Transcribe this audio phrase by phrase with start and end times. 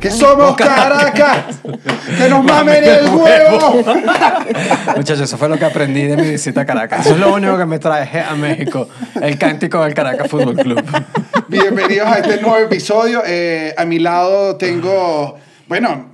[0.00, 1.60] que somos Caracas,
[2.16, 3.84] que nos mamen el huevo.
[4.96, 7.00] Muchachos, eso fue lo que aprendí de mi visita a Caracas.
[7.04, 8.88] Eso es lo único que me traje a México,
[9.20, 10.82] el cántico del Caracas Fútbol Club.
[11.48, 13.22] Bienvenidos a este nuevo episodio.
[13.26, 16.10] Eh, a mi lado tengo, bueno,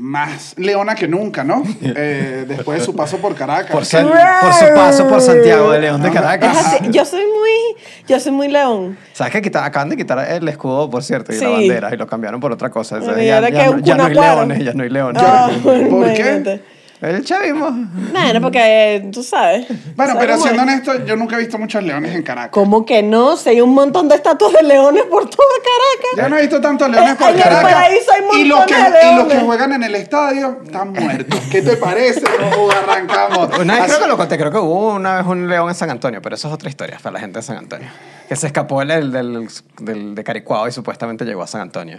[0.00, 1.62] más leona que nunca, ¿no?
[1.82, 3.70] Eh, después de su paso por Caracas.
[3.70, 6.56] Por, San- por su paso por Santiago de León de Caracas.
[6.56, 8.96] así, Yo soy muy, yo soy muy león.
[9.12, 11.52] ¿Sabes que quita- acaban de quitar el escudo, por cierto, y la Sí.
[11.52, 12.96] bandera, y lo cambiaron por otra cosa?
[12.98, 15.22] Entonces, ya, no, ya no hay leones, ya no hay leones.
[15.24, 16.60] Ah, ¿Por qué?
[17.00, 17.70] El chavismo.
[18.12, 19.66] Bueno, porque eh, tú sabes.
[19.96, 20.68] Bueno, ¿sabes pero siendo es?
[20.68, 22.50] honesto, yo nunca he visto muchos leones en Caracas.
[22.52, 23.36] ¿Cómo que no?
[23.38, 26.10] Si hay un montón de estatuas de leones por toda Caracas.
[26.16, 27.72] Ya no he visto tantos leones Eh, por en el Caracas.
[27.72, 29.44] paraíso hay y, los que, montones de y los que leones.
[29.46, 31.40] juegan en el estadio están muertos.
[31.50, 32.22] ¿Qué te parece?
[32.58, 33.48] O arrancamos.
[33.58, 35.74] Una vez Así- creo que lo conté, creo que hubo una vez un león en
[35.74, 37.88] San Antonio, pero eso es otra historia para la gente de San Antonio.
[38.28, 39.48] Que se escapó del, del,
[39.80, 41.98] del- de Caricuao y supuestamente llegó a San Antonio.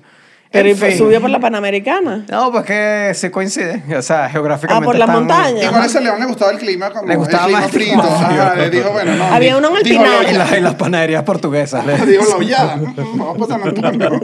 [0.51, 0.97] Pero En pues fin.
[1.05, 2.25] subió por la Panamericana.
[2.29, 3.81] No, pues que se coincide.
[3.97, 4.83] O sea, geográficamente.
[4.83, 5.63] Ah, por la están- montaña.
[5.63, 7.91] Igual a ese león le gustaba el clima como Le gustaba el clima más frito.
[8.01, 8.41] clima frío.
[8.43, 9.23] Ajá, le dijo, bueno, no.
[9.23, 10.23] Había uno en el dijo Pinar.
[10.23, 11.85] Y, olla- la- y las panaderías portuguesas.
[11.85, 12.93] le- Digo la hollada, ¿no?
[13.25, 14.19] Vamos San Antonio.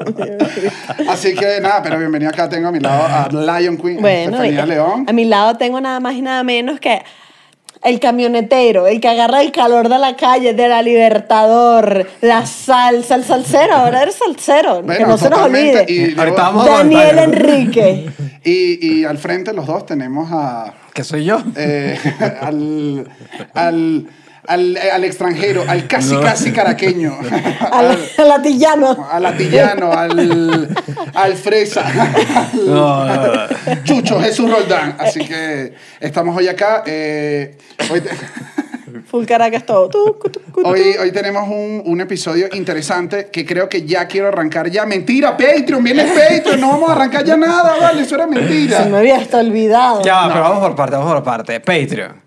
[1.10, 2.50] Así que nada, pero bienvenido acá.
[2.50, 5.06] Tengo a mi lado a Lion Queen, Bueno, Estefanía y- León.
[5.08, 7.02] a mi lado tengo nada más y nada menos que
[7.84, 13.16] el camionetero, el que agarra el calor de la calle, de la Libertador, la salsa,
[13.16, 15.86] el salsero, ahora eres salsero, que no se nos olvide.
[15.88, 17.20] y luego- Ahorita vamos a Daniel.
[17.20, 18.10] Enrique.
[18.44, 20.74] Y, y al frente, los dos, tenemos a.
[20.94, 21.38] Que soy yo.
[21.58, 22.00] eh,
[22.42, 23.06] al,
[23.54, 24.08] al,
[24.48, 27.18] al, al extranjero, al casi, casi caraqueño.
[27.72, 29.08] Al, al latillano.
[29.12, 30.70] al atillano, al,
[31.14, 33.84] al fresa, al No, no, no.
[33.84, 34.96] Chucho Jesús Roldán.
[35.00, 36.84] Así que estamos hoy acá.
[36.86, 37.58] eh,
[37.92, 38.10] hoy, te-
[39.12, 39.90] Full Caracas todo.
[40.64, 44.86] Hoy, hoy tenemos un, un episodio interesante que creo que ya quiero arrancar ya.
[44.86, 48.42] Mentira, Patreon, viene Patreon, no vamos a arrancar ya nada, vale, eso era Se me
[48.42, 48.84] mentira.
[48.98, 50.02] había hasta olvidado.
[50.04, 51.60] Ya, pero vamos por parte, vamos por parte.
[51.60, 52.27] Patreon.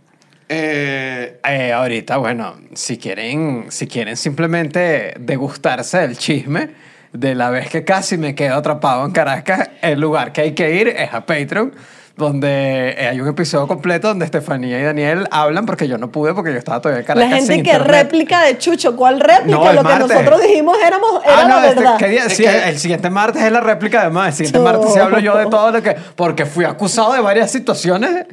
[0.53, 6.71] Eh, Eh, ahorita, bueno, si quieren, si quieren simplemente degustarse del chisme
[7.12, 10.75] de la vez que casi me quedo atrapado en Caracas, el lugar que hay que
[10.75, 11.72] ir es a Patreon,
[12.16, 16.53] donde hay un episodio completo donde Estefanía y Daniel hablan porque yo no pude porque
[16.53, 17.91] yo estaba todavía en La Caracas gente sin que internet.
[18.03, 19.56] réplica de Chucho, ¿cuál réplica?
[19.56, 21.97] No, el Lo que nosotros dijimos éramos, era Ah, no, la este, verdad.
[21.99, 22.28] ¿qué día?
[22.28, 24.28] Sí, que- el siguiente martes es la réplica además.
[24.28, 24.65] El siguiente No.
[24.65, 25.97] martes sí hablo yo de todo lo que...
[26.17, 28.27] Porque fui acusado de varias situaciones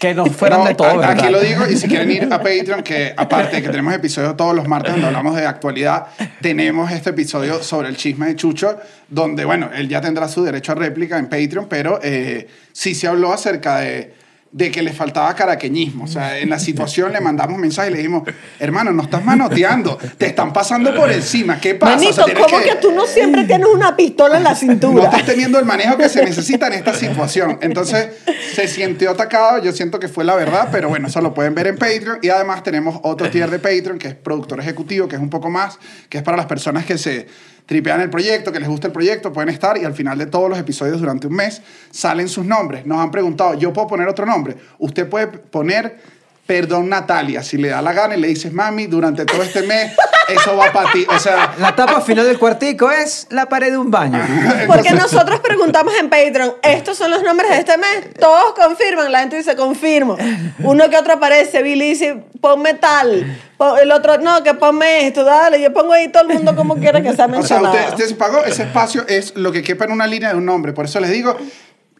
[0.00, 1.10] que no fueran no, de todo, ¿verdad?
[1.10, 4.34] Aquí lo digo, y si quieren ir a Patreon, que aparte de que tenemos episodios
[4.34, 6.06] todos los martes donde hablamos de actualidad,
[6.40, 8.78] tenemos este episodio sobre el chisme de Chucho,
[9.08, 13.08] donde, bueno, él ya tendrá su derecho a réplica en Patreon, pero eh, sí se
[13.08, 14.14] habló acerca de,
[14.52, 16.04] de que le faltaba caraqueñismo.
[16.04, 18.24] O sea, en la situación le mandamos mensaje y le dijimos,
[18.58, 21.92] hermano, no estás manoteando, te están pasando por encima, ¿qué pasa?
[21.92, 22.74] O Manito, sea, tienes ¿cómo que...
[22.76, 25.04] tú no siempre tienes una pistola en la no cintura?
[25.04, 27.58] estás teniendo el manejo que se necesita en esta situación.
[27.60, 28.08] Entonces,
[28.54, 29.62] se sintió atacado.
[29.62, 32.18] Yo siento que fue la verdad, pero bueno, eso lo pueden ver en Patreon.
[32.22, 35.48] Y además tenemos otro tier de Patreon, que es productor ejecutivo, que es un poco
[35.48, 35.78] más,
[36.08, 37.28] que es para las personas que se
[37.66, 40.48] tripean el proyecto, que les gusta el proyecto, pueden estar y al final de todos
[40.48, 42.86] los episodios durante un mes salen sus nombres.
[42.86, 44.56] Nos han preguntado, ¿yo puedo poner otro nombre?
[44.78, 46.19] Usted puede poner...
[46.50, 49.92] Perdón, Natalia, si le da la gana y le dices, mami, durante todo este mes,
[50.28, 51.06] eso va para ti.
[51.08, 54.20] O sea, La tapa final del cuartico es la pared de un baño.
[54.66, 59.20] Porque nosotros preguntamos en Patreon, estos son los nombres de este mes, todos confirman, la
[59.20, 60.16] gente dice confirmo.
[60.64, 63.38] Uno que otro aparece, Billy dice, ponme tal,
[63.80, 67.00] el otro, no, que ponme esto, dale, yo pongo ahí todo el mundo como quiera
[67.00, 67.74] que sea O sea, mencionado.
[67.74, 70.46] usted, usted se pagó, ese espacio es lo que quepa en una línea de un
[70.46, 70.72] nombre.
[70.72, 71.36] Por eso les digo,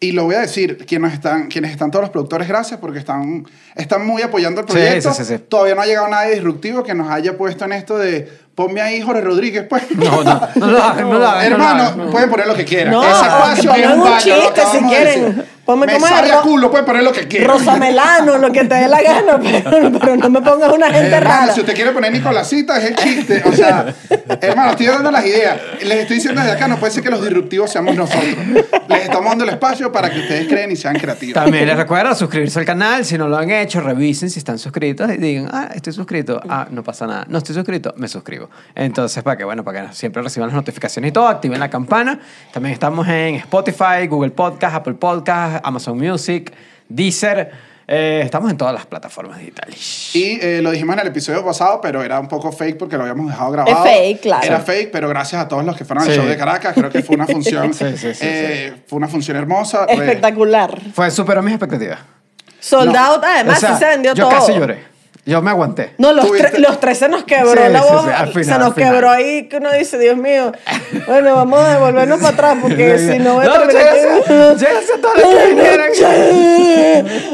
[0.02, 3.46] y lo voy a decir, quienes están, quienes están todos los productores, gracias, porque están,
[3.76, 5.12] están muy apoyando el proyecto.
[5.12, 5.44] sí, sí, sí.
[5.46, 9.00] Todavía no ha llegado nadie disruptivo que nos haya puesto en esto de, ponme ahí
[9.00, 9.84] Jorge Rodríguez, pues.
[9.96, 12.92] No, no, no no Hermano, pueden poner lo que quieran.
[12.92, 15.44] No, es un baño, chiste si quieren.
[15.64, 17.48] Ponme Me sabe a culo, pueden poner lo que quieran.
[17.48, 21.14] Rosa Melano, lo que te dé la gana, pero, pero no me pongas una gente
[21.14, 21.54] Hermano, rara.
[21.54, 23.42] si usted quiere poner Nicolásita, es el chiste.
[23.46, 23.94] O sea,
[24.40, 25.60] hermano, estoy dando las ideas.
[25.82, 28.34] Les estoy diciendo desde acá, no puede ser que los disruptivos seamos nosotros.
[28.88, 31.34] Les estamos dando el espacio para que ustedes creen y sean creativos.
[31.34, 33.04] También les recuerdo suscribirse al canal.
[33.04, 36.40] Si no lo han hecho, revisen si están suscritos y digan, ah, estoy suscrito.
[36.48, 37.26] Ah, no pasa nada.
[37.28, 38.49] No estoy suscrito, me suscribo.
[38.74, 42.18] Entonces, para que, bueno, para que siempre reciban las notificaciones y todo, activen la campana.
[42.52, 46.52] También estamos en Spotify, Google Podcast, Apple Podcast, Amazon Music,
[46.88, 47.70] Deezer.
[47.92, 50.14] Eh, estamos en todas las plataformas digitales.
[50.14, 53.02] Y eh, lo dijimos en el episodio pasado, pero era un poco fake porque lo
[53.02, 53.84] habíamos dejado grabado.
[53.84, 54.46] Es fake, claro.
[54.46, 56.16] Era fake, pero gracias a todos los que fueron al Sí.
[56.16, 59.36] show de Caracas, creo que fue una función, Sí, sí, sí, eh, fue una función
[59.36, 59.86] hermosa.
[59.88, 60.78] Espectacular.
[60.94, 61.98] Fue, superó mis expectativas.
[62.60, 62.98] Sold No.
[63.00, 64.38] out, además, O sea, sí se vendió yo todo.
[64.38, 64.84] casi lloré.
[65.30, 65.94] Yo me aguanté.
[65.98, 68.04] No, los, tre- los tres se nos quebró Sí, la sí, voz.
[68.04, 68.92] sí, al final, se nos al final.
[68.92, 70.50] quebró ahí que uno dice, Dios mío.
[71.06, 75.16] Bueno, vamos a devolvernos para atrás porque si no voy a No, terminar llévense- todos
[75.18, 75.90] los que vinieran.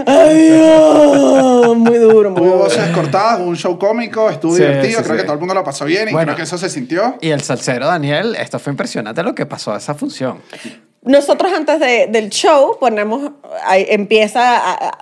[0.07, 1.77] Adiós.
[1.77, 2.59] Muy duro, muy Hubo duro.
[2.65, 5.21] voces cortadas, hubo un show cómico, estuvo Sí, divertido, sí, creo sí.
[5.21, 6.27] que todo el mundo lo pasó bien y Bueno.
[6.27, 7.17] creo que eso se sintió.
[7.21, 10.39] Y el salsero Daniel, esto fue impresionante lo que pasó a esa función.
[11.07, 13.31] Nosotros antes de- del show ponemos,
[13.65, 14.99] ahí empieza a- a-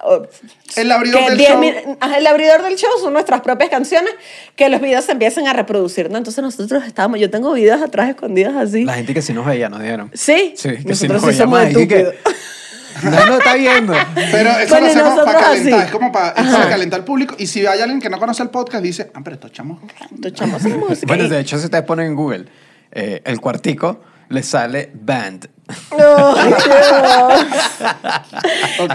[0.77, 1.97] El abridor del 10 show.
[2.17, 4.13] el abridor del show son nuestras propias canciones
[4.55, 6.19] que los videos se empiezan a reproducir, ¿no?
[6.19, 8.85] Entonces nosotros estábamos, yo tengo videos atrás escondidos así.
[8.85, 10.11] La gente que sí nos veía nos dijeron.
[10.15, 12.15] Sí, Sí, que sí nosotros nos sí que- estúpidos.
[13.03, 13.93] No lo está viendo.
[14.15, 15.87] Pero eso Bueno, lo hacemos para calentar, así.
[15.87, 17.35] es como para, es para calentar al público.
[17.39, 19.81] Y si hay alguien que no conoce el podcast, dice, ah, pero estos chamos.
[20.15, 20.63] Estos chamos.
[21.05, 22.45] Bueno, de hecho, si ustedes ponen en Google
[22.93, 25.49] eh, el cuartico, le sale band.
[25.97, 26.67] No, Dios.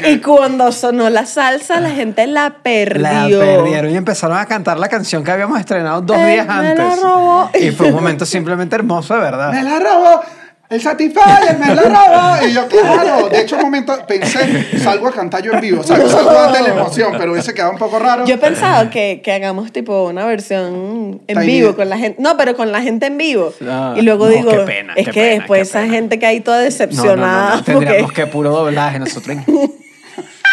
[0.07, 3.39] Y cuando sonó la salsa, la gente la perdió.
[3.39, 6.53] La perdieron y empezaron a cantar la canción que habíamos estrenado dos Eh, días me
[6.53, 6.77] antes.
[6.77, 7.49] la robó.
[7.59, 9.53] Y fue un momento simplemente hermoso, de ¡Me verdad.
[9.63, 10.21] la robó!
[10.69, 12.47] ¡El Satisfyer me la robó!
[12.47, 13.27] Y yo, claro.
[13.27, 15.81] De hecho, un momento pensé, salgo a cantar yo en vivo.
[15.81, 18.23] O sea, salgo a la emoción, pero hubiese quedado un poco raro.
[18.25, 21.45] Yo he pensado que, que hagamos tipo una versión en Tiny.
[21.47, 22.21] vivo con la gente.
[22.21, 23.51] No, pero con la gente en vivo.
[23.67, 25.93] Ah, y luego no, digo, qué pena, es qué que pena, después qué esa pena.
[25.93, 27.55] gente que hay toda No, no, no, decepcionada.
[27.55, 29.37] no, tendríamos porque- que puro doblaje nosotros.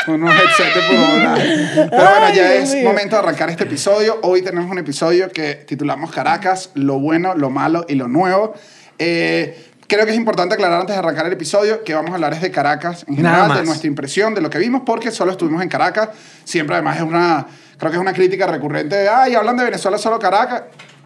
[0.09, 1.57] Unos headset de puro doblaje.
[1.91, 4.19] Pero bueno, ya es momento de arrancar este episodio.
[4.23, 8.55] Hoy tenemos un episodio que titulamos Caracas, lo bueno, lo malo y lo nuevo.
[8.99, 9.59] Eh,
[9.89, 12.41] creo que es importante aclarar antes de arrancar el episodio que vamos a hablar es
[12.41, 15.69] de Caracas en general, de nuestra impresión, de lo que vimos, porque solo estuvimos en
[15.69, 16.11] Caracas.
[16.45, 17.47] Siempre además es una,
[17.79, 20.63] creo que es una crítica recurrente de, ay, hablan de Venezuela solo Caracas.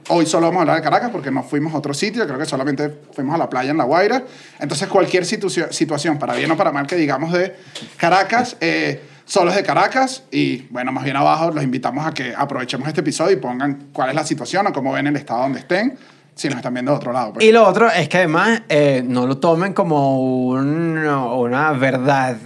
[0.08, 2.46] Hoy solo vamos a hablar de Caracas porque no fuimos a otro sitio, creo que
[2.46, 4.24] solamente fuimos a la playa en La Guaira.
[4.58, 7.54] Entonces cualquier situ- situación, para bien o para mal, que digamos de
[7.96, 12.34] Caracas, eh, solo es de Caracas y bueno, más bien abajo los invitamos a que
[12.36, 15.60] aprovechemos este episodio y pongan cuál es la situación o cómo ven el estado donde
[15.60, 15.96] estén,
[16.40, 17.34] si nos están viendo de otro lado.
[17.34, 17.44] pues.
[17.44, 22.36] Y lo otro es que además eh, no lo tomen como un- una verdad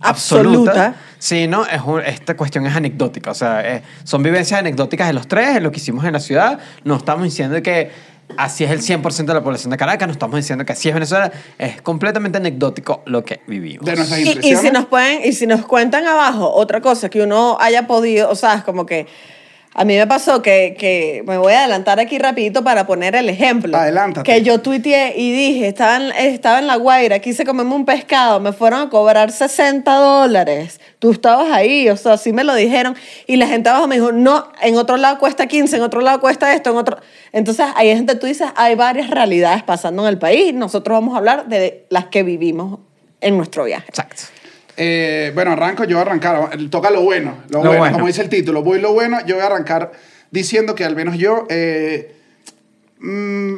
[0.00, 0.94] absoluta, Absoluta.
[1.18, 3.30] sino es un- esta cuestión es anecdótica.
[3.30, 6.20] O sea, eh, son vivencias anecdóticas de los tres, en lo que hicimos en la
[6.20, 6.58] ciudad.
[6.84, 7.90] No estamos diciendo que
[8.36, 10.94] así es el 100% de la población de Caracas, no estamos diciendo que así es
[10.94, 11.30] Venezuela.
[11.58, 13.84] Es completamente anecdótico lo que vivimos.
[13.84, 17.58] De nuestras Y, si nos pueden, y si nos cuentan abajo otra cosa que uno
[17.60, 19.06] haya podido, o sea, es como que
[19.74, 23.28] a mí me pasó que, que me voy a adelantar aquí rapidito para poner el
[23.30, 23.76] ejemplo.
[23.76, 24.30] Adelántate.
[24.30, 28.38] Que yo tuiteé y dije, estaba en, estaba en La Guaira, quise comerme un pescado,
[28.38, 30.78] me fueron a cobrar 60 dólares.
[30.98, 32.96] Tú estabas ahí, o sea, así me lo dijeron.
[33.26, 36.20] Y la gente abajo me dijo, no, en otro lado cuesta 15, en otro lado
[36.20, 36.98] cuesta esto, en otro...
[37.32, 40.52] Entonces, ahí es donde tú dices, hay varias realidades pasando en el país.
[40.52, 42.80] Nosotros vamos a hablar de las que vivimos
[43.22, 43.86] en nuestro viaje.
[43.88, 44.24] Exacto.
[44.76, 46.50] Eh, bueno, arranco, yo voy a arrancar.
[46.70, 47.94] Toca lo bueno, lo, Lo bueno, bueno.
[47.94, 48.62] como dice el título.
[48.62, 49.92] Voy lo bueno, yo voy a arrancar
[50.30, 52.14] diciendo que al menos yo eh,
[52.98, 53.04] mm,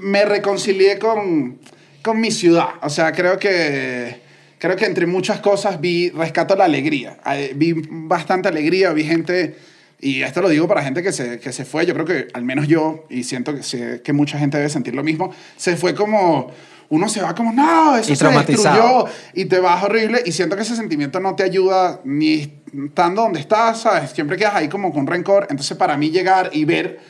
[0.03, 1.59] me reconcilié con,
[2.03, 2.69] con mi ciudad.
[2.83, 4.21] O sea, creo que,
[4.59, 7.19] creo que entre muchas cosas vi, rescato la alegría.
[7.55, 9.57] Vi bastante alegría, vi gente,
[10.01, 12.45] y esto lo digo para gente que se, que se fue, yo creo que al
[12.45, 16.53] menos yo, y siento que, que mucha gente debe sentir lo mismo, se fue como...
[16.91, 20.57] Uno se va como, no, eso Y se destruyó y te vas horrible y siento
[20.57, 22.53] que ese sentimiento no te ayuda ni
[22.87, 24.11] estando donde estás, ¿sabes?
[24.11, 25.47] Siempre quedas ahí como con rencor.
[25.51, 27.01] Entonces, para mí llegar y ver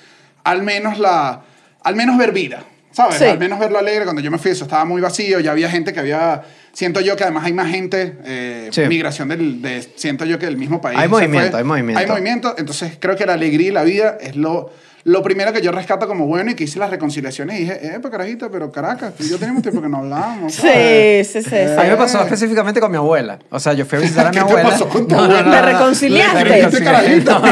[0.44, 1.42] al menos la,
[1.82, 3.16] al menos ver vida, ¿sabes?
[3.16, 3.24] Sí.
[3.24, 4.04] Al menos verlo alegre.
[4.04, 7.16] Cuando yo me fui, eso estaba muy vacío, ya había gente que había, siento yo
[7.16, 8.82] que además hay más gente, eh, Sí.
[8.82, 10.98] migración del, de, siento yo que del mismo país.
[10.98, 11.58] Hay movimiento, fue.
[11.58, 12.00] hay movimiento.
[12.00, 14.70] Hay movimiento, entonces creo que la alegría y la vida es lo...
[15.06, 17.98] Lo primero que yo rescato como bueno y que hice las reconciliaciones y dije, eh,
[18.00, 20.54] pues carajito, pero Caracas, tú y yo teníamos tiempo que no hablábamos.
[20.54, 21.28] Sí, ¿sabes?
[21.30, 21.50] sí, sí.
[21.50, 21.56] sí.
[21.78, 23.38] A mí me pasó específicamente con mi abuela.
[23.50, 24.70] O sea, yo fui a visitar a mi ¿Qué abuela.
[24.70, 25.50] pasó con tu No, abuela?
[25.50, 27.20] ¿Te reconciliaste?
[27.22, 27.42] No.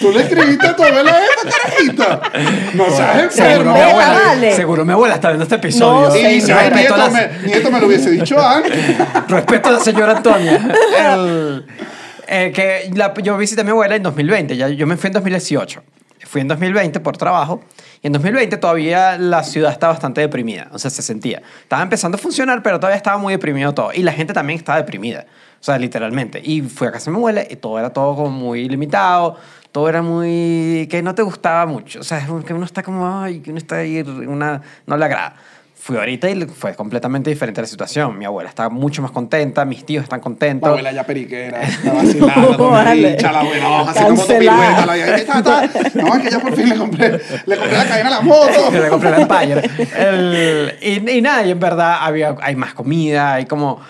[0.00, 1.12] ¿Tú le escribiste a tu abuela
[1.44, 2.22] esta carajita?
[2.74, 3.72] No seas Seguro enfermo.
[3.74, 4.56] mi, Vela, abuela, vale.
[4.56, 6.08] seguro mi abuela está viendo este episodio.
[6.08, 8.72] No, Sí, nieto, me, nieto me lo hubiese dicho antes.
[9.28, 10.68] respeto a la señora Antonia.
[11.12, 11.66] El-
[12.30, 14.56] eh, que la- yo visité a mi abuela en 2020.
[14.56, 15.82] Ya, yo me fui en 2018.
[16.24, 17.60] Fui en 2020 por trabajo.
[18.02, 20.68] Y en 2020 todavía la ciudad estaba bastante deprimida.
[20.72, 21.42] O sea, se sentía.
[21.62, 23.92] Estaba empezando a funcionar, pero todavía estaba muy deprimido todo.
[23.92, 25.26] Y la gente también estaba deprimida.
[25.60, 26.40] O sea, literalmente.
[26.42, 29.36] Y fui a casa de mi abuela y todo era todo como muy limitado.
[29.72, 30.88] Todo era muy...
[30.90, 32.00] que no te gustaba mucho.
[32.00, 33.22] O sea, que uno está como...
[33.22, 34.00] Ay, que uno está ahí...
[34.00, 35.36] Una, no le agrada.
[35.88, 38.18] Fui ahorita y fue completamente diferente la situación.
[38.18, 40.68] Mi abuela está mucho más contenta, mis tíos están contentos.
[40.68, 43.12] abuela ya periquera, está vacilando, No, vale.
[43.12, 44.56] bicha, la abuela, haciendo Cancelada.
[44.58, 46.02] motopirueta, la está, está.
[46.02, 47.08] No, es que ya por fin le compré,
[47.46, 48.70] le compré la cadena a la moto.
[48.70, 49.62] le compré la Empire.
[49.98, 53.80] El- y, y nada, y en verdad había, hay más comida, hay como...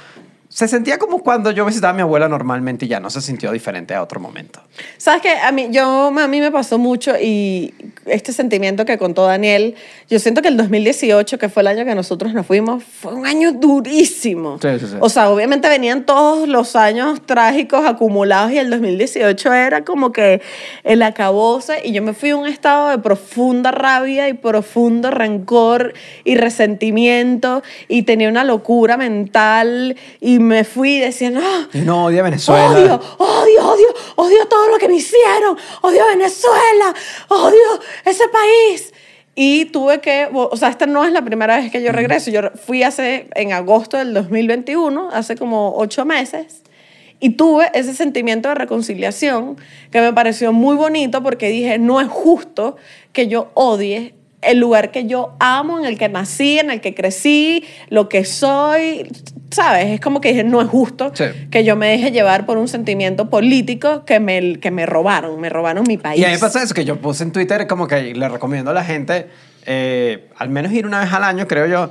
[0.59, 3.53] Se sentía como cuando yo visitaba a mi abuela normalmente y ya no se sintió
[3.53, 4.61] diferente a otro momento.
[4.97, 5.35] ¿Sabes qué?
[5.35, 7.73] A mí, yo, a mí me pasó mucho y
[8.07, 9.77] este sentimiento que contó Daniel,
[10.11, 13.25] yo siento que el 2018, que fue el año que nosotros nos fuimos, fue un
[13.25, 14.59] año durísimo.
[14.61, 14.97] Sí, sí, sí.
[14.99, 20.43] O sea, obviamente venían todos los años trágicos acumulados y el 2018 era como que
[20.83, 25.95] el acabose y yo me fui a un estado de profunda rabia y profundo rencor
[26.25, 32.23] y resentimiento y tenía una locura mental y me fui diciendo, "Ah, Y no odia
[32.23, 32.71] Venezuela.
[32.71, 33.87] Odio, odio, odio,
[34.17, 35.57] odio todo lo que me hicieron.
[35.83, 36.95] Odio Venezuela.
[37.28, 38.93] Odio ese país.
[39.37, 42.31] Y tuve que, o sea, esta no es la primera vez que yo regreso.
[42.33, 46.62] Yo fui hace, en agosto del 2021, hace como ocho meses.
[47.21, 49.57] Y tuve ese sentimiento de reconciliación
[49.93, 52.76] que me pareció muy bonito porque dije, no es justo
[53.12, 56.95] que yo odie el lugar que yo amo, en el que nací, en el que
[56.95, 59.09] crecí, lo que soy,
[59.50, 59.87] ¿sabes?
[59.87, 61.25] Es como que dije, no es justo Sí.
[61.50, 65.49] que yo me deje llevar por un sentimiento político que me, que me robaron, me
[65.49, 66.21] robaron mi país.
[66.21, 68.75] Y a mí pasa eso, que yo puse en Twitter como que le recomiendo a
[68.75, 69.26] la gente
[69.67, 71.90] eh, al menos ir una vez al año, creo yo,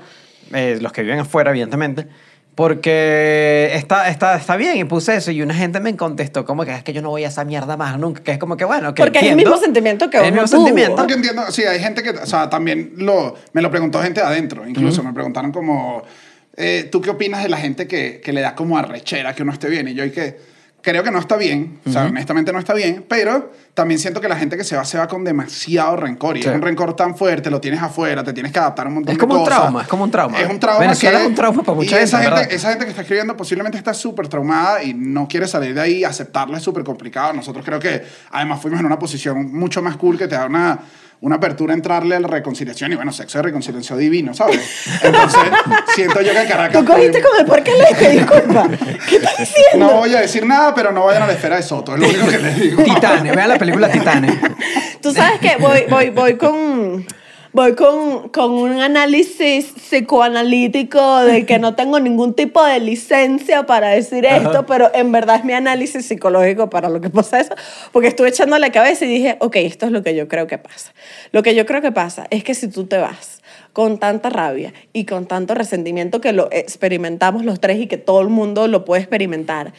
[0.53, 2.07] eh, los que viven afuera, evidentemente,
[2.55, 6.73] porque está, está, está bien y puse eso y una gente me contestó como que
[6.73, 8.93] es que yo no voy a esa mierda más nunca, que es como que bueno,
[8.93, 9.51] que Porque es el entiendo.
[9.51, 10.65] mismo sentimiento que Es el uno mismo tuvo.
[10.67, 10.95] sentimiento.
[10.97, 14.25] Porque entiendo, sí, hay gente que, o sea, también lo, me lo preguntó gente de
[14.27, 16.03] adentro, incluso me preguntaron como,
[16.57, 19.53] eh, ¿tú qué opinas de la gente que, que le da como arrechera que uno
[19.53, 19.87] esté bien?
[19.87, 23.03] Y yo, y que creo que no está bien, o sea, honestamente no está bien,
[23.09, 26.43] pero también siento que la gente que se va, se va con demasiado rencor, y
[26.43, 26.47] Sí.
[26.47, 29.11] es un rencor tan fuerte, lo tienes afuera, te tienes que adaptar a un montón
[29.11, 29.59] Es de como un cosas.
[29.59, 30.39] trauma, es como un trauma.
[30.39, 30.79] Es un trauma.
[30.79, 32.53] Venezuela que- es un trauma para mucha y esa gente, gente, ¿verdad?
[32.55, 36.03] esa gente que está escribiendo posiblemente está súper traumada y no quiere salir de ahí,
[36.05, 37.33] aceptarlo es súper complicado.
[37.33, 40.79] Nosotros creo que además fuimos en una posición mucho más cool que te da una,
[41.21, 44.62] una apertura a entrarle a la reconciliación y bueno, sexo de reconciliación divino, ¿sabes?
[45.01, 45.41] Entonces,
[45.95, 46.79] siento yo que en Caracas...
[46.79, 48.67] Tú cogiste con el por qué le disculpa.
[49.09, 49.88] ¿Qué estás diciendo?
[49.88, 52.07] No voy a decir nada, pero no vayan a la esfera de Soto, es lo
[52.07, 52.83] único que les digo.
[52.83, 54.36] Titanes, vean la película Titanes.
[55.01, 57.05] Tú sabes que voy, voy, voy con.
[57.57, 63.89] Voy con, con un análisis psicoanalítico de que no tengo ningún tipo de licencia para
[63.89, 67.55] decir esto, pero en verdad es mi análisis psicológico para lo que pasa eso,
[67.91, 70.59] porque estuve echando la cabeza y dije, ok, esto es lo que yo creo que
[70.59, 70.93] pasa.
[71.31, 73.41] Lo que yo creo que pasa es que si tú te vas
[73.73, 78.21] con tanta rabia y con tanto resentimiento que lo experimentamos los tres y que todo
[78.21, 79.73] el mundo lo puede experimentar,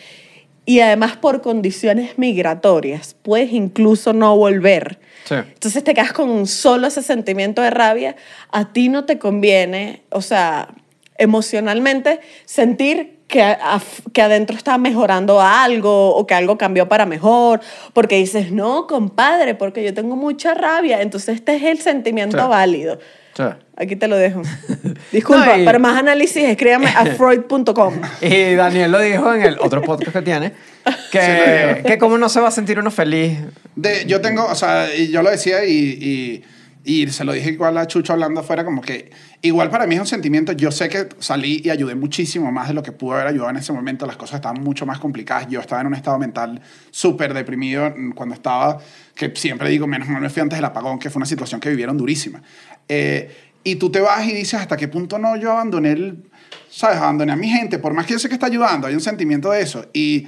[0.69, 4.99] y además por condiciones migratorias, puedes incluso no volver.
[5.25, 5.35] Sí.
[5.37, 8.17] Entonces te quedas con solo ese sentimiento de rabia.
[8.51, 10.69] A ti no te conviene, o sea,
[11.17, 17.61] emocionalmente, sentir que, af- que adentro está mejorando algo o que algo cambió para mejor,
[17.93, 21.01] porque dices, no, compadre, porque yo tengo mucha rabia.
[21.01, 22.49] Entonces este es el sentimiento Sí.
[22.49, 22.99] válido.
[23.39, 23.45] Sí.
[23.77, 24.43] Aquí te lo dejo.
[25.13, 27.95] Disculpa, No, y- para más análisis escríbame a freud.com.
[28.21, 30.53] Y Daniel lo dijo en el otro podcast que tiene,
[31.13, 33.39] que, que cómo no se va a sentir uno feliz.
[33.77, 36.45] De, yo tengo, o sea, y yo lo decía y, y,
[36.85, 39.11] y se lo dije igual a Chucho hablando afuera, como que
[39.43, 42.75] igual para mí es un sentimiento, yo sé que salí y ayudé muchísimo más de
[42.75, 45.61] lo que pude haber ayudado en ese momento, las cosas estaban mucho más complicadas, yo
[45.61, 48.79] estaba en un estado mental súper deprimido cuando estaba,
[49.15, 51.71] que siempre digo, menos mal me fui antes del apagón, que fue una situación que
[51.71, 52.43] vivieron durísima.
[52.89, 56.31] Eh, y tú te vas y dices, ¿hasta qué punto no yo abandoné el,
[56.71, 57.79] sabes, abandoné a mi gente?
[57.79, 59.87] Por más que yo sé que está ayudando, hay un sentimiento de eso.
[59.93, 60.27] Y...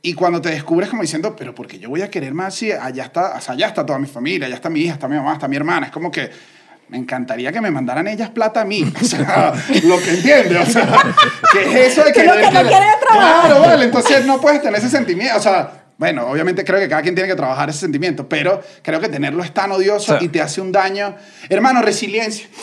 [0.00, 2.70] Y cuando te descubres como diciendo, pero ¿por qué yo voy a querer más si
[2.70, 5.16] allá está, o sea, allá está toda mi familia, allá está mi hija, está mi
[5.16, 5.86] mamá, está mi hermana?
[5.86, 6.30] Es como que
[6.88, 8.90] me encantaría que me mandaran ellas plata a mí.
[9.00, 9.52] O sea,
[9.84, 11.02] lo que entiende, o sea,
[11.52, 12.26] que es eso de Que que...
[12.26, 13.46] lo que no quiere trabajar.
[13.46, 15.77] Claro, vale, entonces no puedes tener ese sentimiento, o sea...
[15.98, 19.42] Bueno, obviamente creo que cada quien tiene que trabajar ese sentimiento, pero creo que tenerlo
[19.42, 20.26] es tan odioso Sí.
[20.26, 21.16] y te hace un daño.
[21.48, 22.46] Hermano, resiliencia.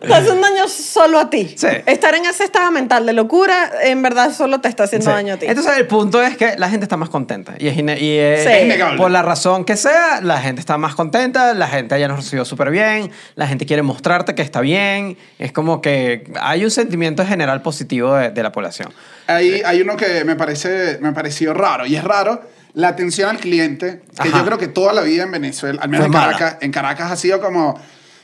[0.00, 1.54] Te hace un daño solo a ti.
[1.58, 1.66] Sí.
[1.86, 5.12] Estar en ese estado mental de locura, en verdad, solo te está haciendo Sí.
[5.12, 5.46] daño a ti.
[5.46, 7.54] Entonces el punto es que la gente está más contenta.
[7.58, 8.48] Y es, y es- Sí.
[8.50, 8.96] Es innegable.
[8.98, 12.44] por la razón que sea, la gente está más contenta, la gente ya nos recibió
[12.44, 15.18] súper bien, la gente quiere mostrarte que está bien.
[15.38, 18.92] Es como que hay un sentimiento general positivo de, de la población.
[19.26, 22.42] Hay, hay uno que me, parece, me pareció raro, y es raro,
[22.74, 24.38] la atención al cliente, que Ajá.
[24.38, 26.36] yo creo que toda la vida en Venezuela, al menos Fue en mala.
[26.36, 27.80] Caracas, en Caracas ha sido como,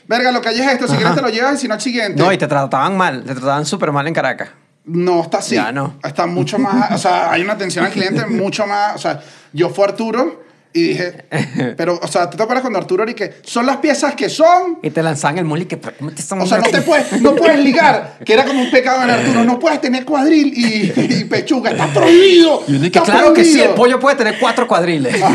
[0.07, 1.81] verga, lo que hay es esto, si quieres te lo llevas y si no, el
[1.81, 2.21] siguiente.
[2.21, 4.49] No, y te trataban mal, te trataban súper mal en Caracas.
[4.83, 5.55] No está así.
[5.55, 5.99] Ya no.
[6.03, 9.21] Está mucho más, o sea, hay una atención al cliente mucho más, o sea,
[9.53, 10.43] yo fui Arturo
[10.73, 11.25] y dije,
[11.77, 14.79] pero, o sea, ¿tú te acuerdas cuando Arturo y que son las piezas que son?
[14.81, 17.21] Y te lanzaban el muli que "¿Pero ¿cómo te estamos O sea, no te puedes,
[17.21, 20.93] no puedes ligar, que era como un pecado en Arturo, no puedes tener cuadril y,
[20.95, 22.63] y pechuga, está prohibido.
[22.67, 23.75] Y y que está claro que sí, el prohibido".
[23.75, 25.15] pollo puede tener cuatro cuadriles.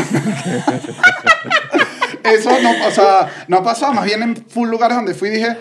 [2.23, 5.55] Eso no, o sea, no ha pasado, más bien en full lugares donde fui dije,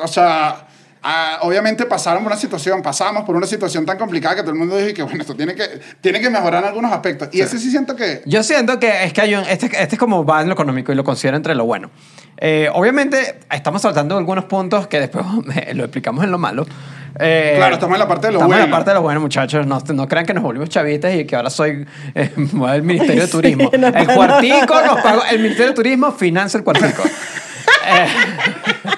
[0.00, 0.68] o sea,
[1.02, 4.58] ah, obviamente pasaron por una situación, pasamos por una situación tan complicada que todo el
[4.58, 5.64] mundo dijo que, bueno, esto tiene que,
[6.00, 7.28] tiene que mejorar en algunos aspectos.
[7.32, 8.22] Y ese sí siento que...
[8.26, 10.92] Yo siento que es que hay un, este, este es como va en lo económico
[10.92, 11.90] y lo considero entre lo bueno.
[12.38, 15.24] Eh, obviamente estamos saltando algunos puntos que después
[15.74, 16.66] lo explicamos en lo malo.
[17.20, 18.70] Eh, Claro, estamos en la parte de lo estamos en bueno.
[18.70, 19.66] la parte de lo bueno, muchachos.
[19.66, 22.30] No, no crean que nos volvimos chavistas y que ahora soy eh,
[22.66, 23.70] al Ministerio de Sí, Turismo.
[23.78, 24.86] no, el no, cuartico no.
[24.94, 27.02] nos pagó, el Ministerio de Turismo financia el cuartico.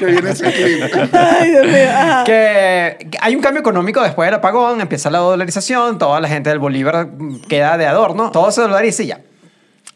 [0.07, 0.83] que viene ese clip.
[1.15, 1.91] Ay, Dios mío.
[1.91, 2.25] ajá.
[2.25, 6.51] que que hay un cambio económico después del apagón, empieza la dolarización, toda la gente
[6.51, 7.09] del Bolívar
[7.49, 9.21] queda de adorno, todo se dolariza y ya.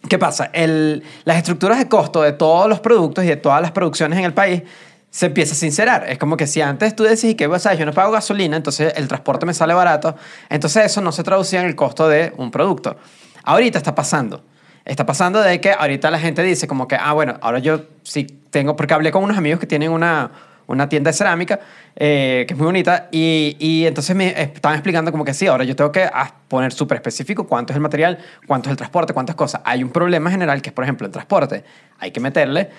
[0.08, 0.50] ¿Qué pasa?
[0.52, 4.24] El- las estructuras de costo de todos los productos y de todas las producciones en
[4.24, 4.62] el país
[5.10, 6.08] se empieza a sincerar.
[6.08, 8.92] Es como que si antes tú decís que o sea, yo no pago gasolina, entonces
[8.96, 10.14] el transporte me sale barato,
[10.50, 12.96] entonces eso no se traducía en el costo de un producto.
[13.42, 14.44] Ahorita está pasando.
[14.84, 18.37] Está pasando de que ahorita la gente dice como que, ah, bueno, ahora yo sí
[18.50, 20.30] tengo, porque hablé con unos amigos que tienen una,
[20.66, 21.60] una tienda de cerámica
[21.96, 25.64] eh, que es muy bonita y, y entonces me estaban explicando como que sí, ahora
[25.64, 26.08] yo tengo que
[26.46, 29.62] poner súper específico cuánto es el material, cuánto es el transporte, cuántas cosas.
[29.64, 31.64] Hay un problema general que es, por ejemplo, el transporte.
[31.98, 32.70] Hay que meterle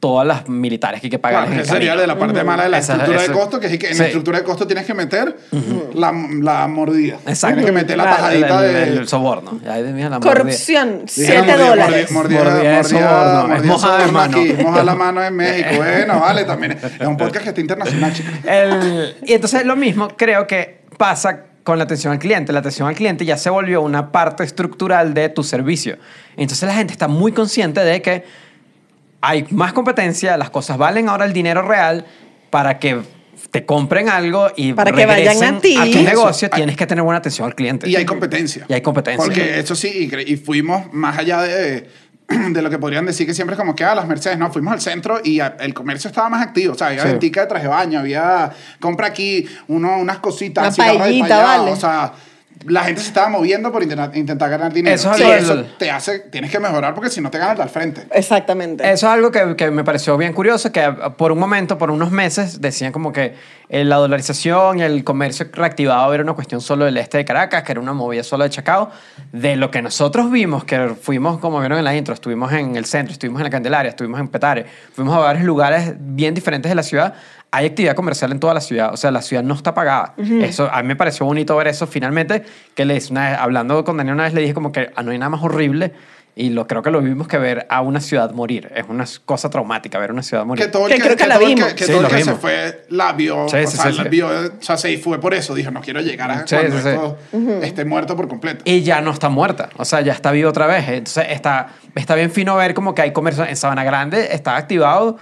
[0.00, 1.46] todas las militares que hay que pagar.
[1.46, 3.66] Claro, el sería de la parte mala de la Esa- estructura eso- de costo, que
[3.66, 3.98] es que en sí.
[3.98, 5.36] la estructura de costo tienes que meter
[5.94, 7.16] la, la mordida.
[7.26, 7.56] Exacto.
[7.56, 8.82] Tienes que meter la Claro, tajadita el, de...
[8.84, 9.60] el- el soborno.
[9.68, 10.32] Ay, Dios mío, la mordida.
[10.34, 12.10] Corrupción, Dijeron 7 mordida, dólares.
[12.12, 14.38] Mordida, Mordida mordida, de soborno, es mordida mojada de soborno mano.
[14.38, 15.68] aquí, moja la mano en México.
[15.78, 16.72] Bueno, vale, también.
[17.00, 18.32] Es un podcast que está internacional, chicos.
[18.46, 22.52] El- y entonces lo mismo creo que pasa con la atención al cliente.
[22.52, 25.98] La atención al cliente ya se volvió una parte estructural de tu servicio.
[26.36, 28.24] Entonces la gente está muy consciente de que
[29.20, 32.06] hay más competencia, las cosas valen ahora el dinero real
[32.50, 33.00] para que
[33.50, 35.74] te compren algo y Para que vayan a ti.
[35.92, 36.56] tu negocio, Eso.
[36.56, 37.88] tienes que tener buena atención al cliente.
[37.88, 38.66] Y hay competencia.
[38.68, 39.24] Y hay competencia.
[39.24, 41.88] Porque eso sí, y, fuimos más allá de,
[42.28, 44.72] de lo que podrían decir que siempre es como que a las Mercedes, no, fuimos
[44.74, 46.74] al centro y a- el comercio estaba más activo.
[46.74, 47.08] O sea, había Sí.
[47.08, 51.70] ventica de traje de baño, había compra aquí, uno, unas cositas, Una paellita, vale.
[51.70, 52.12] O sea,
[52.66, 54.94] la gente se estaba moviendo por intentar, intentar ganar dinero.
[54.94, 57.60] Eso es Y algo eso te hace, tienes que mejorar porque si no te ganas
[57.60, 58.06] al frente.
[58.12, 58.84] Exactamente.
[58.84, 60.82] Eso es algo que, que me pareció bien curioso, que
[61.16, 63.34] por un momento, por unos meses, decían como que
[63.70, 67.72] la dolarización y el comercio reactivado era una cuestión solo del este de Caracas, que
[67.72, 68.90] era una movida solo de Chacao.
[69.32, 72.86] De lo que nosotros vimos, que fuimos, como vieron en la intro, estuvimos en el
[72.86, 76.74] centro, estuvimos en la Candelaria, estuvimos en Petare, fuimos a varios lugares bien diferentes de
[76.74, 77.14] la ciudad.
[77.50, 80.14] Hay actividad comercial en toda la ciudad, o sea, la ciudad no está pagada.
[80.42, 83.96] Eso, a mí me pareció bonito ver eso finalmente, que les, una vez- hablando con
[83.96, 85.92] Daniel una vez le dije como que ah, no hay nada más horrible
[86.40, 88.70] y lo creo que lo vimos que ver a una ciudad morir.
[88.74, 90.64] Es una cosa traumática ver una ciudad morir.
[90.66, 91.68] Que todo el Que que, creo que que la todo el vimos.
[91.70, 92.40] que, que Sí, todo el lo que se vimos.
[92.40, 94.08] fue la vio, Sí, o sí, sea, sí, la sí.
[94.08, 96.82] vio, o sea, se fue por eso, dijo, no quiero llegar a Sí, cuando sí,
[96.82, 96.88] sí.
[96.88, 97.18] esto
[97.62, 98.62] esté muerto por completo.
[98.64, 100.88] Y ya no está muerta, o sea, ya está viva otra vez.
[100.88, 105.18] Entonces está, está bien fino ver como que hay comercio en Sabana Grande, está activado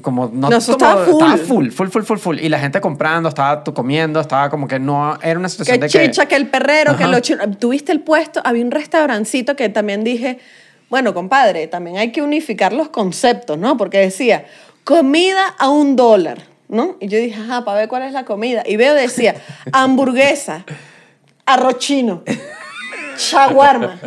[0.00, 1.12] como no, No, eso como- estaba full.
[1.22, 2.38] estaba full, full, full, full, full.
[2.38, 5.86] Y la gente comprando, estaba tú comiendo, estaba como que no, era una situación Que
[5.86, 6.04] de que...
[6.10, 7.50] chicha, que el perrero, que lo chino.
[7.58, 10.38] Tuviste el puesto, había un restaurancito que también dije,
[10.88, 13.76] bueno, compadre, también hay que unificar los conceptos, ¿no?
[13.76, 14.46] Porque decía,
[14.84, 16.96] comida a un dólar, ¿no?
[17.00, 18.62] Y yo dije, ajá, para ver cuál es la comida.
[18.66, 19.34] Y veo, decía,
[19.72, 20.64] hamburguesa,
[21.46, 22.22] arroz chino,
[23.18, 23.98] shawarma,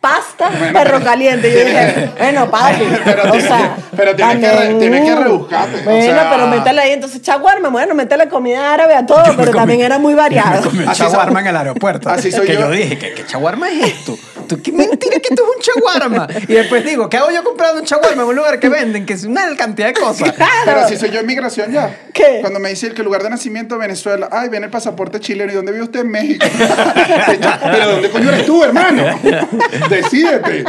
[0.00, 1.48] pasta, perro caliente.
[1.48, 5.14] Y yo dije, bueno, papi, Pero o tienes sea, que- pero tienes que tienes que
[5.16, 9.22] rebuscarte, o Bueno, sea- pero métele ahí, entonces shawarma, bueno, métele comida árabe a todo,
[9.36, 10.68] pero también era muy variado.
[10.88, 12.08] Así soy- en el aeropuerto.
[12.10, 12.60] así soy que yo.
[12.60, 12.70] yo.
[12.70, 14.16] dije, ¿qué, qué chaguarma es esto?
[14.48, 16.26] ¿Tú, ¿Qué mentira que esto es un chaguarma?
[16.48, 19.06] Y después digo, ¿qué hago yo comprando un chaguarma en un lugar que venden?
[19.06, 20.32] Que es una cantidad de cosas.
[20.64, 21.94] Pero si soy yo en migración ya.
[22.12, 22.38] ¿Qué?
[22.40, 25.52] Cuando me dice que el lugar de nacimiento Venezuela, ay, viene el pasaporte chileno.
[25.52, 26.00] ¿Y dónde vive usted?
[26.00, 26.44] En México.
[27.62, 29.02] Pero ¿dónde coño eres tú, hermano?
[29.88, 30.64] Decídete.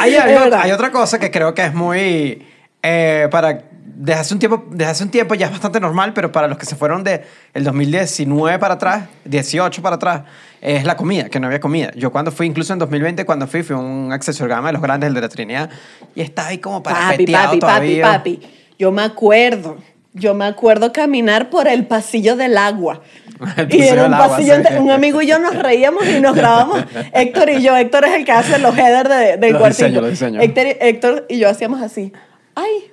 [0.00, 2.46] Hay, algo- hay otra cosa que creo que es muy...
[2.82, 3.62] eh, para,
[3.98, 6.58] desde, hace un tiempo, desde hace un tiempo ya es bastante normal, pero para los
[6.58, 10.22] que se fueron de el 2019 para atrás, 18 para atrás,
[10.60, 11.90] es la comida, que no había comida.
[11.94, 14.72] Yo cuando fui, incluso en 2020, cuando fui, fui a un acceso al gama de
[14.74, 15.70] los grandes, el de la Trinidad,
[16.14, 18.40] y estaba ahí como para Papi, papi, papi, papi.
[18.78, 19.76] Yo me acuerdo.
[20.18, 23.02] Yo me acuerdo caminar por el pasillo del agua.
[23.68, 26.82] Y era un pasillo, entre- un amigo y yo nos reíamos y nos grabamos.
[27.12, 29.84] Héctor y yo, Héctor es el que hace los headers de- del Los cuartito.
[29.84, 30.42] diseños, los diseños.
[30.42, 32.12] Héctor, Héctor y yo hacíamos así.
[32.54, 32.90] Ay,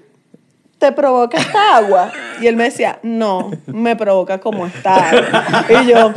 [0.84, 2.12] ¿te provoca esta agua?
[2.42, 5.66] Y él me decía, no, me provoca como esta agua.
[5.70, 6.14] Y yo,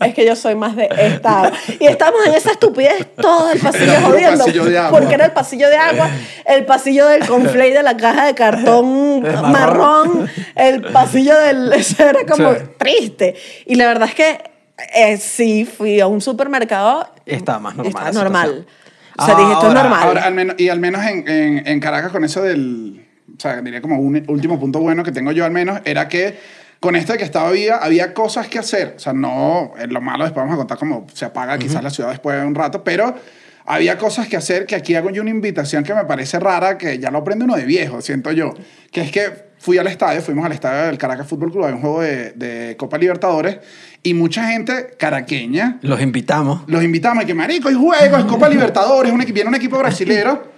[0.00, 1.52] es que yo soy más de esta agua.
[1.78, 4.38] Y estamos en esa estupidez todo el pasillo Era jodiendo.
[4.44, 4.98] pasillo de agua.
[4.98, 6.08] Porque era el pasillo de agua,
[6.46, 9.52] el pasillo del conflay de la caja de cartón Marrón.
[9.52, 11.72] marrón, el pasillo del...
[11.74, 12.60] Eso era como Sí.
[12.78, 13.34] triste.
[13.66, 14.50] Y la verdad es que
[14.94, 17.06] eh, sí, fui a un supermercado.
[17.26, 18.66] Estaba más normal Estaba la normal.
[19.18, 20.02] O sea, dije, esto es Ahora- normal.
[20.02, 23.05] Ahora, al menos, y al menos en, en, en Caracas con eso del...
[23.36, 26.38] O sea, diría como un último punto bueno que tengo yo al menos, era que
[26.80, 28.94] con esto de que estaba viva, había cosas que hacer.
[28.96, 31.90] O sea, no, eh, lo malo después vamos a contar cómo se apaga quizás la
[31.90, 33.14] ciudad después de un rato, pero
[33.64, 36.98] había cosas que hacer que aquí hago yo una invitación que me parece rara, que
[36.98, 38.54] ya lo aprende uno de viejo, siento yo,
[38.92, 41.80] que es que fui al estadio, fuimos al estadio del Caracas Fútbol Club, hay un
[41.80, 43.58] juego de, de Copa Libertadores,
[44.02, 46.62] y mucha gente caraqueña Los invitamos.
[46.68, 50.55] los invitamos y que marico, hay juegos, es Copa Libertadores, un viene un equipo brasilero.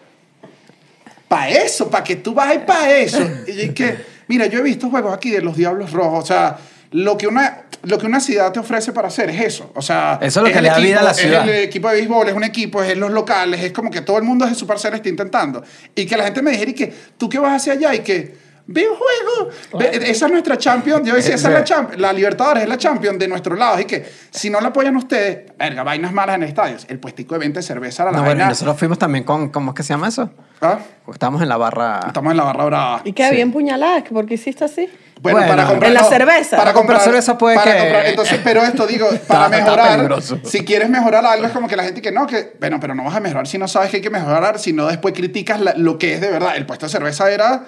[1.29, 3.19] Para eso, para que tú vayas para eso.
[3.47, 3.97] Y es que,
[4.29, 6.59] mira, yo he visto juegos aquí de los Diablos Rojos, o sea,
[6.91, 9.71] lo que una, lo que una ciudad te ofrece para hacer es eso.
[9.75, 11.47] O sea, Eso es lo que le da vida a la ciudad.
[11.49, 14.17] Es el equipo de béisbol, es un equipo, es los locales, es como que todo
[14.17, 15.63] el mundo desde su parcela está intentando.
[15.95, 17.95] Y que la gente me dijera y que, ¿tú qué vas hacia allá?
[17.95, 19.51] Y que, ve un juego.
[19.79, 21.05] Ve- esa es nuestra champion.
[21.05, 22.01] Yo decía, esa es la champion.
[22.01, 23.81] La Libertadores es la champion de nuestro lado.
[23.81, 26.87] Y que, si no la apoyan ustedes, verga, vainas malas en estadios.
[26.89, 28.51] El puestico de venta de cerveza era la No, bueno, vaina.
[28.51, 30.31] nosotros fuimos también con, ¿cómo es que se llama eso?
[30.61, 30.79] ¿Ah?
[31.13, 32.01] Estábamos en la barra.
[32.07, 33.01] Estamos en la barra brava.
[33.05, 34.05] ¿Y qué había empuñaladas?
[34.05, 34.89] ¿Por qué hiciste así?
[35.21, 35.89] Bueno, Bueno, para comprar.
[35.89, 36.57] en la no, cerveza.
[36.57, 39.97] Para comprar cerveza puede para que- comprar- entonces, pero esto digo, para mejorar.
[39.97, 40.39] peligroso.
[40.45, 42.53] Si quieres mejorar algo, es como que la gente que no, que.
[42.61, 44.87] Bueno, pero no vas a mejorar si no sabes que hay que mejorar, si no
[44.87, 46.57] después criticas la- lo que es de verdad.
[46.57, 47.65] El puesto de cerveza era.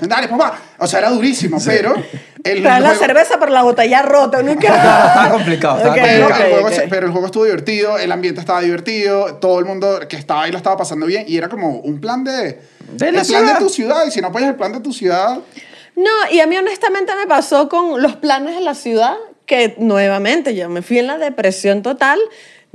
[0.00, 0.58] Dale, papá.
[0.78, 1.94] O sea, era durísimo, pero.
[2.44, 4.40] El Trae la juego- cerveza, pero la botella rota.
[4.42, 4.50] ¿no?
[4.60, 6.72] Está complicado, está Ok, Pero, ok, el juego, ok.
[6.72, 10.44] se- pero el juego estuvo divertido, el ambiente estaba divertido, todo el mundo que estaba
[10.44, 12.60] ahí lo estaba pasando bien y era como un plan de.
[12.92, 13.54] De el la plan ciudad.
[13.54, 15.38] de tu ciudad y si no apoyas el plan de tu ciudad.
[15.96, 19.14] No, y a mí honestamente me pasó con los planes de la ciudad,
[19.46, 22.18] que nuevamente yo me fui en la depresión total,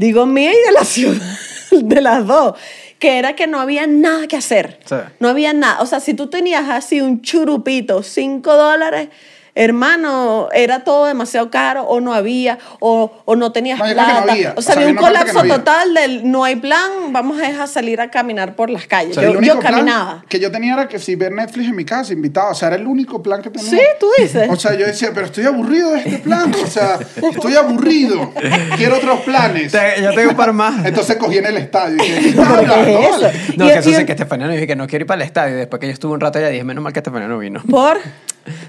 [0.01, 1.37] digo mía y de la ciudad,
[1.71, 2.55] de las dos,
[2.99, 4.79] que era que no había nada que hacer.
[4.85, 4.95] Sí.
[5.19, 5.81] No había nada.
[5.81, 9.09] O sea, si tú tenías así un churupito, cinco dólares,
[9.55, 14.03] hermano, era todo demasiado caro, o no había, o, o no tenías No, que no
[14.03, 14.31] plata.
[14.31, 14.51] había.
[14.55, 15.55] O O sea, había un colapso no había.
[15.55, 19.11] total del no hay plan, vamos a salir a caminar por las calles.
[19.11, 20.25] O sea, yo el único yo plan caminaba.
[20.29, 22.51] que yo tenía era que si ver Netflix en mi casa, invitado.
[22.51, 23.69] O sea, era el único plan que tenía.
[23.69, 24.49] Sí, tú dices.
[24.49, 26.53] O sea, yo decía, pero estoy aburrido de este plan.
[26.63, 26.99] O sea,
[27.31, 28.31] estoy aburrido.
[28.77, 29.71] Quiero otros planes.
[29.71, 30.85] Te- yo tengo un par más.
[30.85, 32.99] Entonces cogí en el estadio y dije, ¿qué estás ¿Pero qué hablando?
[32.99, 33.53] es vale?" eso?
[33.57, 35.21] No, Y- que eso y- sí, que Estefanía no dije que no quiero ir para
[35.21, 35.55] el estadio.
[35.55, 37.61] y Después que yo estuve un rato allá, dije, menos mal que Estefanía no vino.
[37.69, 37.97] Por...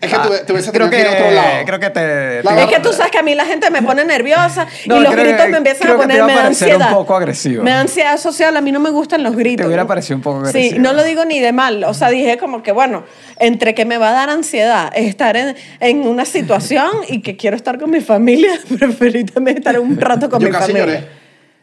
[0.02, 1.64] Es que tuve, tuviese creo tenido que ir a otro lado.
[1.64, 2.38] Creo que te...
[2.40, 5.12] Es que tú sabes que a mí la gente me pone nerviosa No, y los
[5.12, 6.68] creo gritos que- me empiezan creo a que te poner, iba a me da parecer
[6.68, 6.94] un ansiedad.
[6.94, 7.62] poco agresivo.
[7.64, 9.64] Me da ansiedad social, a mí no me gustan los gritos.
[9.64, 10.80] Te hubiera parecido un poco Sí, agresivo.
[10.82, 13.04] no lo digo ni de mal, o sea, dije como que bueno,
[13.38, 17.56] entre que me va a dar ansiedad estar en, en una situación y que quiero
[17.56, 21.00] estar con mi familia, preferí también estar un rato con Yo mi casi familia.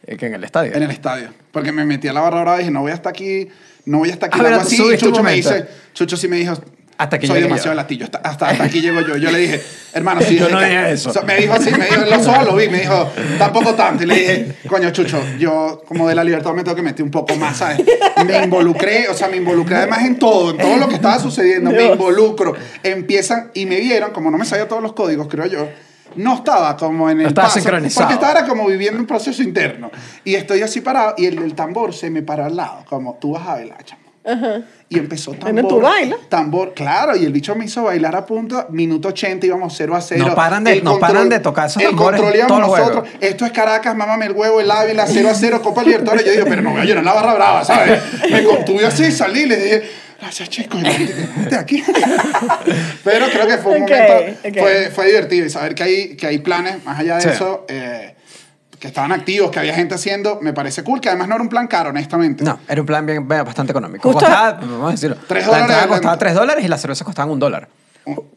[0.08, 0.74] lloré Que en el estadio.
[0.74, 1.30] en el estadio.
[1.52, 3.48] Porque me metí a la barra brava y dije, no voy hasta aquí,
[3.86, 4.40] no voy hasta aquí.
[4.40, 4.98] Ah, algo mira, tú así.
[4.98, 6.54] Chucho me dice, Chucho sí me dijo,
[7.00, 7.76] Hasta aquí soy demasiado yo.
[7.76, 8.06] latillo.
[8.06, 9.16] Hasta, hasta, hasta aquí llego yo.
[9.16, 9.62] Yo le dije,
[9.94, 10.36] hermano, sí.
[10.40, 11.14] Yo no que- dije eso.
[11.26, 14.04] me dijo así, me dijo, los ojos lo vi, me dijo, tampoco tanto.
[14.04, 17.10] Y le dije, coño, Chucho, yo como de la libertad me tengo que meter un
[17.12, 17.80] poco más, ¿sabes?
[18.28, 21.72] Me involucré, o sea, me involucré además en todo, en todo lo que estaba sucediendo,
[21.72, 21.92] me Dios.
[21.94, 22.54] involucro.
[22.84, 25.70] Empiezan y me vieron, como no me sabía todos los códigos, creo yo,
[26.18, 28.08] no estaba como en el estaba paso, sincronizado.
[28.08, 29.90] Porque estaba era como viviendo un proceso interno.
[30.26, 33.32] Y estoy así parado y el, el tambor se me paró al lado, como tú
[33.34, 34.02] vas a bailar, chamo.
[34.90, 35.68] Y empezó tambor.
[35.68, 36.20] ¿tú bailas?
[36.30, 40.02] Tambor, claro, y el bicho me hizo bailar a punto, minuto 80, íbamos 0 a
[40.02, 40.26] 0.
[40.30, 43.02] No paran de- no paran de tocar esos El tambores todo nosotros.
[43.02, 43.18] juego.
[43.22, 46.26] Esto es Caracas, mámame el huevo, el Ávila, 0 a 0, Copa Libertadores.
[46.26, 48.02] Yo digo, pero no voy a llorar la barra brava, ¿sabes?
[48.32, 49.84] Me contuve así, salí y le dije,
[50.20, 51.84] gracias chicos, "Vente aquí.
[53.04, 54.14] pero creo que fue un momento.
[54.60, 57.30] Fue, fue divertido y saber que hay, que hay planes, más allá de Sí.
[57.30, 58.16] eso, eh,
[58.80, 61.50] que estaban activos, que había gente haciendo, me parece cool, que además no era un
[61.50, 62.44] plan caro, honestamente.
[62.44, 64.10] No, era un plan bien, bien- bastante económico.
[64.10, 66.18] Justo- Costaba, vamos a decirlo, Tres la dólares entrada costaba entrada.
[66.18, 67.68] 3 dólares y las cervezas costaban un dólar.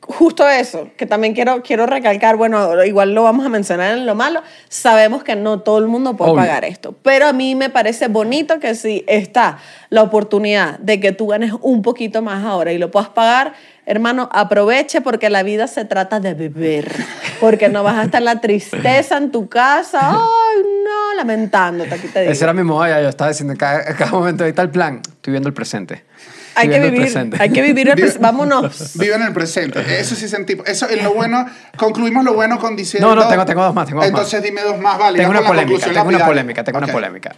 [0.02, 4.14] Justo eso, que también quiero, quiero recalcar, bueno, igual lo vamos a mencionar en lo
[4.14, 6.42] malo, sabemos que no todo el mundo puede Obvio.
[6.42, 11.12] pagar esto, pero a mí me parece bonito que si está la oportunidad de que
[11.12, 13.54] tú ganes un poquito más ahora y lo puedas pagar,
[13.86, 16.90] hermano, aproveche porque la vida se trata de beber,
[17.40, 22.20] porque no vas a estar la tristeza en tu casa, ay, no, lamentándote, aquí te
[22.20, 22.32] digo.
[22.32, 24.70] Ese era mi modo, ya yo estaba diciendo en cada, cada momento, ahí está el
[24.70, 26.04] plan, estoy viendo el presente.
[26.54, 27.36] hay que vivir, presente.
[27.40, 28.92] hay que vivir el Vive- pres- vámonos.
[28.98, 29.80] Vive en el presente.
[29.98, 30.56] Eso sí sentí.
[30.66, 31.46] Eso es lo bueno.
[31.78, 33.08] Concluimos lo bueno con diciendo.
[33.08, 34.42] No, no, tengo- tengo dos más, tengo dos Entonces más.
[34.44, 35.16] dime dos más, vale.
[35.18, 36.84] Tengo una con la polémica, conclusión tengo una polémica, tengo Ok.
[36.84, 37.34] una polémica.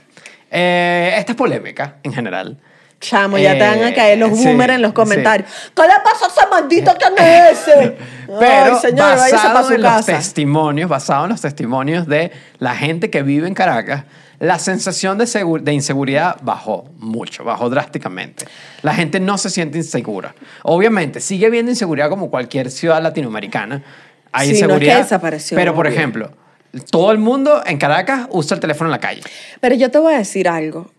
[0.50, 2.58] Eh, esta es polémica, en general.
[3.04, 4.94] Chamo, ya te van a Eh, caer los sí, boomers en los sí.
[4.94, 5.48] comentarios.
[5.76, 7.96] ¿Qué le pasa a ese maldito que no es ese?
[8.26, 12.74] Pero Ay, señor, basado para su en los testimonios, basado en los testimonios de la
[12.74, 14.04] gente que vive en Caracas,
[14.38, 18.46] la sensación de, segu- de inseguridad bajó mucho, bajó drásticamente.
[18.82, 20.34] La gente no se siente insegura.
[20.62, 23.82] Obviamente, sigue habiendo inseguridad como cualquier ciudad latinoamericana.
[24.32, 24.98] Hay Sí, no es que inseguridad.
[24.98, 25.96] desapareció, Pero, por obvio.
[25.98, 26.30] ejemplo,
[26.90, 29.22] todo el mundo en Caracas usa el teléfono en la calle.
[29.60, 30.90] Pero yo te voy a decir algo.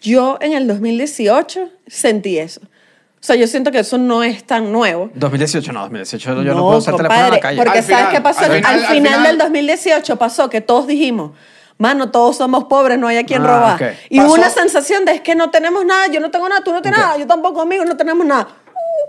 [0.00, 2.60] Yo en el 2018 sentí eso.
[2.62, 5.10] O sea, yo siento que eso no es tan nuevo.
[5.14, 7.56] 2018 no, 2018 yo no, puedo usar teléfono en la calle.
[7.62, 8.40] Porque Al ¿sabes final, qué pasó?
[8.44, 11.32] al Al final, final, al final- del 2018 pasó que todos dijimos,
[11.78, 13.74] mano, todos somos pobres, no hay a quien Ah, robar.
[13.82, 13.88] ok.
[14.08, 16.72] Y hubo una sensación de es que no tenemos nada, yo no tengo nada, tú
[16.72, 17.06] no tienes Ok.
[17.06, 18.48] nada, yo tampoco amigo, no tenemos nada.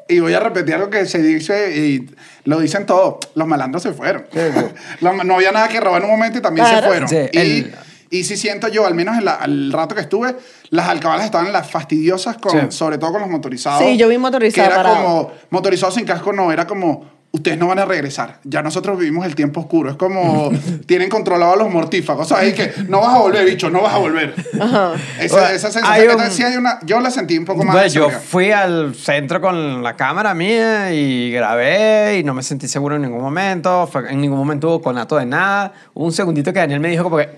[0.08, 2.10] Y voy a repetir algo que se dice y
[2.46, 3.18] lo dicen todos.
[3.36, 4.26] Los malandros se fueron.
[5.02, 6.82] Los- no había nada que robar en un momento y también Claro.
[6.82, 7.10] se fueron.
[7.10, 7.76] Sí, y, el-
[8.12, 10.36] y sí siento yo, al menos en la- al rato que estuve,
[10.70, 12.58] las alcabalas estaban las fastidiosas, con, Sí.
[12.70, 13.84] sobre todo con los motorizados.
[13.84, 15.04] Sí, yo vi motorizado Que era parado.
[15.06, 17.18] como, motorizados sin casco no, era como...
[17.32, 18.40] Ustedes no van a regresar.
[18.44, 19.92] Ya nosotros vivimos el tiempo oscuro.
[19.92, 20.50] Es como
[20.88, 22.26] tienen controlado a los mortífagos.
[22.32, 24.34] O sea, es que no vas a volver, bicho, no vas a volver.
[24.60, 24.94] Ajá.
[25.20, 25.86] Esa, Bueno, esa hay sensación.
[26.06, 27.76] un- entonces, sí hay una, yo la sentí un poco más.
[27.76, 32.42] Bueno, de yo fui al centro con la cámara mía y grabé y no me
[32.42, 33.86] sentí seguro en ningún momento.
[33.86, 35.72] Fue- en ningún momento hubo conato de nada.
[35.94, 37.30] Hubo un segundito que Daniel me dijo como que...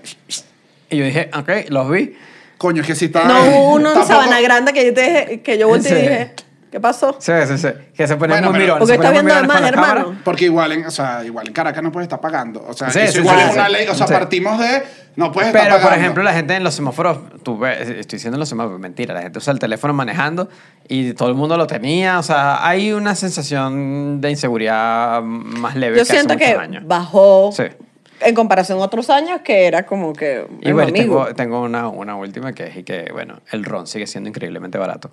[0.92, 2.14] Y yo dije, ok, los vi.
[2.58, 3.24] Coño, es que si está.
[3.24, 6.00] No hubo uno en Sabana Grande que yo, te dije, que yo volteé y Sí.
[6.02, 6.32] dije,
[6.70, 7.16] ¿qué pasó?
[7.18, 7.68] Sí, sí, sí.
[7.96, 8.78] Que se ponen Bueno, muy pero- mirones.
[8.78, 10.00] Porque se ponen está muy viendo mirones más, con la cámara.
[10.02, 10.20] hermano.
[10.24, 12.64] Porque igual en, o sea, igual en Caracas no puedes estar pagando.
[12.68, 13.58] O sea, Sí, eso sí, igual sí, es sí.
[13.58, 13.88] una ley.
[13.88, 14.12] O sea, Sí.
[14.12, 14.82] partimos de.
[15.16, 15.90] No puedes estar Pero, pagando.
[15.90, 19.12] por ejemplo, la gente en los semáforos, tú ves, estoy diciendo en los semáforos, mentira,
[19.12, 20.48] la gente usa el teléfono manejando
[20.88, 22.18] y todo el mundo lo tenía.
[22.18, 26.62] O sea, hay una sensación de inseguridad más leve Yo que siento hace que muchos
[26.62, 26.82] años.
[26.86, 27.64] bajó Sí.
[28.24, 31.24] En comparación a otros años que era como que Y bueno, amigo.
[31.26, 34.78] tengo, tengo una, una última que es y que, bueno, el ron sigue siendo increíblemente
[34.78, 35.10] barato.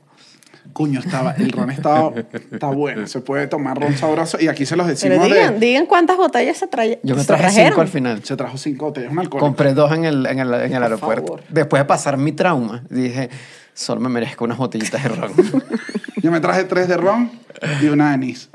[0.74, 2.12] Coño, estaba, el ron estaba,
[2.52, 3.08] está bueno.
[3.08, 4.38] Se puede tomar ron sabroso.
[4.39, 5.65] Y aquí se los Pero decimos digan, de.
[5.65, 7.00] digan cuántas botellas se trajeron.
[7.02, 8.24] Yo me traje cinco al final.
[8.24, 9.39] Se trajo cinco botellas, un alcohol.
[9.39, 11.26] Compré dos en el, en el, en el aeropuerto.
[11.28, 11.43] favor.
[11.50, 13.30] Después de pasar mi trauma, dije,
[13.74, 15.32] solo me merezco unas botellitas de ron.
[16.22, 17.32] Yo me traje tres de ron
[17.82, 18.50] y una de anís.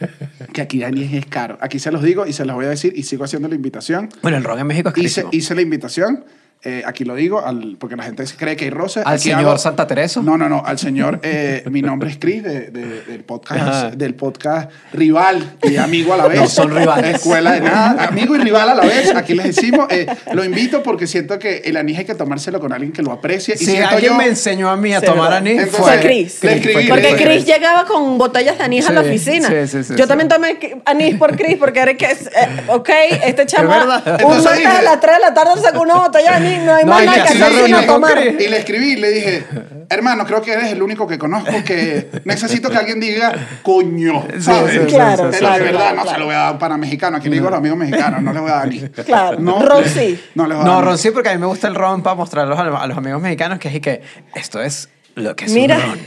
[0.52, 1.58] Que aquí anís es caro.
[1.60, 4.08] Aquí se los digo y se los voy a decir y sigo haciendo la invitación.
[4.22, 5.30] bueno, el ron en México es Hice, carísimo.
[5.32, 6.24] hice la invitación.
[6.64, 9.00] Eh, aquí lo digo, al- porque la gente cree que hay roce.
[9.00, 10.20] ¿Al Aquí señor Santa Teresa?
[10.22, 11.20] No, no, no, al señor.
[11.22, 16.16] eh, mi nombre es Chris, de- de- del, podcast, del podcast rival y amigo a
[16.16, 16.40] la vez.
[16.40, 17.16] No son rivales.
[17.16, 19.14] Escuela de nada, amigo y rival a la vez.
[19.14, 19.86] Aquí les decimos.
[19.90, 23.12] eh, lo invito porque siento que el anís hay que tomárselo con alguien que lo
[23.12, 23.54] aprecie.
[23.54, 26.42] Y Si alguien yo, me enseñó a mí a tomar anís, Entonces, fue Chris.
[26.44, 29.48] Escribí, Porque fue Chris llegaba con botellas de anís a la oficina.
[29.48, 30.08] sí, sí, sí, Yo sí.
[30.08, 32.30] también tomé anís por Chris porque era que, es, eh,
[32.68, 32.88] ok,
[33.24, 34.20] este chamo, verdad.
[34.24, 36.84] un martes a las 3 de la tarde sacó una botella de anís, no hay
[36.84, 38.18] No, más y nada que hacer sino tomar.
[38.38, 39.44] Y le escribí y le dije,
[39.90, 43.32] hermano, creo que eres el único que conozco que necesito que alguien diga
[43.62, 44.24] coño.
[44.40, 44.72] ¿sabes?
[44.72, 46.14] sí, sí, Claro, Pero claro, de verdad, claro, no claro.
[46.14, 47.16] se lo voy a dar para mexicano.
[47.18, 48.80] Aquí le digo a los amigos mexicanos, no les voy a dar ni.
[48.80, 49.38] Claro.
[49.40, 50.20] No, Ron sí.
[50.34, 52.02] No les voy a No, dar ron sí, porque a mí me gusta el ron
[52.02, 54.02] para mostrarlos a los, a los amigos mexicanos, que es que
[54.34, 55.98] esto es lo que es Mira, un ron.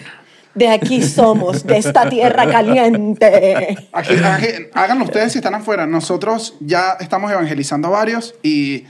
[0.56, 3.78] de aquí somos, de esta tierra caliente.
[3.94, 5.86] Aquí, aquí, háganlo ustedes si están afuera.
[5.88, 8.86] Nosotros ya estamos evangelizando a varios y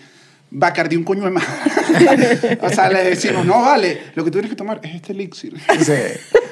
[0.53, 1.45] Bacardi un coño de más.
[2.61, 5.57] o sea, les decimos, no, vale, lo que tú tienes que tomar es este elixir.
[5.79, 5.93] Sí.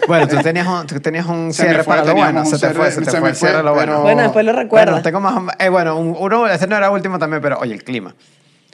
[0.08, 2.46] Bueno, tú tenías un, tú tenías un Se cierre fue, para lo bueno.
[2.46, 4.02] Se te fue, se te se fue el cierre lo bueno.
[4.02, 4.92] Bueno, después lo recuerdo.
[4.94, 5.54] Bueno, tengo más.
[5.60, 8.16] Eh, bueno, un- uno, este no era último también, pero oye, el clima.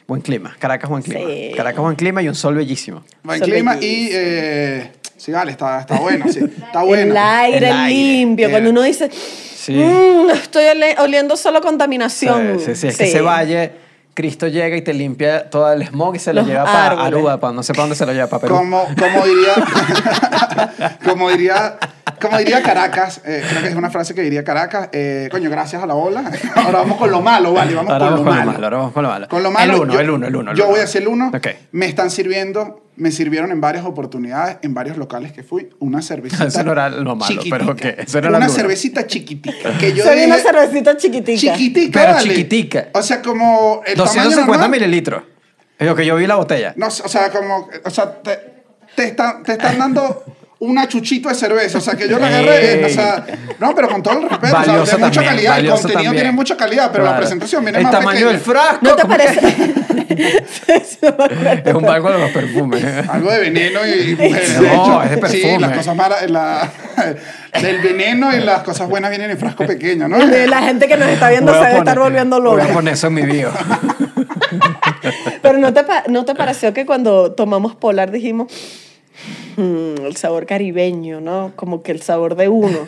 [0.08, 0.56] Buen clima.
[0.60, 1.22] Caracas, buen clima.
[1.28, 1.52] Sí.
[1.58, 3.04] Caracas, buen clima y un sol bellísimo.
[3.24, 3.80] Buen Son clima y...
[3.80, 4.14] bellísimos.
[4.22, 6.40] Eh, sí, vale, está, está bueno, sí.
[6.40, 7.12] Está bueno.
[7.12, 7.90] El aire El aire.
[7.90, 9.74] limpio, Eh, cuando uno dice, Sí.
[9.74, 10.66] "Mm, estoy
[11.00, 12.60] oliendo solo contaminación.
[12.64, 13.72] sí, sí, es que ese valle,
[14.16, 17.06] Cristo llega y te limpia todo el smog y se lo Los lleva para árboles.
[17.08, 18.56] Aruba, pa- no sé para dónde se lo lleva, para Perú.
[18.56, 19.54] Como, como diría,
[21.06, 21.78] como diría,
[22.22, 25.84] como diría Caracas, eh, creo que es una frase que diría Caracas, eh, coño, gracias
[25.84, 26.24] a la ola.
[26.56, 28.52] Ahora vamos con lo malo, vale, vamos Ahora con, vamos lo con lo malo.
[28.54, 29.28] malo, ahora vamos con lo malo.
[29.28, 30.52] Con lo malo, El uno, yo, el uno, el uno.
[30.52, 30.72] el yo uno.
[30.72, 31.32] voy a hacer el uno.
[31.72, 36.46] Me están sirviendo, me sirvieron en varias oportunidades, en varios locales que fui, una cervecita.
[36.48, 37.58] Eso no era lo malo, chiquitica.
[37.58, 38.58] pero ok, eso era lo Una duro.
[38.60, 39.78] cervecita chiquitica.
[39.78, 41.40] Que yo vi una cervecita chiquitica.
[41.56, 42.88] chiquitica, Pero chiquitica.
[42.94, 44.70] O sea, como el tamaño 250 normal.
[44.70, 45.24] mililitros.
[45.78, 46.74] Es lo que yo vi la botella.
[46.78, 48.40] No, o sea, como, o sea, te,
[48.96, 50.24] te están, te están dando
[50.60, 52.84] una chuchito de cerveza, o sea, que yo la agarré, Ey.
[52.86, 53.26] o sea,
[53.60, 56.14] no, pero con todo el respeto, o sea, de mucha también, calidad, el contenido también.
[56.14, 58.32] tiene mucha calidad, pero la presentación viene El más tamaño pequeña.
[58.32, 58.80] del frasco.
[58.82, 59.52] ¿No te ¿cómo que- parece?
[59.52, 59.74] Sí.
[61.66, 62.84] Es un barco de los perfumes.
[63.10, 64.62] Algo de veneno y, y mujeres.
[64.62, 65.60] No, es de Sí, perfume.
[65.60, 66.72] las cosas malas, la,
[67.62, 70.26] del veneno y las cosas buenas vienen en frasco pequeño, ¿no?
[70.26, 72.72] De La gente que nos está viendo Voy se a debe estar volviendo Voy loca.
[72.72, 73.52] a poner eso en mi bio.
[75.42, 78.85] Pero ¿no te, ¿no te pareció que cuando tomamos Polar dijimos "Mm,
[80.06, 81.52] el sabor caribeño, ¿no?
[81.56, 82.80] Como que el sabor de uno.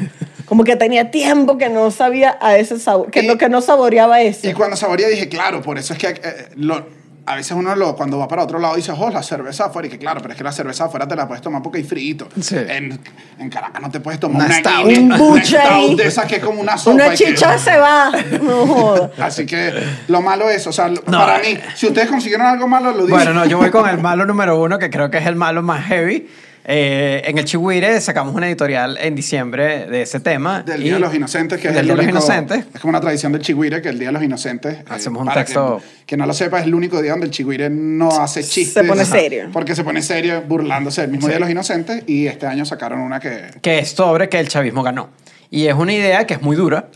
[0.46, 3.62] Como que tenía tiempo que no sabía a ese sabor, que, Y- no, que no
[3.62, 4.48] saboreaba eso.
[4.48, 6.96] Y cuando saboreé dije, claro, por eso es que eh, lo-
[7.30, 9.90] a veces uno lo, cuando va para otro lado dice, oh, la cerveza afuera.
[9.90, 11.84] Y que claro, pero es que la cerveza afuera te la puedes tomar porque hay
[11.84, 12.30] frito.
[12.40, 12.56] Sí.
[12.56, 12.98] En,
[13.38, 14.98] en Caracas no te puedes tomar Una una, stout.
[14.98, 15.96] Un buche ahí.
[15.96, 16.96] de esas que es como una sopa.
[16.96, 18.12] Una y que- chicha se va.
[18.42, 19.12] No joda.
[19.20, 19.74] Así que
[20.08, 21.02] lo malo es, o sea, No.
[21.04, 23.10] para mí, si ustedes consiguieron algo malo, lo dicen.
[23.10, 25.62] Bueno, no, yo voy con el malo número uno, que creo que es el malo
[25.62, 26.30] más heavy.
[26.70, 30.64] Eh, en el Chihuire sacamos una editorial en diciembre de ese tema.
[30.64, 32.66] Del y- Día de los Inocentes, que es del el Día de los único- Inocentes.
[32.76, 34.74] Es como una tradición del Chigüire, que el Día de los Inocentes...
[34.80, 37.28] eh, Hacemos un para texto- Que, que no lo sepa, es el único día donde
[37.28, 38.86] el Chigüire no hace chistes.
[38.86, 39.12] pone Ajá.
[39.18, 39.48] serio.
[39.54, 43.00] Porque se pone serio burlándose del mismo Día de los Inocentes y este año sacaron
[43.00, 43.46] una que...
[43.62, 45.10] que es sobre que el chavismo ganó.
[45.50, 46.90] Y es una idea que es muy dura,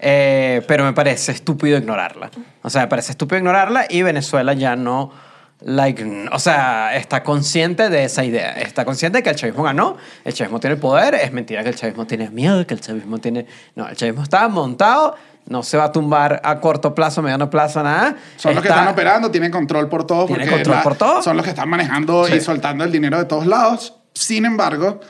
[0.00, 2.30] eh, pero me parece estúpido ignorarla.
[2.62, 5.12] O sea, me parece estúpido ignorarla y Venezuela ya no,
[5.60, 8.52] like, o sea, está consciente de esa idea.
[8.52, 11.70] Está consciente de que el chavismo ganó, el chavismo tiene el poder, es mentira que
[11.70, 13.46] el chavismo tiene miedo, que el chavismo tiene...
[13.74, 15.16] No, el chavismo está montado,
[15.46, 18.16] no se va a tumbar a corto plazo, mediano plazo, nada.
[18.36, 20.26] Son los que Está- están operando, tienen control por todo.
[20.26, 21.22] Tienen control por todo.
[21.22, 22.34] Son los que están manejando Sí.
[22.34, 23.94] y soltando el dinero de todos lados.
[24.14, 25.00] Sin embargo,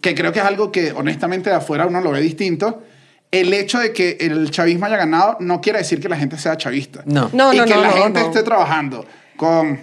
[0.00, 2.82] que creo que es algo que honestamente de afuera uno lo ve distinto.
[3.30, 6.56] El hecho de que el chavismo haya ganado no quiere decir que la gente sea
[6.56, 7.02] chavista.
[7.06, 7.28] No.
[7.32, 8.26] No, y no, que no, la no, gente no.
[8.26, 9.04] esté trabajando
[9.36, 9.78] con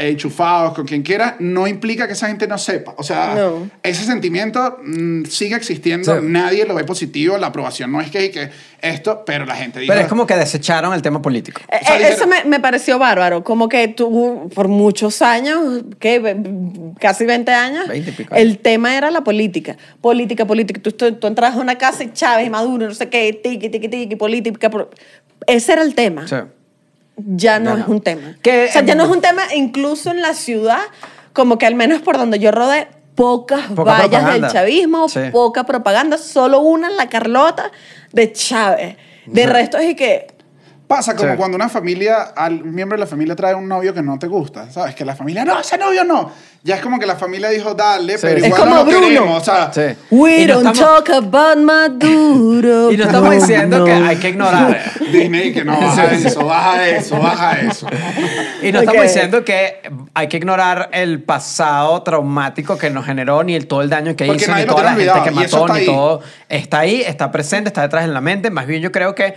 [0.00, 2.94] enchufados, con quien quiera, no implica que esa gente no sepa.
[2.96, 3.68] O sea, No.
[3.82, 6.26] ese sentimiento mm, sigue existiendo, Sí.
[6.26, 8.50] nadie lo ve positivo, la aprobación no es que, que
[8.80, 9.90] esto, pero la gente dice...
[9.92, 11.60] Pero es como que desecharon el tema político.
[11.70, 15.20] Eh, O sea, eh, dijeron- eso me, me pareció bárbaro, como que tú por muchos
[15.22, 16.18] años, ¿qué?
[16.18, 16.36] Ve-
[16.98, 18.34] casi 20 años, 20 y pico.
[18.34, 20.80] el tema era la política, política, política.
[20.80, 23.68] Tú, tú, tú entrabas a una casa y Chávez, y Maduro, no sé qué, tiqui,
[23.68, 24.70] tiqui, tiqui, política.
[25.46, 26.26] Ese era el tema.
[26.28, 26.36] Sí.
[27.26, 27.94] Ya no es no.
[27.94, 28.36] un tema.
[28.42, 30.80] Que- o sea, ya no es un tema, incluso en la ciudad,
[31.32, 34.32] como que al menos por donde yo rodé, pocas Poca vallas propaganda.
[34.46, 35.20] del chavismo, Sí.
[35.32, 37.70] poca propaganda, solo una en la Carlota
[38.12, 38.96] de Chávez.
[39.26, 39.46] De Sí.
[39.48, 40.28] resto es que
[40.90, 41.36] Pasa como Sí.
[41.36, 44.68] cuando una familia, al miembro de la familia trae un novio que no te gusta,
[44.72, 44.92] ¿sabes?
[44.96, 46.32] Que la familia, no, ese novio no.
[46.64, 48.26] Ya es como que la familia dijo, dale, Sí.
[48.26, 49.06] pero Es igual como no lo Bruno.
[49.06, 49.96] queremos, o sea, Sí.
[50.10, 52.90] We Y no don't estamos- talk about Maduro.
[52.92, 54.82] Y no estamos diciendo que hay que ignorar.
[55.12, 57.86] Disney, que no, baja eso, baja eso, baja eso.
[58.60, 58.84] Y no Ok.
[58.86, 59.80] estamos diciendo que
[60.12, 64.26] hay que ignorar el pasado traumático que nos generó, ni el, todo el daño que
[64.26, 65.86] Porque hizo, ni toda la tiene gente que olvidado, mató, está ni ahí.
[65.86, 66.20] todo.
[66.48, 68.50] Está ahí, está presente, está detrás en la mente.
[68.50, 69.34] Más bien yo creo que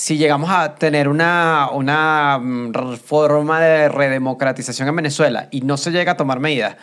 [0.00, 5.90] si llegamos a tener una, una mm, forma de redemocratización en Venezuela y no se
[5.90, 6.76] llega a tomar medidas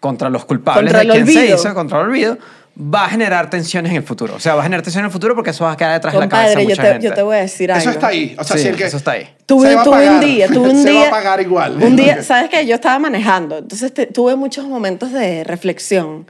[0.00, 1.56] contra los culpables Contra de el quien se olvido.
[1.58, 2.38] hizo, contra el olvido,
[2.78, 4.36] va a generar tensiones en el futuro.
[4.36, 6.14] O sea, va a generar tensiones en el futuro porque eso va a quedar detrás
[6.14, 7.06] de la cabeza de Compadre, yo mucha te, gente.
[7.08, 7.80] yo te voy a decir algo.
[7.82, 8.36] Eso está ahí.
[8.38, 9.28] O sea, Sí, si el que eso está ahí.
[9.44, 11.00] Tuve, se va a tuve un día, tuve un se día.
[11.02, 11.76] va a pagar igual.
[11.82, 12.66] Un día, ¿sabes qué?
[12.66, 16.26] Yo estaba manejando, entonces te- tuve muchos momentos de reflexión.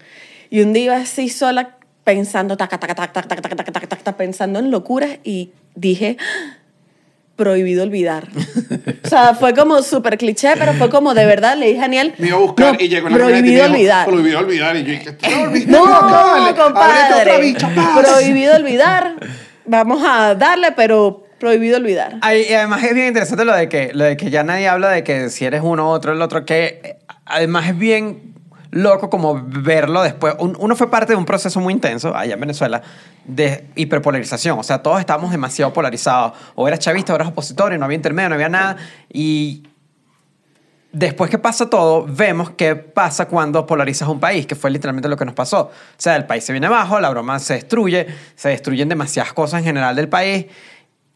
[0.51, 1.76] Y un día iba así sola
[2.07, 6.17] pensando, taca, taca, taca, taca, taca, taca, taca, taca, taca, pensando en locuras y dije,
[6.21, 6.55] "Ah,
[7.35, 8.29] prohibido olvidar.
[9.05, 12.15] o sea, fue como súper cliché, pero fue como de verdad, le dije a Daniel,
[12.19, 14.07] Me iba a buscar "No, y llegó en la camioneta y prohibido olvidar.
[14.07, 14.77] Prohibido olvidar.
[14.77, 15.29] Y yo dije, "Tú
[15.67, 16.07] no No.
[16.07, 17.21] Ábrete compadre.
[17.23, 17.99] otra bicha, paz".
[17.99, 19.15] Prohibido olvidar.
[19.65, 22.19] Vamos a darle, pero prohibido olvidar.
[22.23, 24.91] Ay, y además es bien interesante lo de, que, lo de que ya nadie habla
[24.91, 28.36] de que si eres uno, otro, el otro, que eh, además es bien
[28.83, 30.35] loco como verlo después.
[30.39, 32.83] Un- uno fue parte de un proceso muy intenso allá en Venezuela
[33.25, 34.59] de hiperpolarización.
[34.59, 36.33] O sea, todos estábamos demasiado polarizados.
[36.55, 38.77] O eras chavista, o eras opositor, y no había intermedio, no había nada.
[39.13, 39.65] Y
[40.93, 45.17] después que pasa todo, vemos qué pasa cuando polarizas un país, que fue literalmente lo
[45.17, 45.63] que nos pasó.
[45.63, 49.59] O sea, el país se viene abajo, la broma se destruye, se destruyen demasiadas cosas
[49.61, 50.47] en general del país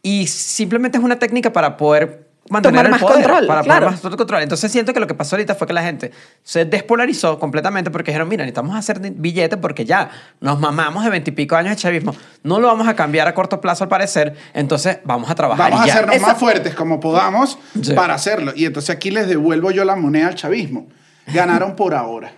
[0.03, 3.85] y simplemente es una técnica para poder mantener Tomar el más poder, control, para claro.
[3.87, 4.41] poner más control.
[4.43, 6.11] Entonces siento que lo que pasó ahorita fue que la gente
[6.43, 11.55] se despolarizó completamente porque dijeron, mira, necesitamos hacer billetes porque ya nos mamamos de veintipico
[11.55, 15.29] años de chavismo, no lo vamos a cambiar a corto plazo al parecer, entonces vamos
[15.29, 15.93] a trabajar Vamos a y ya.
[15.93, 17.93] hacernos Eso- más fuertes como podamos Sí.
[17.93, 18.51] para hacerlo.
[18.55, 20.87] Y entonces aquí les devuelvo yo la moneda al chavismo.
[21.27, 22.33] Ganaron por ahora.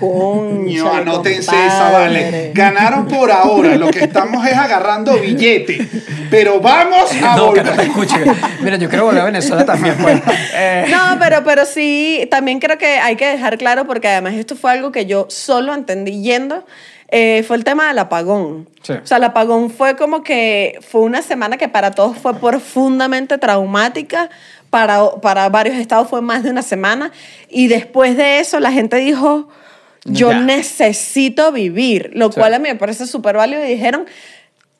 [0.00, 2.52] No, anótense esa, vale.
[2.54, 3.76] Ganaron por ahora.
[3.76, 5.88] Lo que estamos es agarrando billete.
[6.30, 7.64] Pero vamos a No, que volver.
[7.66, 8.16] no te escuche.
[8.60, 10.20] Mira, yo quiero volver a Venezuela también, pues.
[10.54, 14.56] Eh, No, pero, pero sí, también creo que hay que dejar claro, porque además esto
[14.56, 16.64] fue algo que yo solo entendí yendo,
[17.08, 18.68] eh, fue el tema del apagón.
[18.82, 18.92] Sí.
[18.94, 23.38] O sea, el apagón fue como que fue una semana que para todos fue profundamente
[23.38, 24.30] traumática,
[24.70, 27.12] para, para varios estados fue más de una semana,
[27.48, 29.48] y después de eso la gente dijo,
[30.04, 30.40] yo Ya.
[30.40, 32.38] necesito vivir, lo Sí.
[32.40, 34.06] cual a mí me parece súper válido y dijeron,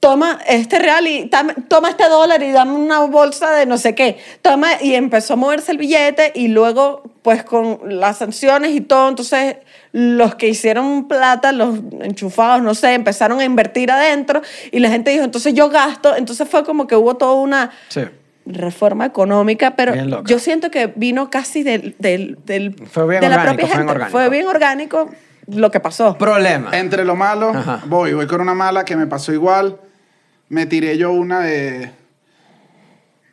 [0.01, 1.31] toma este real y
[1.69, 4.19] toma este dólar y dame una bolsa de no sé qué.
[4.43, 9.09] Toma, y empezó a moverse el billete y luego, pues con las sanciones y todo,
[9.09, 9.57] entonces
[9.93, 15.11] los que hicieron plata, los enchufados, no sé, empezaron a invertir adentro y la gente
[15.11, 16.15] dijo, entonces yo gasto.
[16.15, 18.03] Entonces fue como que hubo toda una sí.
[18.47, 23.37] Reforma económica, pero yo siento que vino casi del, del, del- Fue bien de la
[23.37, 23.93] orgánico, propia fue bien gente.
[23.93, 24.11] orgánico.
[24.19, 25.11] Fue bien orgánico
[25.49, 26.17] lo que pasó.
[26.19, 26.71] Problema.
[26.79, 27.83] Entre lo malo, Ajá.
[27.87, 28.13] voy.
[28.13, 29.79] Voy con una mala que me pasó igual.
[30.49, 31.91] Me tiré yo una de...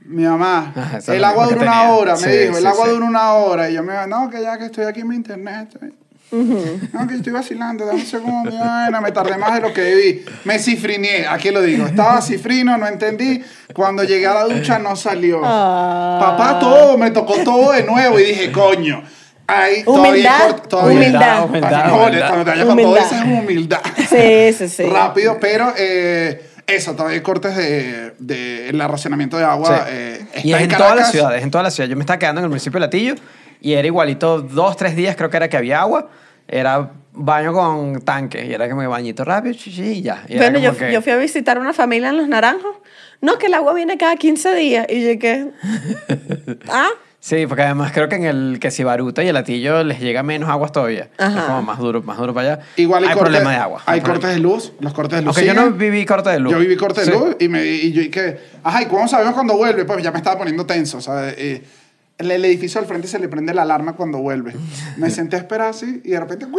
[0.03, 2.91] Mi mamá, Ajá, el agua dura una hora, me Sí, dijo, el agua sí.
[2.91, 3.69] dura una hora.
[3.69, 5.77] Y yo me no, que ya que estoy aquí en mi internet.
[6.31, 9.81] No, que estoy vacilando, dame un segundo, mi vaina, me tardé más de lo que
[9.81, 10.25] debí.
[10.45, 11.85] Me cifriné, aquí lo digo.
[11.85, 13.43] Estaba cifrino, no entendí.
[13.73, 15.41] Cuando llegué a la ducha no salió.
[15.43, 16.17] Ah.
[16.21, 19.03] Papá, todo, me tocó todo de nuevo y dije, coño.
[19.47, 21.45] Ahí todavía Humildad, todavía- humildad.
[21.45, 22.27] Humildad, No, humildad.
[22.27, 23.05] Cuando te vayas con todo Humildad.
[23.05, 23.81] eso es humildad.
[24.09, 24.83] Sí, sí, sí.
[24.83, 28.77] Rápido, pero eh, eso, todavía hay cortes de, de el
[29.37, 29.77] de agua.
[29.79, 29.83] Sí.
[29.89, 30.77] eh, está y es en, Caracas.
[30.77, 31.89] todas las ciudades, en todas las ciudades.
[31.89, 33.15] Yo me estaba quedando en el municipio de Latillo
[33.61, 36.09] y era igualito dos, tres días creo que era que había agua.
[36.47, 40.23] Era baño con tanque y era como bañito rápido y ya.
[40.27, 42.75] Y Bueno, yo, como que- yo fui a visitar una familia en Los Naranjos.
[43.21, 44.85] No, que el agua viene cada 15 días.
[44.89, 45.47] Y yo que...
[46.69, 46.89] ¿Ah?
[47.19, 50.23] Sí, porque además creo que en el que si Baruta y el Latillo les llega
[50.23, 51.09] menos aguas todavía.
[51.19, 51.37] Ajá.
[51.39, 52.63] Es como más duro, más duro para allá.
[52.77, 53.83] Igual hay, hay cortes, problema de agua.
[53.85, 55.37] Hay cortes de luz, los cortes de luz.
[55.37, 56.51] Aunque yo no viví corte de luz.
[56.51, 57.11] Yo viví corte de Sí.
[57.11, 59.85] luz y, me, y yo y que, ajá, ¿y cómo sabemos cuando vuelve?
[59.85, 61.35] Pues ya me estaba poniendo tenso, ¿sabes?
[61.37, 61.61] Eh,
[62.21, 64.53] el, el edificio al frente se le prende la alarma cuando vuelve.
[64.97, 66.53] Me senté a esperar así y de repente, uy,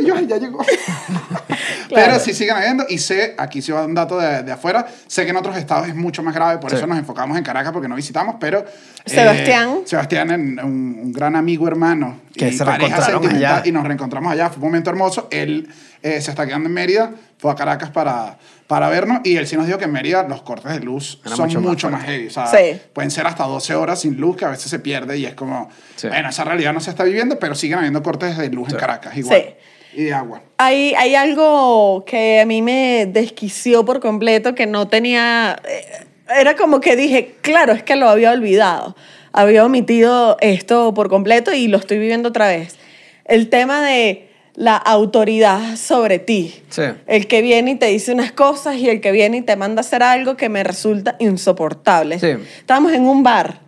[0.00, 0.64] uy, yo, ya llegó.
[1.94, 5.24] Pero sí siguen habiendo y sé, aquí sí va un dato de, de afuera, sé
[5.24, 6.76] que en otros estados es mucho más grave, por Sí.
[6.76, 8.58] eso nos enfocamos en Caracas porque no visitamos, pero...
[8.60, 8.64] eh,
[9.06, 9.78] Sebastián.
[9.84, 12.20] Sebastián, en- un, un gran amigo hermano.
[12.34, 13.62] Que y se reencontraron allá.
[13.64, 15.28] Y nos reencontramos allá, fue un momento hermoso.
[15.30, 15.68] Él
[16.02, 19.56] eh, se está quedando en Mérida, fue a Caracas para, para vernos y él sí
[19.56, 22.04] nos dijo que en Mérida los cortes de luz Era son mucho mucho, más más,
[22.06, 22.12] fuerte.
[22.12, 22.28] heavy.
[22.28, 22.80] O sea, Sí.
[22.92, 25.68] pueden ser hasta 12 horas sin luz que a veces se pierde y es como,
[25.96, 26.08] Sí.
[26.08, 29.16] bueno, esa realidad no se está viviendo, pero siguen habiendo cortes de luz en Caracas
[29.16, 29.40] igual.
[29.40, 29.54] Sí.
[30.00, 30.42] Y de agua.
[30.58, 35.60] Hay, hay algo que a mí me desquició por completo que no tenía...
[35.68, 38.94] eh, Era como que dije, claro, es que lo había olvidado.
[39.32, 42.76] Había omitido esto por completo y lo estoy viviendo otra vez.
[43.24, 44.27] El tema de
[44.58, 46.52] la autoridad sobre ti.
[46.68, 46.82] Sí.
[47.06, 49.80] El que viene y te dice unas cosas y el que viene y te manda
[49.80, 52.18] a hacer algo que me resulta insoportable.
[52.18, 52.30] Sí.
[52.58, 53.60] Estábamos en un bar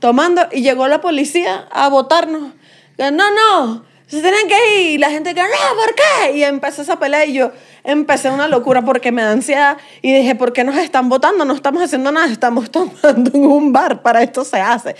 [0.00, 2.52] tomando y llegó la policía a votarnos.
[2.98, 4.90] No, no, se tienen que ir.
[4.90, 6.36] Y la gente que, no, ¿por qué?
[6.36, 7.50] Y empezó esa pelea y yo
[7.82, 11.46] empecé una locura porque me da ansiedad y dije, ¿por qué nos están votando?
[11.46, 12.70] No estamos haciendo nada, estamos
[13.02, 14.94] tomando en un bar, para esto se hace.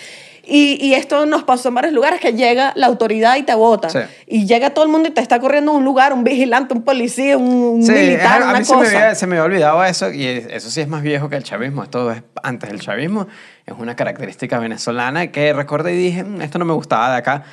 [0.47, 3.89] Y, y esto nos pasó en varios lugares, que llega la autoridad y te vota.
[3.91, 3.99] Sí.
[4.27, 6.83] Y llega todo el mundo y te está corriendo a un lugar, un vigilante, un
[6.83, 8.97] policía, un, Sí, militar, a una mí se me, cosa.
[8.99, 11.43] había, se me había olvidado eso y es- eso sí es más viejo que el
[11.45, 11.83] chavismo.
[11.83, 13.27] Esto es antes del chavismo.
[13.67, 17.45] Es una característica venezolana que recordé y dije, "Mm, esto no me gustaba de acá.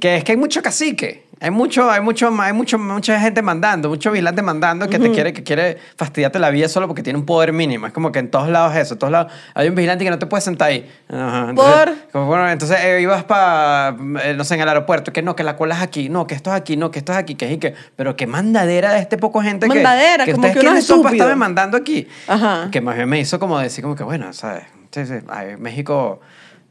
[0.00, 1.24] Que es que hay mucho cacique.
[1.42, 5.32] Hay mucho, hay mucho, hay mucho, mucha gente mandando, mucho vigilante mandando que te quiere,
[5.32, 7.86] que quiere fastidiarte la vida solo porque tiene un poder mínimo.
[7.86, 10.10] Es como que en todos lados es eso, en todos lados hay un vigilante que
[10.10, 10.86] no te puede sentar ahí.
[11.08, 15.22] Ajá, entonces, Por- como, bueno, entonces eh, ibas para, no sé, en el aeropuerto, que
[15.22, 17.18] no, que la cola es aquí, no, que esto es aquí, no, que esto es
[17.18, 20.32] aquí, que es y que, pero qué mandadera de este poco gente que- Mandadera, que,
[20.32, 21.36] como ustedes que uno es estúpido.
[21.36, 22.06] mandando aquí.
[22.28, 22.68] Ajá.
[22.70, 24.64] Que más bien me hizo como decir como que, bueno, ¿sabes?
[24.90, 26.20] Sí, sí, ay, México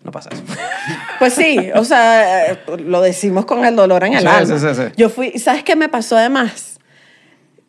[0.03, 0.43] no pasa eso.
[1.19, 4.57] Pues sí, o sea, lo decimos con el dolor en el Sí, alma.
[4.59, 4.81] sí, sí, sí.
[4.95, 6.79] Yo fui, ¿sabes qué me pasó además?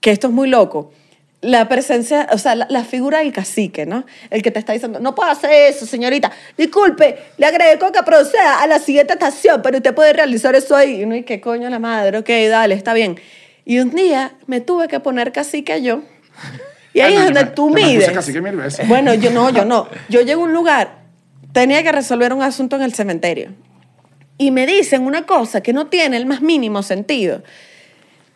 [0.01, 0.93] Que esto es muy loco.
[1.43, 4.05] La presencia, o sea, la, la figura del cacique, ¿no?
[4.31, 6.31] El que te está diciendo, no puedo hacer eso, señorita.
[6.57, 11.01] Disculpe, le agradezco que proceda a la siguiente estación, pero usted puede realizar eso ahí.
[11.01, 12.19] Y uno, ¿y qué coño la madre?
[12.19, 13.19] Ok, dale, está bien.
[13.65, 16.03] Y un día me tuve que poner cacique yo.
[16.93, 18.11] Y ahí Ay, no, es donde me- tú yo me puse mides.
[18.11, 18.89] cacique mil veces.
[18.89, 19.87] Bueno, yo no, yo no.
[20.09, 21.00] Yo llego a un lugar,
[21.53, 23.53] tenía que resolver un asunto en el cementerio.
[24.39, 27.43] Y me dicen una cosa que no tiene el más mínimo sentido.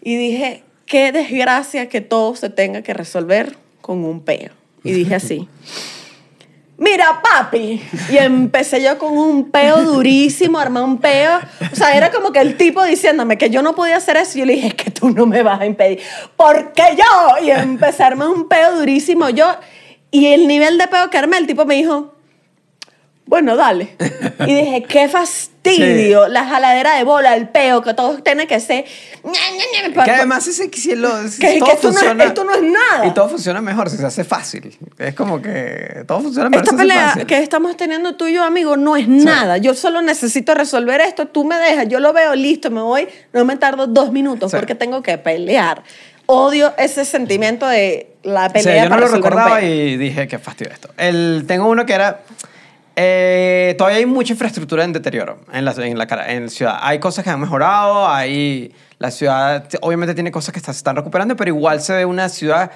[0.03, 4.51] Y dije, qué desgracia que todo se tenga que resolver con un peo.
[4.83, 5.49] Y dije así.
[6.77, 7.81] Mira, papi.
[8.11, 11.39] Y empecé yo con un peo durísimo, armé un peo.
[11.73, 14.37] O sea, era como que el tipo diciéndome que yo no podía hacer eso.
[14.37, 16.01] Y yo le dije, es que tú no me vas a impedir.
[16.37, 17.45] ¿Por qué yo?
[17.47, 19.31] Y empecé a armar un peo durísimo.
[19.31, 19.47] Yo,
[20.11, 22.14] y el nivel de peo que armé, el tipo me dijo,
[23.27, 23.97] bueno, dale.
[24.47, 25.09] Y dije, qué
[25.65, 26.29] fastidio.
[26.29, 28.85] La jaladera de bola, el peo, que todo tiene que ser...
[30.05, 32.55] que además ese si lo, si Que- todo que esto no es- funciona, esto no
[32.55, 33.07] es nada.
[33.07, 34.77] Y todo funciona mejor si se hace fácil.
[34.99, 37.27] Es como que todo funciona mejor Esta si pelea fácil.
[37.27, 39.57] que estamos teniendo tú y yo, amigo, no es nada.
[39.59, 41.27] Yo solo necesito resolver esto.
[41.27, 43.09] Tú me dejas, yo lo veo listo, me voy.
[43.33, 44.57] No me tardo dos minutos Sí.
[44.59, 45.83] porque tengo que pelear.
[46.27, 50.73] Odio ese sentimiento de la pelea yo no para lo recordaba y dije, qué fastidio
[50.73, 50.89] esto.
[50.97, 52.21] El, tengo uno que era...
[52.97, 56.79] eh, todavía hay mucha infraestructura en deterioro en la, en la cara- en la ciudad.
[56.81, 60.97] Hay cosas que han mejorado, hay, la ciudad obviamente tiene cosas que está- se están
[60.97, 62.71] recuperando, pero igual se ve una ciudad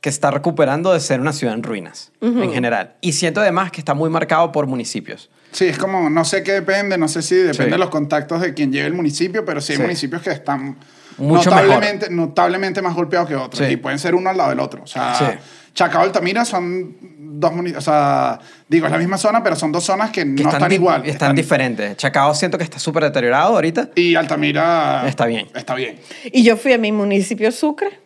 [0.00, 2.94] que está recuperando de ser una ciudad en ruinas en general.
[3.00, 5.30] Y siento además que está muy marcado por municipios.
[5.52, 7.70] Sí, es como, no sé qué depende, no sé si depende Sí.
[7.70, 9.82] de los contactos de quien lleve el municipio, pero sí hay Sí.
[9.82, 10.76] municipios que están
[11.18, 13.72] Mucho notablemente, notablemente más golpeados que otros Sí.
[13.72, 14.82] y pueden ser uno al lado del otro.
[14.82, 15.24] O sea, Sí.
[15.74, 16.94] Chacao y Altamira son
[17.34, 18.38] dos municipios, o sea,
[18.68, 21.02] digo, es la misma zona, pero son dos zonas que, no están, di- igual.
[21.06, 21.96] Están, diferentes.
[21.96, 23.88] Chacao siento que está súper deteriorado ahorita.
[23.94, 25.02] Y Altamira...
[25.08, 25.48] Está bien.
[25.54, 25.98] Está bien.
[26.24, 28.00] Y yo fui a mi municipio Sucre.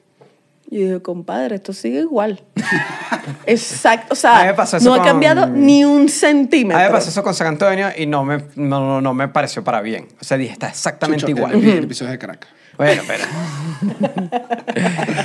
[0.70, 2.42] Y dije, compadre, esto sigue igual.
[3.46, 4.12] Exacto.
[4.12, 6.82] O sea, no ha con- cambiado ni un A mí centímetro.
[6.82, 9.80] me pasó eso con San Antonio y no me, no, no- no me pareció para
[9.80, 10.08] bien.
[10.20, 11.52] O sea, dije, está exactamente Chucho, igual.
[11.54, 12.50] El, el episodio de Caracas.
[12.76, 13.24] Bueno, pero.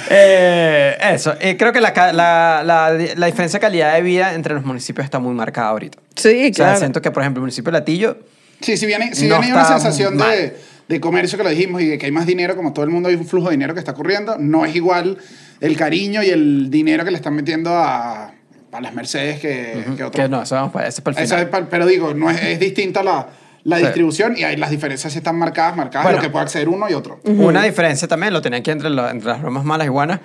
[0.10, 1.34] Eh, eso.
[1.42, 4.64] Y creo que la, ca- la, la, la diferencia de calidad de vida entre los
[4.66, 6.00] municipios está muy marcada ahorita.
[6.16, 6.80] Sí, O sea, claro.
[6.80, 8.18] siento que, por ejemplo, el municipio de Latillo.
[8.60, 10.32] Sí, si viene, si No viene una sensación mal.
[10.32, 12.92] de, de comercio que lo dijimos y de que hay más dinero, como todo el
[12.92, 15.18] mundo hay un flujo de dinero que está ocurriendo, no es igual
[15.62, 18.32] el cariño y el dinero que le están metiendo a,
[18.72, 20.24] a las Mercedes que, que otros.
[20.24, 21.54] Que no, eso vamos para, ese es para el Esa final.
[21.54, 23.28] es pa- pero digo, no es, es distinta la,
[23.64, 23.84] la Sí.
[23.84, 26.18] distribución y ahí las diferencias están marcadas, marcadas Bueno.
[26.18, 27.20] lo que puede acceder uno y otro.
[27.26, 30.20] Una diferencia también, lo tenía aquí entre, lo- entre las bromas malas y buenas,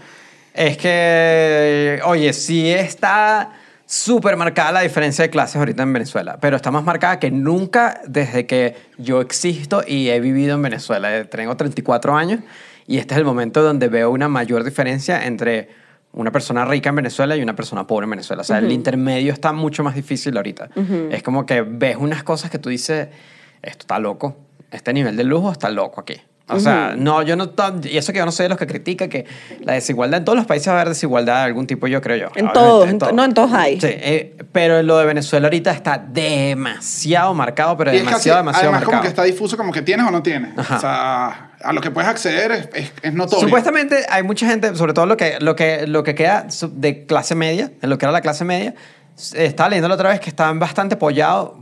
[0.55, 3.51] es que, oye, sí está
[3.84, 8.01] súper marcada la diferencia de clases ahorita en Venezuela, pero está más marcada que nunca
[8.07, 11.24] desde que yo existo y he vivido en Venezuela.
[11.24, 12.41] Tengo 34 años
[12.87, 15.68] y este es el momento donde veo una mayor diferencia entre
[16.17, 18.41] una persona rica en Venezuela y una persona pobre en Venezuela.
[18.41, 20.69] O sea, el intermedio está mucho más difícil ahorita.
[21.11, 23.09] Es como que ves unas cosas que tú dices,
[23.62, 24.37] esto está loco,
[24.71, 26.21] este nivel de lujo está loco aquí.
[26.49, 27.53] O sea, no, yo no,
[27.83, 29.27] y eso que yo no soy de los que critica que
[29.62, 32.17] la desigualdad, en todos los países va a haber desigualdad de algún tipo, yo creo
[32.17, 32.29] yo.
[32.37, 33.81] En todos, en to- no, en todos hay.
[33.81, 38.39] Sí, eh, pero lo de Venezuela ahorita está demasiado marcado, pero Y es casi, demasiado,
[38.39, 39.03] demasiado además como marcado.
[39.03, 40.57] que está difuso como que tienes o no tienes.
[40.57, 40.77] Ajá.
[40.77, 43.44] O sea, a lo que puedes acceder es, es, es notorio.
[43.46, 47.34] Supuestamente hay mucha gente, sobre todo lo que, lo que, lo que queda de clase
[47.34, 48.74] media, en lo que era la clase media,
[49.34, 51.52] estaba leyendo la otra vez que estaban bastante apoyados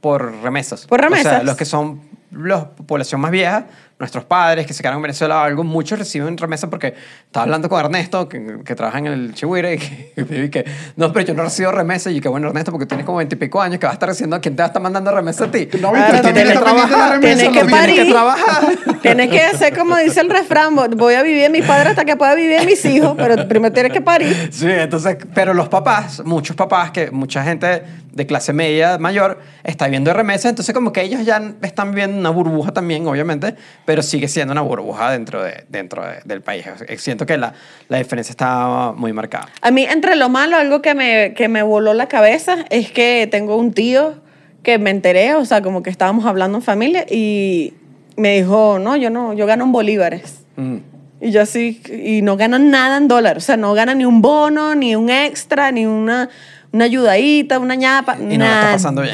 [0.00, 0.86] por remesas.
[0.86, 1.44] Por O sea, remesas.
[1.44, 2.02] los que son
[2.32, 3.66] la población más vieja,
[3.98, 6.94] nuestros padres que se quedaron en Venezuela o algo, muchos reciben remesas porque
[7.26, 10.12] estaba hablando con Ernesto, que, que trabaja en el Chihuire, y que,
[10.44, 10.64] y que,
[10.96, 12.12] no, pero yo no recibo remesas.
[12.12, 14.56] Y que bueno, Ernesto, porque tienes como veintipico años, que vas a estar recibiendo, ¿quién
[14.56, 15.68] te va a estar mandando remesas a ti?
[15.80, 17.96] No, Claro, tienes que trabajar, remesa, tienes que parir.
[18.04, 18.64] que trabajar.
[19.00, 22.16] Tienes que hacer como dice el refrán, voy a vivir en mis padres hasta que
[22.16, 24.48] pueda vivir en mis hijos, pero primero tienes que parir.
[24.50, 27.82] Sí, entonces, pero los papás, muchos papás, que mucha gente
[28.14, 32.16] de clase media mayor está viviendo de remesas, entonces como que ellos ya están viviendo
[32.16, 36.64] una burbuja también, obviamente, pero sigue siendo una burbuja dentro, de, dentro de- del país.
[36.98, 37.52] Siento que la,
[37.88, 39.48] la diferencia está muy marcada.
[39.60, 43.28] A mí, entre lo malo, algo que me, que me voló la cabeza es que
[43.30, 44.22] tengo un tío
[44.62, 47.74] que me enteré, o sea, como que estábamos hablando en familia y
[48.16, 50.44] me dijo, no, yo no, yo gano en bolívares.
[50.56, 50.76] Mm.
[51.20, 54.22] Y yo así, y no gano nada en dólares, o sea, no gana ni un
[54.22, 56.28] bono, ni un extra, ni una,
[56.72, 58.60] una ayudadita, una ñapa, Y no nada.
[58.60, 59.12] está pasando bien.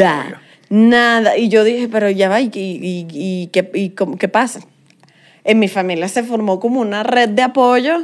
[0.71, 1.37] Nada.
[1.37, 4.61] Y yo dije, pero ya va, ¿y, y, y, y qué, y cómo- qué pasa?
[5.45, 7.99] En mi familia se formó como una red de apoyo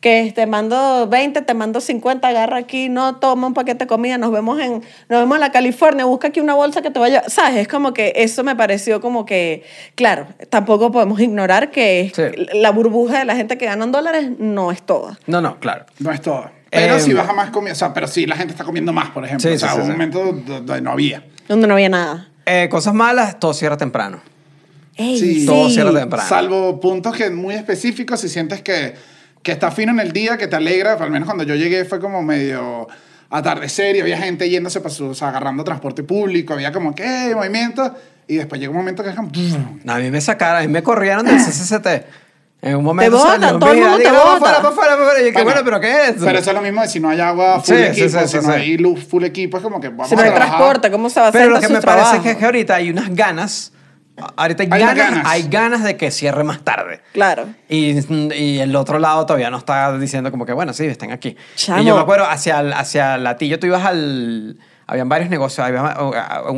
[0.00, 4.16] que te mando 20, te mando 50, agarra aquí, no, toma un paquete de comida,
[4.16, 4.74] nos vemos en,
[5.08, 7.56] nos vemos en la California, busca aquí una bolsa que te vaya, ¿sabes?
[7.56, 9.64] Es como que eso me pareció como que,
[9.96, 12.22] claro, tampoco podemos ignorar que Sí.
[12.54, 15.18] la burbuja de la gente que gana en dólares no es toda.
[15.26, 15.84] No, no, claro.
[15.98, 16.48] No es todo.
[16.70, 19.10] Pero Eh, si baja más comida, o sea, pero sí la gente está comiendo más,
[19.10, 19.48] por ejemplo.
[19.50, 19.90] Sí, o sea, sí, un sí.
[19.92, 21.24] momento donde no había.
[21.48, 22.28] Donde no había nada.
[22.46, 24.20] Eh, cosas malas, todo cierra temprano.
[24.96, 25.46] Ey, Sí.
[25.46, 26.28] Todo cierra temprano.
[26.28, 28.94] Salvo puntos que muy específicos, si sientes que,
[29.42, 32.00] que está fino en el día, que te alegra, al menos cuando yo llegué fue
[32.00, 32.88] como medio
[33.30, 37.30] atardecer y había gente yéndose, para su- o sea, agarrando transporte público, había como que
[37.30, 37.94] "Eh, movimiento,
[38.26, 39.30] y después llegó un momento que es como...
[39.86, 41.86] A mí me sacaron, a mí me corrieron del CCCT.
[42.60, 44.58] En un momento Te botan, salió, todo el mundo te diga, "Va bota".
[44.60, 44.94] va fuera.
[45.22, 46.24] Y yo, que bueno, pero ¿qué es eso?
[46.24, 48.18] Pero eso es lo mismo de si no hay agua full Sí, sí, equipo, sí,
[48.26, 48.50] si sí, no sí.
[48.50, 50.56] hay luz full equipo, es como que vamos Si no a hay trabajar.
[50.58, 52.90] transporte, ¿cómo se va a hacer Pero lo que me parece es que ahorita hay
[52.90, 53.72] unas ganas,
[54.36, 55.26] ahorita hay, Hay unas ganas, ganas.
[55.32, 57.00] hay ganas de que cierre más tarde.
[57.12, 57.46] Claro.
[57.68, 57.96] Y,
[58.34, 61.36] y el otro lado todavía no está diciendo como que, bueno, sí, estén aquí.
[61.54, 61.80] Chamo.
[61.82, 64.58] Y yo me acuerdo, hacia, el- hacia Latillo tú ibas al...
[64.90, 65.66] Habían varios negocios.
[65.66, 65.94] Había,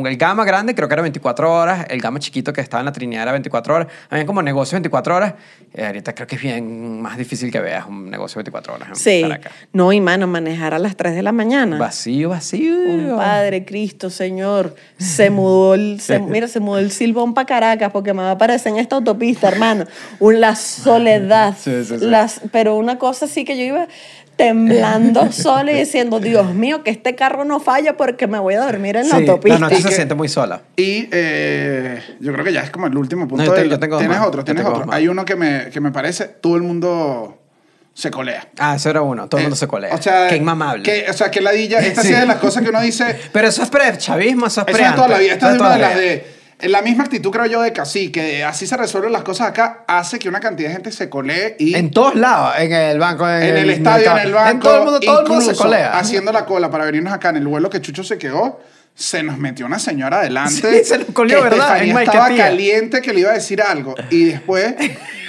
[0.09, 1.85] el Gama grande creo que era 24 horas.
[1.89, 3.87] El Gama chiquito que estaba en la Trinidad era 24 horas.
[4.09, 5.33] Habían como negocios 24 horas.
[5.73, 8.95] Eh, ahorita creo que es bien más difícil que veas un negocio 24 horas en
[8.95, 9.21] Sí.
[9.21, 9.51] Caracas.
[9.73, 11.77] No, y mano, manejar a las 3 de la mañana.
[11.77, 12.73] Vacío, vacío.
[12.73, 17.91] Un Padre Cristo, Señor, se mudó el, se- mira, se mudó el silbón para Caracas
[17.91, 19.83] porque me va a aparecer en esta autopista, hermano.
[20.19, 21.53] Un- la soledad.
[21.59, 22.05] Sí, sí, sí.
[22.05, 23.87] Las, pero una cosa sí que yo iba
[24.45, 28.61] temblando sola y diciendo, Dios mío, que este carro no falla porque me voy a
[28.61, 29.59] dormir en la Sí, autopista.
[29.59, 30.61] la noche Y se siente muy sola.
[30.75, 33.43] Y eh, yo creo que ya es como el último punto.
[33.43, 34.27] No, yo te- del- yo tengo tienes más.
[34.27, 34.85] otro, tienes otro.
[34.91, 37.37] Hay uno que me, que me parece, todo el mundo
[37.93, 38.47] se colea.
[38.57, 39.27] Ah, eso era uno.
[39.27, 39.93] Todo el mundo Eh, se colea.
[39.93, 40.83] O sea, Qué inmamable.
[40.83, 41.79] Que, o sea, que ladilla.
[41.79, 42.07] Esta sí.
[42.07, 42.13] Sí.
[42.13, 43.15] es de las cosas que uno dice.
[43.31, 45.33] Pero eso es pre-chavismo, eso es Eso pre es toda la vida.
[45.33, 46.40] Esta es de una de las de.
[46.63, 49.83] La misma actitud, creo yo, de que así, que así se resuelven las cosas acá,
[49.87, 51.75] hace que una cantidad de gente se colee y...
[51.75, 54.77] En todos lados, en el banco, en, en el estadio, en el banco, En todo
[54.77, 55.97] el mundo, todo el mundo se colea.
[55.97, 58.59] haciendo la cola para venirnos acá en el vuelo que Chucho se quedó,
[58.93, 60.79] se nos metió una señora adelante.
[60.79, 61.81] Sí, se nos colió, que ¿verdad?
[61.83, 63.95] En estaba caliente que le iba a decir algo.
[64.09, 64.75] Y después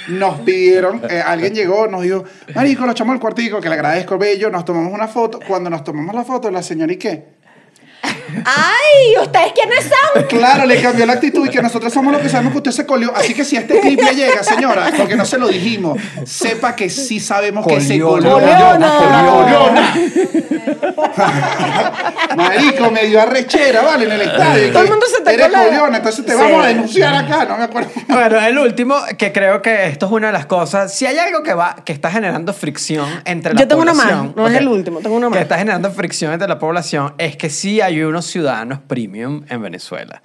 [0.09, 2.23] nos pidieron, eh, alguien llegó, nos dijo,
[2.53, 5.39] marico, lo echamos al cuartico, que le agradezco, bello, nos tomamos una foto.
[5.47, 7.23] Cuando nos tomamos la foto, la señora, ¿y qué?
[8.45, 9.15] ¡Ay!
[9.21, 10.23] ¿Ustedes quiénes son?
[10.27, 12.85] Claro, le cambió la actitud y que nosotros somos los que sabemos que usted se
[12.85, 13.13] colió.
[13.15, 16.89] Así que si este clip le llega, señora, porque no se lo dijimos, sepa que
[16.89, 18.31] sí sabemos que se colió.
[18.31, 18.75] Coliona.
[18.75, 19.93] Una coliona.
[22.35, 24.05] Marico, me dio arrechera, ¿vale?
[24.05, 24.71] En el estadio.
[24.71, 26.37] Todo el mundo se te Eres coliona, entonces te Sí.
[26.39, 27.89] vamos a denunciar acá, no me acuerdo.
[28.07, 30.93] Bueno, el último, que creo que esto es una de las cosas.
[30.93, 34.33] Si hay algo que va, que está generando fricción entre la Yo tengo más, población.
[34.35, 35.37] no es el último, tengo uno más.
[35.37, 39.61] Que está generando fricción entre la población es que sí hay unos ciudadanos premium en
[39.61, 40.21] Venezuela.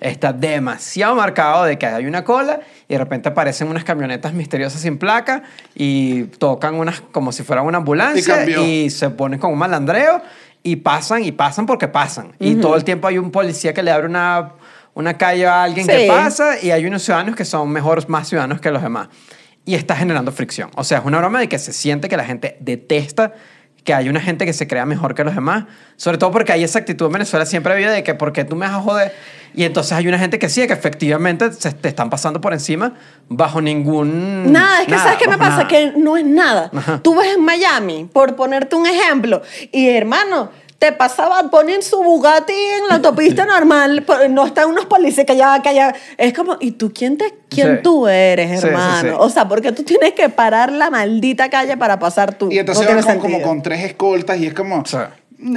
[0.00, 4.80] Está demasiado marcado de que hay una cola y de repente aparecen unas camionetas misteriosas
[4.80, 5.42] sin placa
[5.74, 10.22] y tocan unas como si fuera una ambulancia y se ponen con un malandreo
[10.62, 12.32] y pasan y pasan porque pasan.
[12.38, 14.52] Y todo el tiempo hay un policía que le abre una,
[14.94, 18.60] una calle a alguien que pasa y hay unos ciudadanos que son mejor, más ciudadanos
[18.60, 19.08] que los demás.
[19.64, 20.70] Y está generando fricción.
[20.74, 23.34] O sea, es una broma de que se siente que la gente detesta
[23.84, 25.64] que hay una gente que se crea mejor que los demás.
[25.96, 28.56] Sobre todo porque hay esa actitud en Venezuela siempre había de que ¿por qué tú
[28.56, 29.12] me vas a joder?
[29.54, 32.92] Y entonces hay una gente que sí, que efectivamente se te están pasando por encima
[33.28, 34.52] bajo ningún...
[34.52, 35.56] Nada, es que ¿sabes qué me pasa?
[35.56, 35.68] nada.
[35.68, 36.70] Que no es nada.
[36.74, 37.00] Ajá.
[37.02, 40.50] Tú ves en Miami, por ponerte un ejemplo, y hermano,
[40.80, 45.60] te pasaba, ponen su Bugatti en la autopista normal, no están unos policías que allá,
[45.62, 45.94] que allá.
[46.16, 47.82] Es como, ¿y tú quién, te, quién Sí.
[47.84, 49.00] tú eres, Sí, sí, hermano?
[49.02, 49.14] sí.
[49.18, 52.50] O sea, porque tú tienes que parar la maldita calle para pasar tú.
[52.50, 54.82] Y entonces no van con, como con tres escoltas y es como...
[54.86, 54.96] Sí.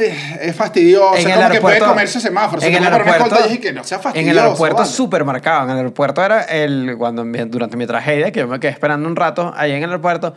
[0.01, 2.61] eh, Es fastidioso, En es el como que puede aeropuerto- comerse semáforos.
[2.61, 4.29] Se en el por una aeropuerto- y dije que no sea fastidioso.
[4.29, 4.89] En el aeropuerto vale.
[4.89, 5.63] súper marcado.
[5.63, 6.95] En el aeropuerto era el.
[6.97, 9.89] Cuando, mi- durante mi tragedia, que yo me quedé esperando un rato, ahí en el
[9.89, 10.35] aeropuerto,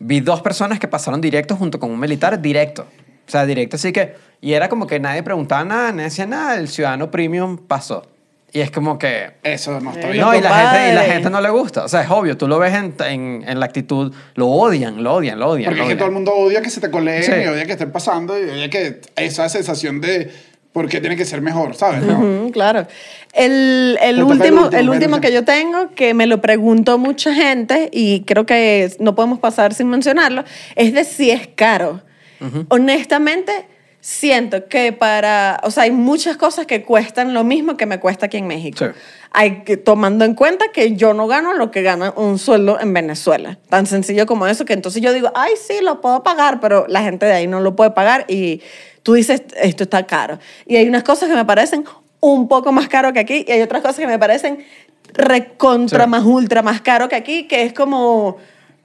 [0.00, 2.86] vi dos personas que pasaron directo junto con un militar, directo.
[3.26, 4.14] O sea, directo, así que.
[4.40, 8.06] Y era como que nadie preguntaba nada, nadie decía nada, el ciudadano premium pasó.
[8.52, 9.32] Y es como que.
[9.42, 10.24] Eso no está Eh, bien.
[10.24, 11.84] No, y la, gente, y la gente no le gusta.
[11.84, 15.14] O sea, es obvio, tú lo ves en, en, en la actitud, lo odian, lo
[15.14, 15.66] odian, lo odian.
[15.70, 17.32] Porque lo es que todo el mundo odia que se te coleen Sí.
[17.32, 20.30] y odia que estén pasando y odia que esa sensación de
[20.72, 22.02] por qué tiene que ser mejor, ¿sabes?
[22.52, 22.86] Claro.
[23.32, 27.34] El, el el último, último, el último que yo tengo, que me lo preguntó mucha
[27.34, 30.44] gente y creo que no podemos pasar sin mencionarlo,
[30.76, 32.02] es de si es caro.
[32.68, 33.52] Honestamente,
[34.00, 38.26] siento que para, o sea, hay muchas cosas que cuestan lo mismo que me cuesta
[38.26, 38.78] aquí en México.
[38.78, 38.92] Sí.
[39.32, 42.92] Hay que, tomando en cuenta que yo no gano lo que gana un sueldo en
[42.94, 43.58] Venezuela.
[43.68, 47.02] Tan sencillo como eso, que entonces yo digo, ay, sí, lo puedo pagar, pero la
[47.02, 48.62] gente de ahí no lo puede pagar y
[49.02, 50.38] tú dices, esto está caro.
[50.66, 51.84] Y hay unas cosas que me parecen
[52.20, 54.64] un poco más caro que aquí y hay otras cosas que me parecen
[55.14, 56.10] recontra Sí.
[56.10, 58.36] más ultra más caro que aquí, que es como,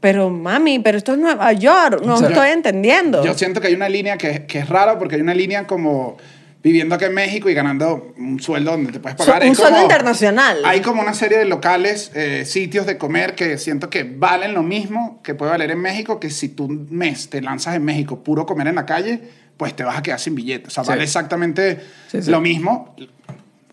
[0.02, 2.26] pero mami, pero esto es Nueva York, no Sí.
[2.26, 3.24] estoy entendiendo.
[3.24, 6.18] Yo siento que hay una línea que, que es rara porque hay una línea como
[6.64, 9.44] viviendo acá en México y ganando un sueldo donde te puedes So- pagar.
[9.44, 10.58] un Es sueldo como- internacional.
[10.66, 14.62] Hay como una serie de locales, eh, sitios de comer que siento que valen lo
[14.62, 18.24] mismo que puede valer en México, que si tú un mes te lanzas en México
[18.24, 19.22] puro comer en la calle,
[19.58, 20.68] pues te vas a quedar sin billete.
[20.68, 20.90] O sea, Sí.
[20.90, 21.80] vale exactamente
[22.12, 22.30] Sí, sí.
[22.30, 22.96] lo mismo.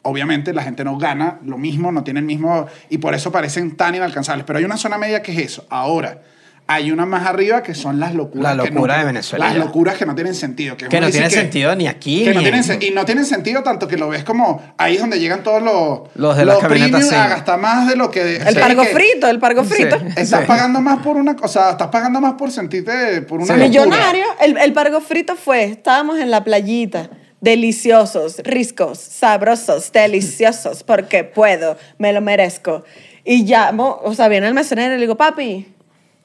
[0.03, 3.77] Obviamente la gente no gana lo mismo, no tiene el mismo, y por eso parecen
[3.77, 4.45] tan inalcanzables.
[4.47, 5.67] Pero hay una zona media que es eso.
[5.71, 6.23] Ahora,
[6.71, 8.55] hay una más arriba que son las locuras.
[8.55, 10.77] La que locura no- de Venezuela, Las locuras que no tienen sentido.
[10.77, 13.89] Que, no dice tiene sentido ni aquí, que no tienen y no tienen sentido tanto
[13.89, 17.09] que lo ves como ahí es donde llegan todos los, Los de las camionetas, premium
[17.11, 17.15] sí.
[17.15, 18.37] a gastar más de lo que...
[18.37, 19.71] el sí, pargo que frito, el pargo Sí.
[19.77, 19.97] frito.
[20.15, 20.47] Estás Sí.
[20.47, 23.53] pagando más por una cosa, estás pagando más por sentirte por una Sí.
[23.61, 23.67] locura.
[23.69, 27.09] Millonario, el, el pargo frito fue, estábamos en la playita,
[27.41, 32.85] deliciosos, riscos, sabrosos, deliciosos, porque puedo, me lo merezco.
[33.25, 35.67] Y llamo, o sea, viene el mesonero y le digo, papi,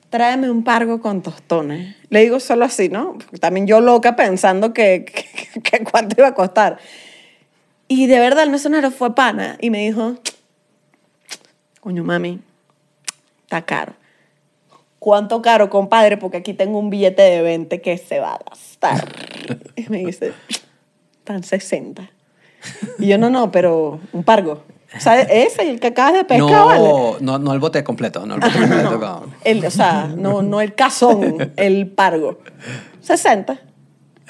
[0.10, 1.96] tráeme un pargo con tostones.
[2.10, 3.18] Le digo solo así, ¿no?
[3.40, 6.78] También yo loca pensando que, que, que cuánto iba a costar.
[7.88, 10.16] Y de verdad el mesonero fue pana y me dijo,
[11.80, 12.40] coño mami,
[13.44, 13.94] está caro.
[15.00, 16.16] ¿Cuánto caro, compadre?
[16.16, 19.06] Porque aquí tengo un billete de 20 que se va a gastar.
[19.76, 20.32] Y me dice,
[21.24, 22.10] están 60.
[23.00, 24.64] Y yo, no, no, pero un pargo.
[24.96, 27.18] O sea, ese, el que acabas de pescar, no, ¿vale?
[27.22, 28.92] no, no el bote completo, no el bote completo.
[28.92, 29.34] No, cabrón.
[29.44, 32.40] el, o sea, no, no el cazón, el pargo.
[33.00, 33.58] 60.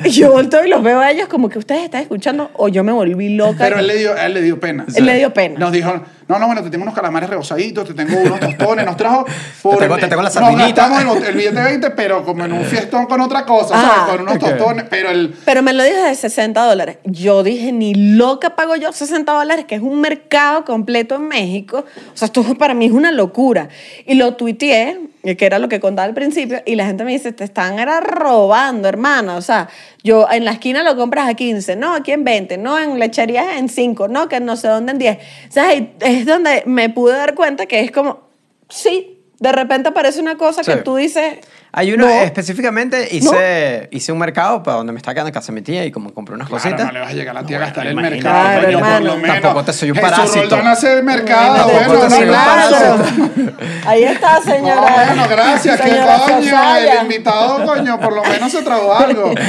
[0.06, 2.84] Y yo volteo y los veo a ellos como que ustedes están escuchando o yo
[2.84, 3.58] me volví loca.
[3.60, 4.86] Pero él le dio, él le dio pena.
[4.96, 5.60] Él le dio pena.
[5.60, 8.98] Nos dijo, No, no, bueno, te tengo unos calamares rebozaditos, te tengo unos tostones, nos
[8.98, 9.26] trajo...
[9.62, 10.88] Por, tengo- te tengo la Nos sardinita.
[10.90, 13.80] gastamos el, el billete de 20, pero como en un fiestón con otra cosa.
[13.80, 14.12] ¿sabes?
[14.14, 14.42] Con unos Ok.
[14.42, 15.34] tostones, pero el...
[15.46, 16.98] Pero me lo dijo de 60 dólares.
[17.06, 21.86] Yo dije, ni loca pago yo 60 dólares, que es un mercado completo en México.
[22.14, 23.70] O sea, esto para mí es una locura.
[24.06, 25.00] Y lo tuiteé,
[25.38, 28.02] que era lo que contaba al principio, y la gente me dice, te están era
[28.02, 29.36] robando, hermana.
[29.38, 29.70] O sea,
[30.04, 33.58] yo en la esquina lo compras a 15, no, aquí en 20, no, en lecherías
[33.58, 35.18] en 5, no, que no sé dónde en 10.
[35.18, 38.22] O sea, y es donde me pude dar cuenta que es como,
[38.70, 40.80] sí, de repente aparece una cosa que Sí.
[40.84, 41.40] tú dices...
[41.76, 42.12] Hay uno, no.
[42.12, 45.92] específicamente hice, hice un mercado para donde me está quedando en casa mi tía y
[45.92, 46.86] como compré unas Claro, cositas.
[46.86, 48.80] no le vas a llegar a la tía a No, gastar bueno, el mercado, Claro,
[48.80, 49.42] por lo menos.
[49.42, 50.40] Tampoco te soy un parásito.
[50.42, 53.58] Roldán hace el mercado, bueno, te soy un parásito.
[53.88, 54.76] Ahí está, señora.
[54.76, 56.94] No, bueno, gracias, qué coño, Sosaya.
[56.94, 59.34] el invitado, coño, por lo menos se tragó algo.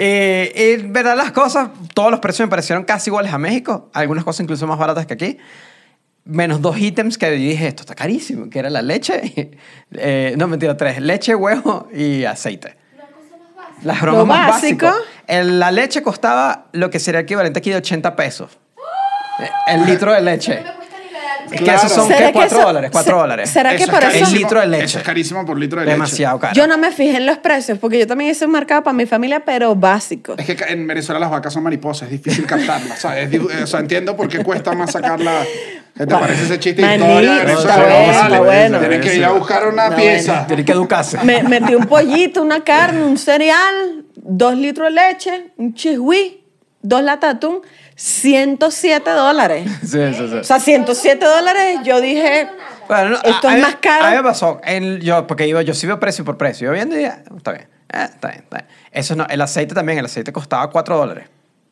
[0.00, 4.22] Eh, y verdad las cosas, todos los precios me parecieron casi iguales a México, algunas
[4.22, 5.38] cosas incluso más baratas que aquí.
[6.30, 9.50] Menos dos ítems que dije, esto está carísimo, que era la leche,
[9.94, 12.76] eh, no mentira, tres, leche, huevo y aceite.
[13.82, 14.86] Las bromas Lo más básico.
[14.86, 15.08] básicas.
[15.26, 18.58] El- la leche costaba lo que sería equivalente aquí de 80 pesos.
[19.40, 20.62] Eh, El litro de leche.
[21.50, 22.26] Es que esos son ¿Será ¿qué?
[22.26, 23.50] que 4 eso- dólares, 4 se- dólares.
[23.50, 24.84] será que Eso por es eso- El litro de leche.
[24.84, 25.94] Eso es carísimo por litro de leche.
[25.94, 26.52] Demasiado caro.
[26.54, 29.06] Yo no me fijé en los precios porque yo también hice un mercado para mi
[29.06, 30.34] familia, pero básico.
[30.36, 33.24] Es que en Venezuela las vacas son mariposas, es difícil captarlas, ¿sabes?
[33.24, 35.42] Es di- O sea, entiendo por qué cuesta más sacarla.
[35.98, 38.78] ¿Qué te parece ese chiste historia de está bueno, está bueno.
[38.78, 40.46] Tienen que ir a buscar una Está pieza.
[40.46, 41.18] Tiene que educarse.
[41.24, 46.44] Me metí un pollito, una carne, un cereal, dos litros de leche, un chishui,
[46.80, 47.60] dos latas de atún,
[47.96, 49.68] 107 dólares.
[49.82, 50.34] Sí, sí, sí.
[50.36, 52.48] O sea, 107 dólares, yo dije,
[52.86, 54.04] Bueno, no, Esto a- es más caro.
[54.06, 56.68] A mí me pasó, en- yo, porque iba, yo sí veo precio por precio.
[56.68, 58.68] Yo viendo y dije, está bien, eh, está bien, está bien.
[58.92, 61.28] Eso no, el aceite también, el aceite costaba 4 dólares.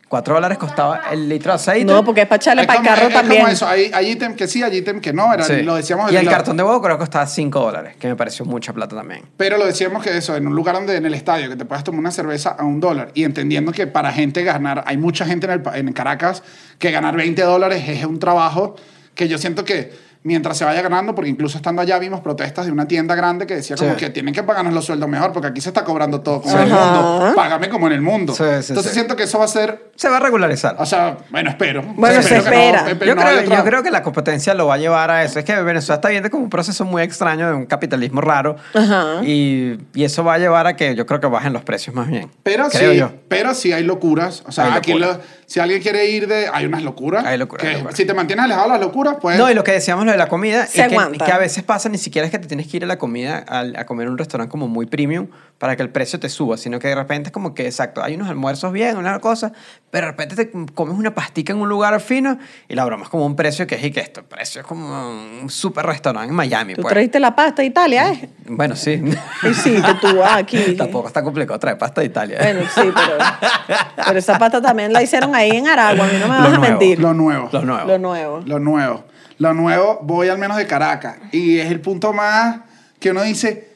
[0.08, 1.84] 4 dólares costaba el litro de aceite.
[1.84, 3.40] no, porque es para echarle para el carro es- también.
[3.42, 5.62] como eso, hay, hay ítem que sí, hay ítem que no, era, Sí.
[5.62, 6.12] lo decíamos.
[6.12, 8.94] Y el cartón de huevo creo que costaba 5 dólares, que me pareció mucha plata
[8.94, 9.22] también.
[9.36, 11.82] Pero lo decíamos que eso, en un lugar donde en el estadio, que te puedas
[11.82, 15.46] tomar una cerveza a un dólar, y entendiendo que para gente ganar, hay mucha gente
[15.46, 16.44] en, el en Caracas
[16.78, 18.76] que ganar 20 dólares es un trabajo
[19.16, 19.92] que yo siento que
[20.26, 23.54] mientras se vaya ganando, porque incluso estando allá vimos protestas de una tienda grande que
[23.54, 23.96] decía como Sí.
[23.96, 26.62] que tienen que pagarnos los sueldos mejor, porque aquí se está cobrando todo como Sí.
[26.62, 27.32] en el mundo.
[27.36, 28.32] Págame como en el mundo.
[28.34, 28.94] Sí, sí, Entonces sí.
[28.94, 30.74] siento que eso va a ser, Se va a regularizar.
[30.78, 31.82] o sea, bueno, espero.
[31.94, 32.84] Bueno, se no- espera.
[32.84, 35.10] pe- pe- yo, no creo, otra- yo creo que la competencia lo va a llevar
[35.12, 35.38] a eso.
[35.38, 38.56] Es que Venezuela está viendo como un proceso muy extraño de un capitalismo raro.
[38.74, 39.22] Ajá.
[39.24, 42.08] Y, y eso va a llevar a que yo creo que bajen los precios más
[42.08, 42.28] bien.
[42.42, 43.12] Pero creo sí, yo.
[43.28, 44.42] pero sí hay locuras.
[44.46, 46.48] O sea, Hay aquí lo- si alguien quiere ir de...
[46.52, 47.24] Hay unas locuras.
[47.24, 47.84] Hay locuras, que.
[47.94, 49.38] Si te mantienes alejado de las locuras, pues...
[49.38, 51.88] No, y lo que decíamos lo de la comida, Se es que, a veces pasa
[51.88, 54.18] ni siquiera es que te tienes que ir a la comida, a, comer en un
[54.18, 57.32] restaurante como muy premium para que el precio te suba, sino que de repente es
[57.32, 59.52] como que, exacto, hay unos almuerzos bien, una cosa,
[59.90, 62.38] pero de repente te comes una pastica en un lugar fino
[62.68, 64.66] y la broma es como un precio que es y que esto, el precio es
[64.66, 65.10] como
[65.42, 66.74] un super restaurante en Miami.
[66.74, 66.92] Tú pues.
[66.92, 68.28] trajiste la pasta de Italia, ¿eh?
[68.46, 69.02] Bueno, sí.
[69.42, 70.74] Y sí, que tú vas aquí.
[70.78, 72.38] Tampoco está complicado traer pasta de Italia.
[72.40, 76.28] Bueno, sí, pero, pero esa pasta también la hicieron ahí en Aragua, a mí no
[76.28, 76.62] me Lo vas a nuevo.
[76.62, 76.98] mentir.
[76.98, 77.48] Lo nuevo.
[77.52, 77.86] Lo nuevo.
[77.86, 78.40] Lo nuevo.
[78.44, 79.15] Lo nuevo.
[79.38, 81.16] Lo nuevo, voy al menos de Caracas.
[81.32, 82.60] Y es el punto más
[82.98, 83.68] que uno dice,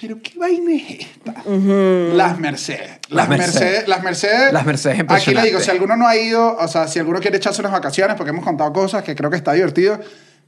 [0.00, 1.34] pero ¿qué vaina es esta?
[1.44, 2.98] Las Mercedes.
[3.08, 3.54] Las, Las Mercedes.
[3.54, 3.88] Mercedes.
[3.88, 4.52] Las Mercedes.
[4.52, 7.36] Las Mercedes Aquí le digo, si alguno no ha ido, o sea, si alguno quiere
[7.38, 9.98] echarse unas vacaciones, porque hemos contado cosas que creo que está divertido.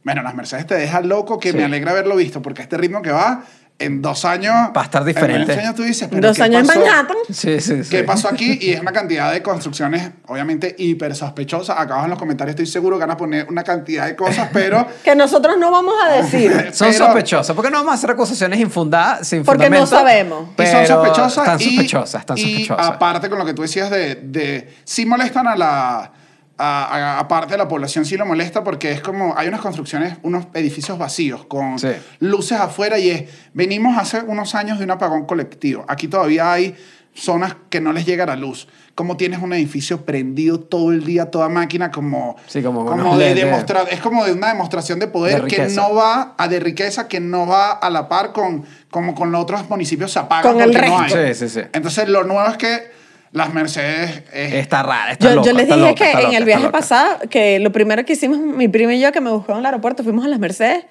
[0.04, 1.56] Bueno, las Mercedes te dejan loco, que Sí.
[1.56, 3.44] me alegra haberlo visto, porque este ritmo que va,
[3.80, 4.54] en dos años...
[4.76, 5.40] Va a estar diferente.
[5.40, 6.66] En dos años tú dices, pero Dos ¿qué años en?
[6.80, 7.16] Manhattan.
[7.32, 7.90] Sí, sí, sí.
[7.90, 8.58] ¿Qué pasó aquí?
[8.60, 11.76] Y es una cantidad de construcciones, obviamente, hiper sospechosas.
[11.78, 14.50] Acá abajo en los comentarios estoy seguro que van a poner una cantidad de cosas,
[14.52, 14.86] pero...
[15.04, 16.70] Que nosotros no vamos a decir.
[16.72, 17.56] Son pero- sospechosas.
[17.56, 20.50] ¿Por qué no vamos a hacer acusaciones infundadas, sin Porque no sabemos.
[20.58, 21.38] Y son Pero sospechosas.
[21.38, 22.86] Están y- sospechosas, están y sospechosas.
[22.86, 24.74] aparte con lo que tú decías de, de...
[24.84, 26.12] Sí molestan a la...
[26.60, 26.84] a-
[27.16, 29.34] a- aparte de la población sí lo molesta porque es como...
[29.36, 31.88] Hay unas construcciones, unos edificios vacíos con Sí.
[32.20, 33.24] luces afuera y es...
[33.54, 35.84] Venimos hace unos años de un apagón colectivo.
[35.88, 36.74] Aquí todavía hay
[37.14, 38.68] zonas que no les llega la luz.
[38.94, 43.10] Como tienes un edificio prendido todo el día, toda máquina, como, Sí, como con como
[43.10, 46.34] unos de de- demostrar, es como de una demostración de poder De que no va
[46.36, 50.12] a de riqueza, que no va a la par con como con los otros municipios
[50.12, 51.08] se apagan Con el porque no hay.
[51.10, 51.44] resto.
[51.46, 51.66] Sí, sí, sí.
[51.72, 52.99] Entonces lo nuevo es que
[53.32, 56.18] las Mercedes es- Está rara, está Yo, loca, yo les está dije loca, que está
[56.18, 56.78] en loca, el está viaje loca.
[56.78, 59.66] pasado, que lo primero que hicimos, mi prima y yo, que me buscó en el
[59.66, 60.84] aeropuerto, fuimos a las Mercedes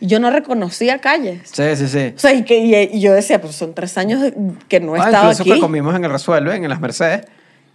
[0.00, 1.40] y yo no reconocía calles.
[1.50, 2.12] Sí, sí, sí.
[2.14, 4.20] O sea, y, que, y, y yo decía, pues son tres años
[4.68, 5.50] que no he Ah, estado aquí.
[5.50, 7.22] que comimos en el Resuelve, en las Mercedes,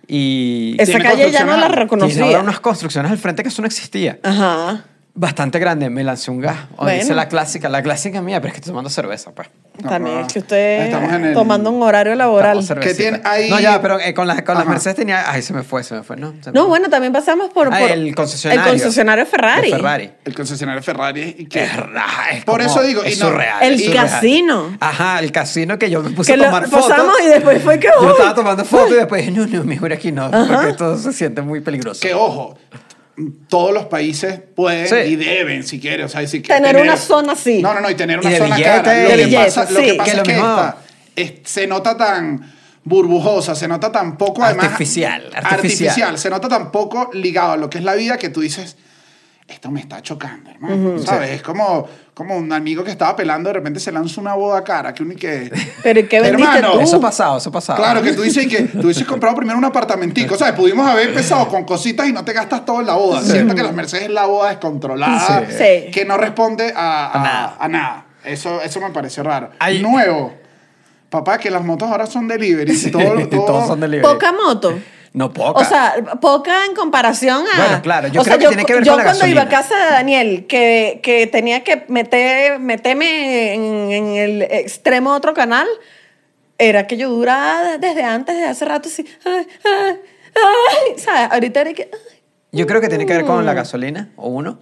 [0.08, 0.76] y...
[0.80, 2.40] Esa calle ya no la construcciones- Tiene ahora reconocía.
[2.40, 4.20] unas construcciones al frente que eso no existía.
[4.22, 4.86] Ajá.
[5.16, 6.58] Bastante grande, me lancé un gas.
[6.76, 7.00] O Bueno.
[7.00, 9.48] dice la clásica, la clásica mía, pero es que estoy tomando cerveza, pues.
[9.88, 12.64] También es que usted el- tomando un horario laboral.
[12.64, 12.96] Cervecita.
[12.98, 13.48] tiene ahí?
[13.50, 14.66] No, ya, pero eh, con, las con las.
[14.66, 15.30] Mercedes tenía...
[15.32, 16.32] Ay, se me fue, se me fue, ¿no?
[16.32, 16.64] Me No, fue.
[16.70, 18.64] bueno, también pasamos por, Ah, por el concesionario.
[18.64, 19.70] el concesionario Ferrari.
[19.70, 20.12] Ferrari.
[20.26, 23.74] El concesionario Ferrari que Es es Por como- eso digo, es y no- surreal, El
[23.76, 24.10] es surreal.
[24.10, 24.78] casino.
[24.80, 26.98] Ajá, el casino que yo me puse Que a tomar fotos.
[27.24, 30.12] y después fue que, Yo estaba tomando fotos y después dije, no, no, mejor aquí
[30.12, 32.02] no, porque esto se siente muy peligroso.
[32.02, 32.58] que ojo,
[33.48, 34.96] todos los países pueden Sí.
[35.12, 37.62] y deben, si quieren, o sea, si Tener una zona así.
[37.62, 39.04] No, no, no, y tener una zona billete, cara.
[39.04, 40.78] Lo que billete, pasa, lo que pasa Que es lo que esta
[41.16, 42.54] es- se nota tan
[42.84, 45.54] burbujosa, se nota tan poco además Artificial, artificial.
[45.90, 48.76] artificial, se nota tan poco ligado a lo que es la vida que tú dices
[49.48, 50.98] esto me está chocando, hermano.
[51.00, 51.32] ¿Sabes?
[51.32, 54.94] Es como, como un amigo que estaba pelando, de repente se lanza una boda cara,
[54.94, 55.52] que uno y que...
[55.84, 56.80] Pero ¿y qué vendiste Hermano, tú?
[56.82, 57.78] Eso ha pasado, eso ha pasado.
[57.78, 60.36] Claro, que tú dices que tú hubieses comprado primero un apartamentico.
[60.38, 60.54] ¿Sabes?
[60.56, 63.22] Pudimos haber empezado con cositas y no te gastas todo en la boda.
[63.22, 65.56] Siento que las Mercedes es la boda descontrolada, Sí.
[65.58, 65.92] Sí.
[65.92, 67.58] que no responde a, a- A nada.
[67.60, 68.06] a nada.
[68.24, 69.50] Eso, eso me pareció raro.
[69.60, 70.34] Hay- Nuevo.
[71.10, 72.76] Papá, que las motos ahora son delivery.
[72.92, 74.02] Todo, todo- Todos son delivery.
[74.12, 74.80] Poca moto.
[75.14, 75.60] No, poca.
[75.62, 77.58] O sea, poca en comparación a.
[77.62, 79.42] Bueno, claro, yo o creo sea, que tiene que ver yo con la cuando iba
[79.42, 79.62] a gasolina.
[79.62, 85.34] casa de Daniel, que, que tenía que meter, meterme en, en el extremo de otro
[85.36, 85.68] canal,
[86.58, 89.06] era que yo duraba desde antes, desde hace rato, así.
[89.26, 90.00] Ay, ay,
[90.36, 91.32] ay, ¿sabes?
[91.32, 91.90] Ahorita era que.
[91.94, 92.20] ay.
[92.52, 93.46] Yo creo que tiene que ver con Mm.
[93.46, 94.60] la gasolina, o uno.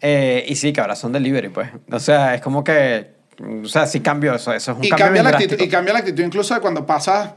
[0.00, 1.68] Eh, y sí, que ahora son delivery, pues.
[1.90, 3.12] O sea, es como que.
[3.62, 4.52] O sea, sí cambio eso.
[4.52, 6.86] Eso es un y, cambio cambia la actitud, y cambia la actitud incluso de cuando
[6.86, 7.32] pasas...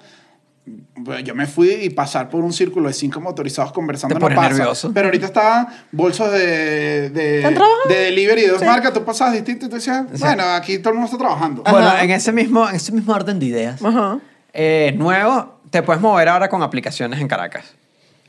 [0.96, 4.28] bueno, Yo me fui y pasar por un círculo de cinco motorizados conversando Te no
[4.36, 4.50] pasa.
[4.50, 4.92] nervioso.
[4.94, 8.66] Pero ahorita estaban bolsos de, de, de delivery de dos Sí.
[8.66, 8.94] marcas.
[8.94, 11.64] Tú pasabas distinto y tú decías, bueno, aquí todo el mundo está trabajando.
[11.64, 12.04] Bueno, Ajá.
[12.04, 14.20] en ese, mismo, en ese mismo orden de ideas, Ajá.
[14.54, 17.66] eh, nuevo, te puedes mover ahora con aplicaciones en Caracas.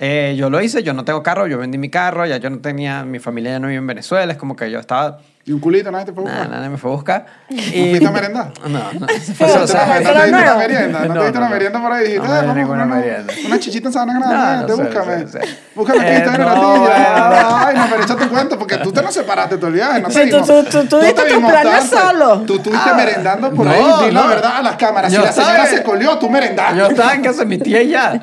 [0.00, 2.58] Eh, yo lo hice, yo no tengo carro, yo vendí mi carro, ya yo no
[2.60, 5.18] tenía, mi familia ya no vive en Venezuela, es como que yo estaba,
[5.48, 6.56] Y un culito, nadie te fue a nada, buscar.
[6.58, 7.26] nadie me fue a buscar.
[7.48, 8.52] ¿No fuiste a merendar?
[8.68, 10.98] No, no, ¿No fue te solo- Eso diste era una merienda?
[11.00, 11.54] ¿No No, te diste no, una no.
[11.54, 12.04] merienda por ahí?
[12.04, 13.32] Dijiste, No "Ah, ninguna merienda.
[13.46, 15.16] Una chichita en Sabana No, Grande, no te sé, búscame.
[15.22, 15.58] no sé, no sé.
[15.74, 17.66] Búscame aquí Eh, está en no, ratilla.
[17.66, 20.00] Ay, no, pero echa tu cuento, porque tú te no separaste todo el viaje.
[20.02, 22.40] No te tú- vimos- tú- tú- tú no te diste tus planes solo.
[22.42, 24.28] Tú estuviste merendando por No, ahí, di la no.
[24.28, 25.10] verdad a las cámaras.
[25.10, 26.76] Si la señora se colió, tú merendaste.
[26.78, 28.20] Yo estaba en casa de mi tía y ya.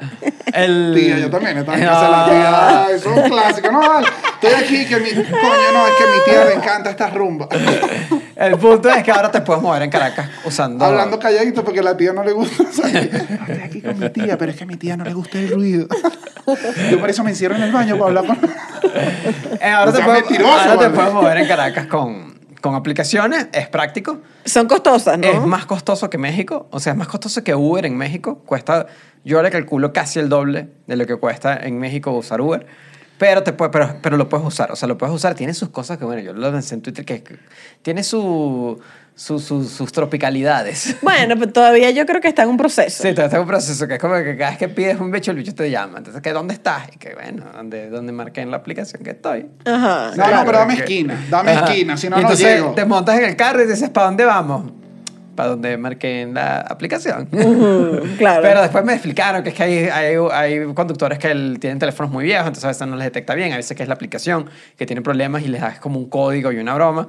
[0.53, 0.93] El...
[0.95, 2.49] Tía, yo también estaba en casa de la tía.
[2.49, 2.85] Ah.
[2.87, 3.71] Ay, Eso es un clásico.
[3.71, 4.07] No, vale.
[4.41, 5.09] Estoy aquí que mi...
[5.09, 7.47] Coño, no, es que mi tía le encanta esta rumba.
[8.35, 10.83] El punto es que ahora te puedes mover en Caracas usando...
[10.83, 12.63] Hablando calladito porque a la tía no le gusta.
[12.71, 15.39] Sea, estoy aquí con mi tía, pero es que a mi tía no le gusta
[15.39, 15.87] el ruido.
[16.91, 18.37] Yo por eso me encierro en el baño para hablar con...
[19.59, 20.89] Eh, ahora te, puedes, mentiroso, ahora te vale.
[20.89, 24.19] puedes mover en Caracas con, con aplicaciones, es práctico.
[24.43, 25.27] Son costosas, ¿no?
[25.27, 28.39] Es más costoso que México, o sea, es más costoso que Uber en México.
[28.45, 28.87] Cuesta,
[29.23, 32.67] yo le calculo casi el doble de lo que cuesta en México usar Uber.
[33.17, 35.35] Pero, te puede, pero, pero lo puedes usar, o sea, lo puedes usar.
[35.35, 37.37] Tiene sus cosas que, bueno, yo lo lancé en Twitter, que que
[37.81, 38.77] tiene su,
[39.15, 40.97] su- su- sus tropicalidades.
[41.01, 43.03] Bueno, pero todavía yo creo que está en un proceso.
[43.03, 45.31] Sí, te hace un proceso que es como que cada vez que pides un bicho,
[45.31, 45.99] el bicho te llama.
[45.99, 46.89] Entonces, ¿qué, ¿dónde estás?
[46.93, 49.47] Y que, bueno, donde, donde marqué en la aplicación que estoy.
[49.63, 50.11] Ajá.
[50.17, 51.65] No, no, pero dame que- esquina, dame Ajá.
[51.67, 52.71] esquina, si no, no entonces llego.
[52.73, 54.73] te montas en el carro y dices, ¿para dónde vamos?
[55.35, 57.27] Para donde marqué en la aplicación.
[57.31, 58.41] Ujú, claro.
[58.41, 62.11] Pero después me explicaron que es que hay, hay, hay conductores que el- tienen teléfonos
[62.11, 64.49] muy viejos, entonces a veces no les detecta bien, a veces que es la aplicación
[64.77, 67.07] que tiene problemas y les das como un código y una broma.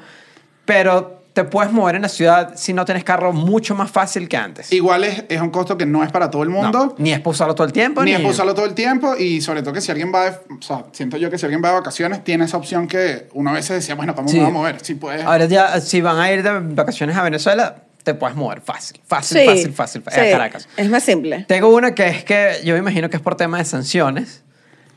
[0.64, 4.38] Pero te puedes mover en la ciudad si no tienes carro mucho más fácil que
[4.38, 4.72] antes.
[4.72, 6.94] Igual es, es un costo que no es para todo el No, mundo.
[6.96, 9.42] ni es para usarlo todo el tiempo, Ni es para usarlo todo el tiempo y
[9.42, 11.68] sobre todo que si alguien va de, o sea, siento yo que si alguien va
[11.68, 14.36] de vacaciones tiene esa opción que uno a veces decía, bueno, ¿cómo Sí.
[14.38, 14.76] me voy a mover?
[14.82, 15.24] Si puedes.
[15.26, 19.40] Ahora ya, si van a ir de vacaciones a Venezuela, te puedes mover fácil, fácil,
[19.40, 20.68] Sí, fácil, fácil, sí, a Caracas.
[20.76, 21.44] Es más simple.
[21.48, 24.44] Tengo una que es que yo me imagino que es por tema de sanciones,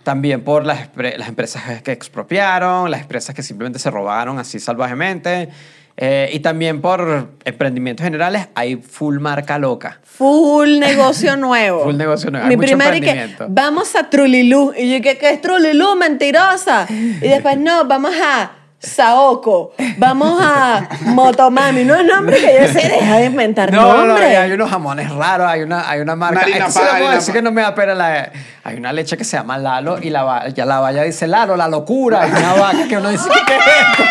[0.03, 5.49] también por las, las empresas que expropiaron, las empresas que simplemente se robaron así salvajemente,
[5.97, 9.99] eh, y también por emprendimientos generales, hay full marca loca.
[10.03, 11.85] Full negocio nuevo.
[11.85, 12.45] Full negocio nuevo.
[12.45, 14.71] Mi primera y que vamos a Trulilú.
[14.77, 15.95] Y yo, ¿qué, qué es Trulilú?
[15.95, 16.85] Mentirosa.
[16.87, 19.73] Y después, no, vamos a Saoko.
[19.97, 21.83] Vamos a Motomami.
[21.83, 24.31] No es nombre que yo sé, deja de inventar No, no, no, nombres.
[24.31, 26.39] y hay unos jamones raros, hay una, hay una marca.
[26.39, 28.31] Una harina Esto pa- lo puedo decir que no me da pena la.
[28.69, 31.67] Hay una leche que se llama Lalo y la, ya la valla dice Lalo, la
[31.67, 32.21] locura.
[32.21, 34.03] Hay una vaca que uno dice, ¿qué es esto?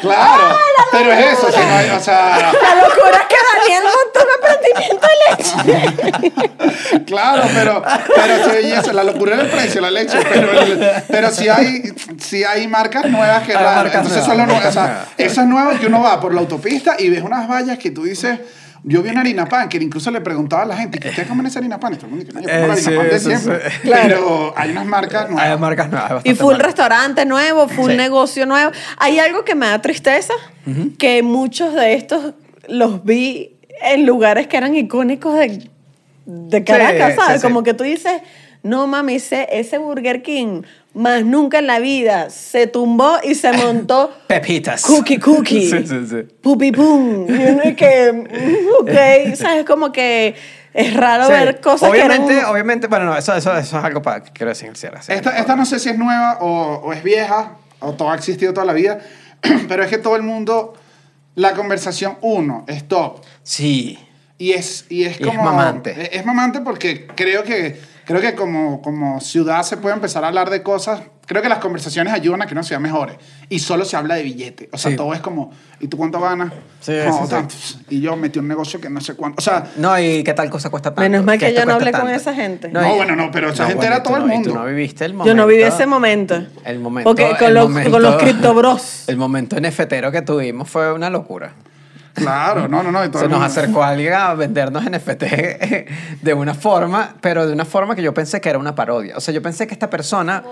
[0.00, 0.56] Claro,
[0.92, 4.30] pero es eso, si no hay- o sea, La locura es que Daniel montó un
[4.36, 6.24] emprendimiento de
[6.90, 7.04] leche.
[7.06, 7.82] claro, pero,
[8.14, 11.82] pero sí, y eso, la locura del precio, la leche, pero, el- pero sí hay,
[12.18, 15.06] sí hay marcas nuevas que marcas Entonces nuevas, es lo nuevo, o sea, nuevas.
[15.18, 18.04] eso es nuevo que uno va por la autopista y ves unas vallas que tú
[18.04, 18.38] dices,
[18.86, 21.46] Yo vi una harina pan que incluso le preguntaba a la gente, ¿qué ustedes comen
[21.46, 21.94] esa harina pan?
[21.94, 23.70] Y todo el mundo dice, "No, yo como la Eh, harina sí, pan de siempre.
[23.70, 23.76] sí.
[23.90, 25.50] Pero hay unas marcas nuevas.
[25.50, 26.26] Hay marcas nuevas.
[26.26, 26.66] Y full marcas.
[26.66, 27.96] restaurante nuevo, full Sí.
[27.96, 28.72] negocio nuevo.
[28.98, 30.34] Hay algo que me da tristeza,
[30.98, 32.34] que muchos de estos
[32.68, 35.66] los vi en lugares que eran icónicos de,
[36.26, 37.32] de Caracas, Sí, ¿sabes?
[37.34, 37.42] sí, sí.
[37.42, 38.12] Como que tú dices,
[38.64, 40.62] no mami, ese, ese Burger King,
[40.94, 44.82] más nunca en la vida, se tumbó y se montó Pepitas.
[44.82, 45.70] cookie cookie.
[45.70, 46.16] Sí, sí, sí.
[46.42, 47.26] Pupi pum.
[47.28, 49.64] Y uno es que, mm, ok, ¿sabes?
[49.64, 50.34] Como que
[50.72, 51.32] es raro Sí.
[51.32, 52.50] ver cosas obviamente, que eran...
[52.50, 55.00] obviamente, bueno, no, eso, eso, eso es algo para que quiero decir cierre.
[55.02, 55.12] sí.
[55.12, 58.52] Esta, esta no sé si es nueva o, o es vieja, o todo ha existido
[58.52, 58.98] toda la vida,
[59.68, 60.74] pero es que todo el mundo,
[61.34, 63.20] la conversación, uno, es top.
[63.42, 63.98] Sí.
[64.38, 65.42] Y es, y es Y es como...
[65.44, 65.90] mamante.
[65.92, 70.28] Es, es mamante porque creo que, creo que como, como ciudad se puede empezar a
[70.28, 71.00] hablar de cosas.
[71.26, 73.16] Creo que las conversaciones ayudan a que una ciudad mejore.
[73.48, 74.68] Y solo se habla de billete.
[74.74, 74.96] O sea, Sí.
[74.98, 76.52] todo es como, ¿y tú cuánto ganas?
[76.80, 77.78] Sí, No, sí.
[77.88, 79.36] Y yo metí un negocio que no sé cuánto.
[79.38, 81.00] O sea, No, y qué tal cosa cuesta tanto.
[81.00, 82.68] Menos mal que esto yo no cuesta hablé con esa gente.
[82.68, 84.50] No, y- bueno, no, pero esa gente era y tú todo el no- y tú
[84.50, 84.54] mundo.
[84.60, 85.28] no viviste el momento.
[85.28, 86.46] Yo no viví ese momento.
[86.62, 87.08] El momento.
[87.08, 89.04] Porque con el los, momento- con los criptobros.
[89.08, 91.54] El momento NFTero que tuvimos fue una locura.
[92.14, 93.02] Claro, no, no, no.
[93.18, 95.22] Se nos acercó alguien a vendernos NFT
[96.22, 99.16] de una forma, pero de una forma que yo pensé que era una parodia.
[99.16, 100.42] O sea, yo pensé que esta persona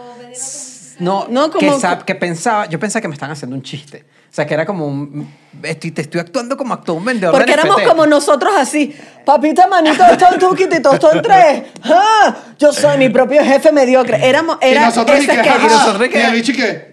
[0.99, 4.05] no, No, que, como- sa- que pensaba, yo pensaba que me estaban haciendo un chiste.
[4.31, 5.29] O sea, que era como un
[5.63, 7.89] estoy, te estoy actuando como actuó un vendedor Porque de éramos NFT.
[7.89, 8.97] como nosotros así.
[9.27, 11.63] Papita, manito, esto es kit y todo esto en tres.
[11.85, 14.27] Ah, Yo soy mi propio jefe mediocre.
[14.27, 16.92] Éramos, Y era nosotros y que, nosotros y que- y el bicho y que,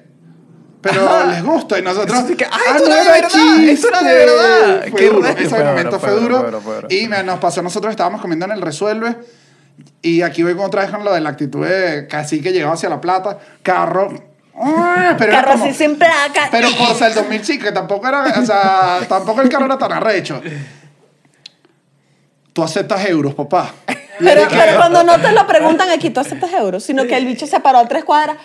[0.81, 3.71] pero les gusta y nosotros Así que, ah, "Ah, no era de verdad, chiste".
[3.71, 4.81] esto era de verdad.
[4.89, 8.51] fue Qué duro ese momento fue duro, y me- nos pasó nosotros estábamos comiendo en
[8.53, 9.17] el resuelve
[10.01, 12.89] y aquí voy otra vez con lo de la actitud de casi que llegaba hacia
[12.89, 14.13] la plata carro
[14.55, 16.47] ah, pero Carro como- así sin placa.
[16.51, 20.41] pero Corsa el 2005 que tampoco era o sea tampoco el carro era tan arrecho
[22.53, 23.73] tú aceptas euros papá
[24.19, 27.47] Pero, pero cuando no te lo preguntan aquí, tú aceptas euros, sino que el bicho
[27.47, 28.35] se paró a tres cuadras.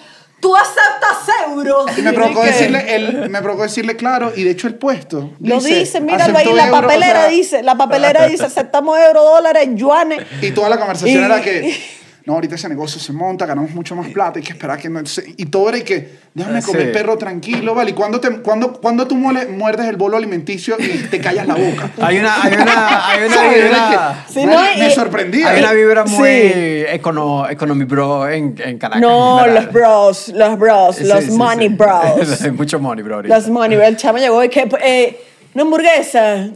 [0.45, 1.87] Tú aceptas euros.
[1.97, 5.31] Me provocó decirle, me provocó decirle claro, y de hecho el puesto.
[5.41, 8.99] Lo dice, míralo ahí, "Acepto la euro", papelera o sea, dice, la papelera dice, aceptamos
[8.99, 10.21] euros, dólares, yuanes.
[10.43, 11.75] Y toda la conversación Y- era que,
[12.27, 15.05] no, ahorita ese negocio se monta, ganamos mucho más plata, hay que esperar que no...
[15.05, 15.35] se-".
[15.37, 16.69] Y todo era y que, déjame Sí.
[16.69, 17.91] comer perro tranquilo, ¿vale?
[17.91, 21.91] ¿Y cuándo, te, cuándo, cuándo tú muerdes el bolo alimenticio y te callas la boca?
[22.01, 23.21] Hay una, hay una, hay
[23.69, 25.51] una Sí, me, no, me sorprendía.
[25.51, 26.85] hay una vibra muy Sí.
[26.89, 29.03] econo, economy bro en, en Caracas.
[29.03, 31.75] No, los bros, los bros, Sí, los sí, money sí.
[31.75, 32.41] bros.
[32.45, 33.17] Hay mucho money, bro.
[33.17, 33.35] ahorita.
[33.37, 35.21] Los money, el chamo llegó y que, eh,
[35.55, 36.49] una hamburguesa,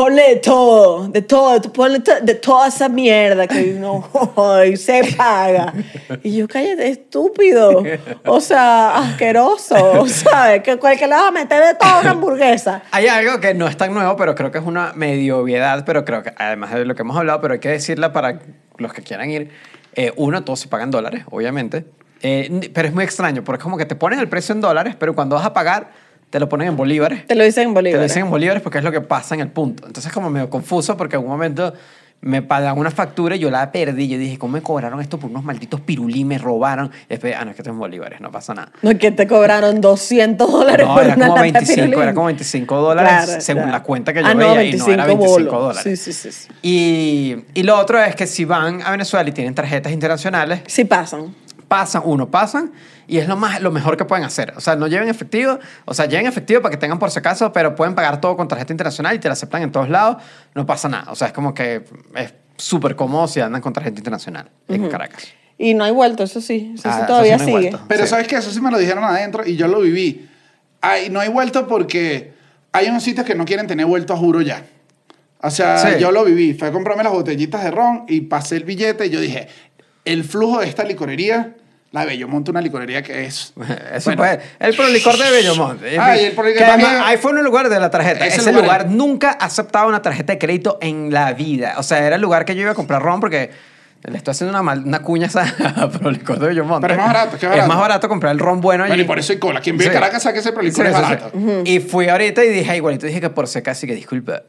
[0.00, 4.08] ponle todo, de todo, ponle de toda esa mierda que no
[4.54, 5.74] ay, se paga.
[6.22, 7.82] Y yo, cállate, estúpido.
[8.24, 10.62] O sea, asqueroso, ¿sabes?
[10.62, 12.82] Que, que le vas a meter de todo una hamburguesa.
[12.92, 16.06] Hay algo que no es tan nuevo, pero creo que es una medio obviedad, pero
[16.06, 18.38] creo que además de lo que hemos hablado, pero hay que decirla para
[18.78, 19.50] los que quieran ir.
[19.96, 21.84] Eh, uno, todos se pagan dólares, obviamente.
[22.22, 24.96] Eh, pero es muy extraño, porque es como que te ponen el precio en dólares,
[24.98, 25.90] pero cuando vas a pagar,
[26.30, 27.26] te lo ponen en bolívares.
[27.26, 27.98] Te lo dicen en Te Bolívar.
[27.98, 29.86] lo dicen en bolívares porque es lo que pasa en el punto.
[29.86, 31.74] Entonces es como medio confuso porque en un momento
[32.22, 34.06] me pagan una factura y yo la perdí.
[34.06, 36.22] Yo dije, ¿cómo me cobraron esto por unos malditos pirulí?
[36.24, 36.90] Me robaron.
[37.06, 38.70] Y después, ah, no, es que esto es en bolívares, no pasa nada.
[38.82, 42.12] No, que te cobraron 200 dólares No, por era una como lata de 25, era
[42.14, 43.78] como 25 dólares Claro, según claro.
[43.78, 45.52] la cuenta que yo Ah, no, veía y no era 25 bolos.
[45.52, 45.82] dólares.
[45.82, 46.48] Sí, sí, sí, sí.
[46.62, 50.84] Y, y lo otro es que si van a Venezuela y tienen tarjetas internacionales, Sí
[50.84, 51.34] pasan.
[51.70, 52.72] Pasan, uno, pasan
[53.06, 54.52] y es lo, más, lo mejor que pueden hacer.
[54.56, 57.52] O sea, no lleven efectivo, o sea, lleven efectivo para que tengan por si acaso,
[57.52, 60.16] pero pueden pagar todo con tarjeta internacional y te la aceptan en todos lados,
[60.56, 61.12] no pasa nada.
[61.12, 61.84] O sea, es como que
[62.16, 65.28] es súper cómodo si andan con tarjeta internacional en Caracas.
[65.58, 66.72] Y no hay vuelto, eso sí.
[66.74, 67.68] Eso Ah, sí eso todavía sí no sigue.
[67.70, 67.84] vuelto.
[67.86, 68.08] Pero Sí.
[68.10, 68.34] ¿sabes qué?
[68.36, 70.28] Eso sí me lo dijeron adentro y yo lo viví.
[70.80, 72.32] Ay, no hay vuelto porque
[72.72, 74.64] hay unos sitios que no quieren tener vuelto a juro ya.
[75.40, 76.00] O sea, Sí.
[76.00, 76.54] yo lo viví.
[76.54, 79.46] Fue a comprarme las botellitas de ron y pasé el billete y yo dije,
[80.06, 81.54] el flujo de esta licorería,
[81.92, 83.52] la de monto una licorería que es...
[83.94, 85.96] Eso Bueno, el prolicor de Bellomonte.
[86.00, 88.26] Ah, el Que además, ahí fue un lugar de la tarjeta.
[88.26, 91.74] Ese Ese, lugar- lugar, nunca aceptaba una tarjeta de crédito en la vida.
[91.78, 93.50] O sea, era el lugar que yo iba a comprar ron porque
[94.02, 95.28] le estoy haciendo una, mal- una cuña
[95.76, 96.86] a prolicor de Bellomonte.
[96.86, 97.68] Pero es más barato, ¿qué Es barato?
[97.68, 98.90] más barato comprar el ron bueno allí.
[98.92, 99.60] Bueno, y por eso hay cola.
[99.60, 99.98] Quien vive en Sí.
[99.98, 101.32] Caracas sabe que ese prolicor Sí, es sí, barato.
[101.64, 104.42] Y fui ahorita y dije, igualito dije que por si acaso, que disculpa,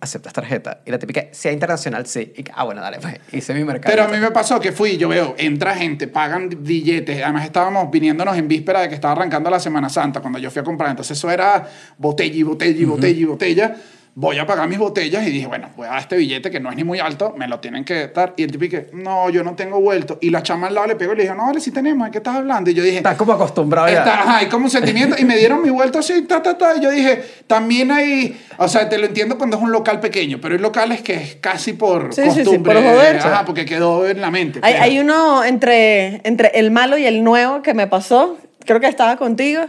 [0.00, 0.80] ¿aceptas tarjeta?
[0.84, 2.32] Y la típica, sea internacional, sí.
[2.36, 3.16] Y ah, bueno, dale, pues.
[3.32, 3.94] Hice mi mercado.
[3.94, 7.22] Pero a mí me pasó que fui, yo veo, entra gente, pagan billetes.
[7.22, 10.60] Además, estábamos viniéndonos en víspera de que estaba arrancando la Semana Santa cuando yo fui
[10.60, 10.90] a comprar.
[10.90, 13.76] Entonces, eso era botella y botella y botella y botella.
[14.20, 16.68] Voy a pagar mis botellas y dije, bueno, voy a dar este billete que no
[16.70, 18.34] es ni muy alto, me lo tienen que dar.
[18.36, 20.18] Y el tipo que, no, yo no tengo vuelto.
[20.20, 22.10] Y la chama al lado le pegó y le dijo, no, vale, sí tenemos, ¿de
[22.12, 22.68] qué estás hablando?
[22.70, 24.00] Y yo dije, Estás como acostumbrado ya.
[24.00, 25.16] Está, ajá, hay como un sentimiento.
[25.18, 26.76] Y me dieron mi vuelto así, ta, ta, ta.
[26.76, 28.38] Y yo dije, también hay.
[28.58, 31.36] O sea, te lo entiendo cuando es un local pequeño, pero hay locales que es
[31.36, 32.74] casi por Sí, sí, sí, costumbre.
[32.74, 33.26] por joderse.
[33.26, 34.60] Ajá, porque quedó en la mente.
[34.62, 38.86] Hay, hay uno entre, entre el malo y el nuevo que me pasó, creo que
[38.88, 39.62] estaba contigo,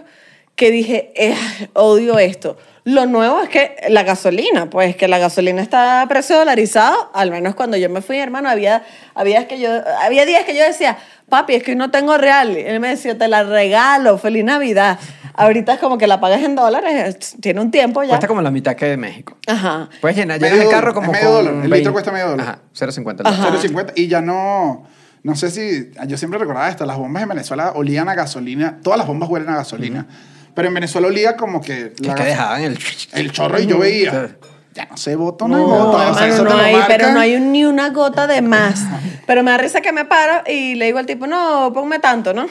[0.57, 1.35] que dije, "Eh,
[1.73, 2.57] odio esto.
[2.83, 7.29] Lo nuevo es que la gasolina, pues que la gasolina está a precio dolarizado, al
[7.29, 9.69] menos cuando yo me fui, hermano, había, había, que yo,
[10.01, 10.97] había días que yo decía,
[11.29, 12.57] papi, es que no tengo real.
[12.57, 14.97] Y él me decía, te la regalo, feliz Navidad.
[15.33, 18.09] Ahorita es como que la pagas en dólares, tiene un tiempo ya.
[18.09, 19.37] Cuesta como la mitad que de México.
[19.47, 19.87] Ajá.
[20.01, 21.53] Puedes llenar, Medio llenas el carro como es medio con dólar.
[21.53, 21.91] El litro 20.
[21.91, 22.47] cuesta medio dólar.
[22.47, 23.21] Ajá, 0.50.
[23.25, 23.49] Ajá.
[23.49, 24.85] 0.50 y ya no.
[25.23, 25.91] No sé si.
[26.07, 26.85] Yo siempre recordaba esto.
[26.85, 28.79] Las bombas en Venezuela olían a gasolina.
[28.81, 30.07] Todas las bombas huelen a gasolina.
[30.53, 31.93] Pero en Venezuela olía como que.
[31.99, 32.79] Es la que dejaban el...
[33.13, 34.35] El chorro y yo veía.
[34.73, 36.11] Ya no se una No, gota.
[36.11, 38.81] o sea, no lo hay, pero no hay un- ni una gota de más.
[39.27, 42.33] Pero me da risa que me paro y le digo al tipo, no, ponme tanto,
[42.33, 42.47] ¿no?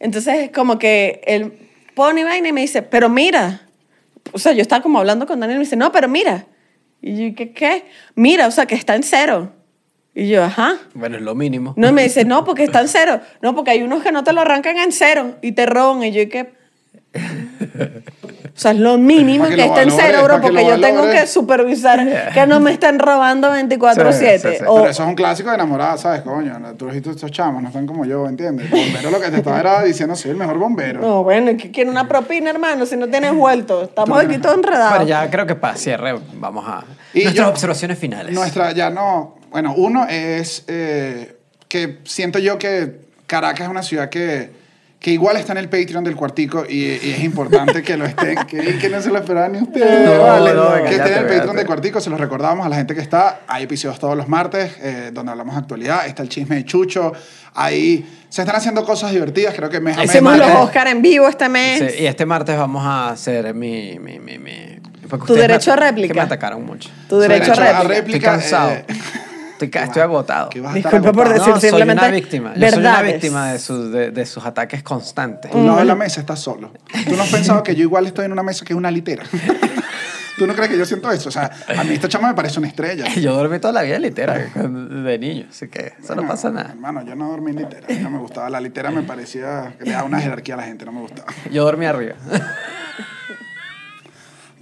[0.00, 1.52] Entonces, como que él
[1.94, 3.62] pone y vaina y me dice, pero mira.
[4.32, 6.46] O sea, yo estaba como hablando con Daniel y me dice, no, pero mira.
[7.00, 7.52] Y yo, ¿qué?
[7.52, 7.84] ¿Qué?
[8.14, 9.52] Mira, o sea, que está en cero.
[10.14, 10.76] Y yo, ajá.
[10.94, 11.72] Bueno, es lo mínimo.
[11.76, 13.20] No, y me dice, no, porque está en cero.
[13.40, 16.02] No, porque hay unos que no te lo arrancan en cero y te roban.
[16.02, 16.52] Y yo, ¿y qué?
[17.14, 21.10] O sea, es lo mínimo que, que lo está en cero, que porque yo tengo
[21.10, 24.12] que supervisar que no me estén robando 24-7.
[24.12, 24.64] Sí, sí, sí.
[24.66, 26.20] O- Pero eso es un clásico de enamorada, ¿sabes?
[26.22, 28.70] Coño, tú dijiste estos chamos, no están como yo, ¿entiendes?
[28.70, 31.00] El bombero lo que te estaba era diciendo, soy el mejor bombero.
[31.00, 32.84] No, bueno, ¿y ¿qué quiere una propina, hermano?
[32.86, 33.84] Si no tienes vuelto.
[33.84, 34.90] Estamos aquí todos enredados.
[34.90, 36.84] Bueno, ya creo que para cierre vamos a...
[37.14, 38.34] Y Nuestras yo- observaciones finales.
[38.34, 39.36] Nuestra, ya no.
[39.50, 41.36] Bueno, uno es eh,
[41.68, 44.50] que siento yo que Caracas es una ciudad que,
[45.02, 48.36] que igual está en el Patreon del cuartico y, y es importante que lo estén,
[48.46, 50.54] que, que no se lo esperaban ni ustedes, No, vale.
[50.54, 53.00] no, que estén en el Patreon del cuartico, se los recordamos a la gente que
[53.00, 53.40] está.
[53.48, 56.06] Hay episodios todos los martes eh, donde hablamos de actualidad.
[56.06, 57.12] Está el chisme de Chucho.
[57.54, 59.54] Ahí se están haciendo cosas divertidas.
[59.54, 60.14] Creo que mes a mes.
[60.14, 61.78] Los martes- Oscar en vivo este mes.
[61.80, 63.98] Sí, y este martes vamos a hacer mi...
[63.98, 64.78] mi, mi, mi
[65.26, 66.14] Tu derecho a réplica.
[66.14, 66.88] Que me atacaron mucho.
[67.08, 68.36] Tu derecho, derecho a a réplica.
[68.36, 68.70] Estoy cansado.
[68.70, 68.84] eh,
[69.66, 70.50] Estoy, agotado.
[70.74, 72.54] Disculpa por decir No, soy simplemente una víctima.
[72.54, 75.50] Yo soy una víctima de, sus de, de sus ataques constantes.
[75.50, 76.72] Tú no de la mesa estás solo.
[77.08, 79.24] Tú no has pensado que yo igual estoy en una mesa que es una litera.
[80.38, 81.28] ¿Tú no crees que yo siento eso?
[81.28, 83.04] O sea, a mí esta chama me parece una estrella.
[83.20, 86.50] Yo dormí toda la vida en litera de niño, así que eso no Bueno, pasa
[86.50, 86.70] nada.
[86.70, 87.86] Hermano, yo no dormí en litera.
[87.86, 88.48] a mí No me gustaba.
[88.50, 90.84] La litera me parecía que le daba una jerarquía a la gente.
[90.84, 91.32] No me gustaba.
[91.50, 92.14] Yo dormí arriba.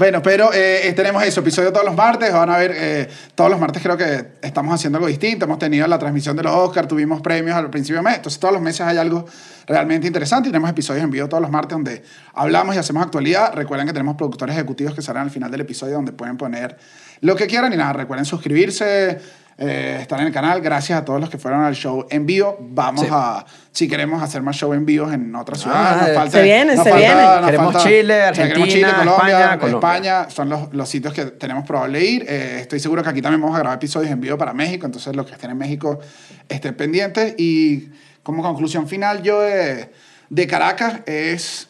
[0.00, 2.32] Bueno, pero eh, tenemos eso, episodio todos los martes.
[2.32, 5.44] Van a ver, eh, todos los martes creo que estamos haciendo algo distinto.
[5.44, 8.16] Hemos tenido la transmisión de los Oscars, tuvimos premios al principio de mes.
[8.16, 9.26] Entonces, todos los meses hay algo
[9.66, 10.48] realmente interesante.
[10.48, 13.52] Tenemos episodios en vivo todos los martes donde hablamos y hacemos actualidad.
[13.52, 16.78] Recuerden que tenemos productores ejecutivos que salen al final del episodio donde pueden poner
[17.20, 17.70] lo que quieran.
[17.70, 19.20] Y nada, recuerden suscribirse,
[19.60, 20.60] eh, estar en el canal.
[20.62, 22.56] Gracias a todos los que fueron al show en vivo.
[22.60, 23.08] Vamos Sí.
[23.12, 26.06] a, si queremos hacer más show en vivo en otras Ah, ciudades.
[26.08, 27.22] nos falta, se viene, nos se falta- viene.
[27.22, 29.76] nos Queremos falta- Chile, sea, queremos Chile, Argentina, Colombia, España, Colombia.
[29.94, 32.24] España son los, los sitios que tenemos probable ir.
[32.26, 35.14] Eh, estoy seguro que aquí también vamos a grabar episodios en vivo para México, entonces
[35.14, 36.00] los que estén en México
[36.48, 37.34] estén pendientes.
[37.36, 37.90] Y
[38.22, 39.90] como conclusión final, yo de,
[40.30, 41.68] de Caracas es.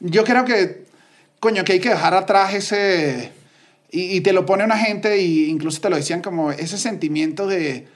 [0.00, 0.84] Yo creo que,
[1.40, 3.32] coño, que hay que dejar atrás ese.
[3.90, 7.86] Y, te lo pone una gente, e incluso te lo decían como ese sentimiento de.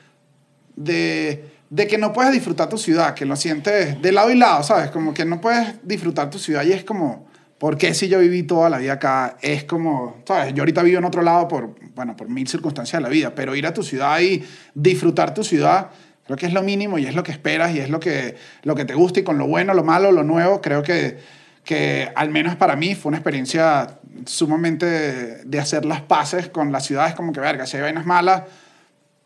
[0.76, 4.62] de de que no puedes disfrutar tu ciudad, que lo sientes de lado y lado,
[4.64, 4.90] ¿sabes?
[4.90, 7.28] Como que no puedes disfrutar tu ciudad y es como,
[7.58, 9.36] ¿por qué si yo viví toda la vida acá?
[9.40, 10.52] Es como, ¿sabes?
[10.52, 13.54] Yo ahorita vivo en otro lado por, bueno, por mil circunstancias de la vida, pero
[13.54, 15.90] ir a tu ciudad y disfrutar tu ciudad,
[16.26, 18.34] creo que es lo mínimo y es lo que esperas y es lo que,
[18.64, 21.18] lo que te gusta y con lo bueno, lo malo, lo nuevo, creo que,
[21.64, 26.72] que al menos para mí fue una experiencia sumamente de, de hacer las paces con
[26.72, 28.42] las ciudades, como que, verga, si hay vainas malas,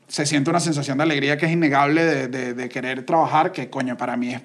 [0.09, 3.70] se siente una sensación de alegría que es innegable de, de, de querer trabajar, que
[3.70, 4.43] coño, para mí es,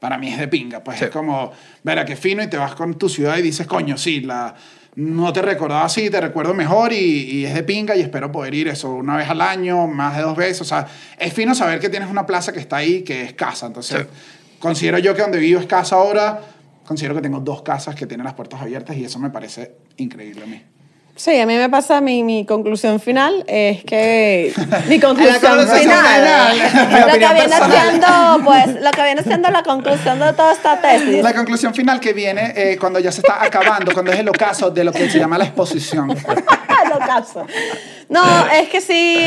[0.00, 0.82] para mí es de pinga.
[0.82, 1.04] Pues Sí.
[1.06, 1.52] es como,
[1.82, 4.54] ver a qué fino y te vas con tu ciudad y dices, coño, sí, la,
[4.96, 8.54] no te recordaba así, te recuerdo mejor y, y es de pinga y espero poder
[8.54, 10.62] ir eso una vez al año, más de dos veces.
[10.62, 10.86] O sea,
[11.18, 13.66] es fino saber que tienes una plaza que está ahí, que es casa.
[13.66, 14.56] Entonces, Sí.
[14.58, 16.40] considero yo que donde vivo es casa ahora.
[16.86, 20.44] Considero que tengo dos casas que tienen las puertas abiertas y eso me parece increíble
[20.44, 20.62] a mí.
[21.16, 24.52] Sí, a mí me pasa, mi, mi conclusión final es que...
[24.86, 26.58] Mi conclusión final.
[27.06, 31.22] lo que viene siendo, pues, lo que viene siendo la conclusión de toda esta tesis.
[31.22, 34.70] La conclusión final que viene eh, cuando ya se está acabando, cuando es el ocaso
[34.70, 36.08] de lo que se llama la exposición.
[36.88, 37.44] Lo caso.
[38.08, 39.18] No, es que sí,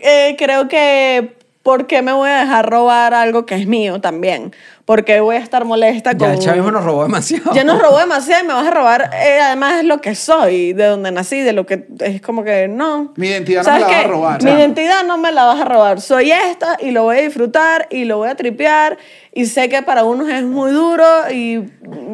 [0.00, 4.54] eh, creo que ¿por qué me voy a dejar robar algo que es mío también?
[4.84, 6.18] ¿Por qué voy a estar molesta con...
[6.28, 7.52] Ya el chavismo nos robó demasiado.
[7.54, 10.72] Ya nos robó demasiado y me vas a robar, eh, además es lo que soy,
[10.72, 13.12] de donde nací, de lo que es como que no.
[13.16, 14.58] Mi identidad no ¿Sabes me la vas a robar, Mi ya.
[14.58, 16.00] identidad no me la vas a robar.
[16.00, 18.98] Soy esta y lo voy a disfrutar y lo voy a tripear
[19.32, 21.62] y sé que para unos es muy duro y,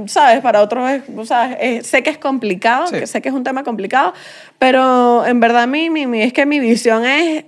[0.06, 0.40] ¿sabes?
[0.42, 1.56] Para otros es, ¿sabes?
[1.58, 2.98] Es- sé que es complicado, Sí.
[2.98, 4.12] que sé que es un tema complicado,
[4.58, 7.44] pero en verdad mi, mi, mi- es que mi visión es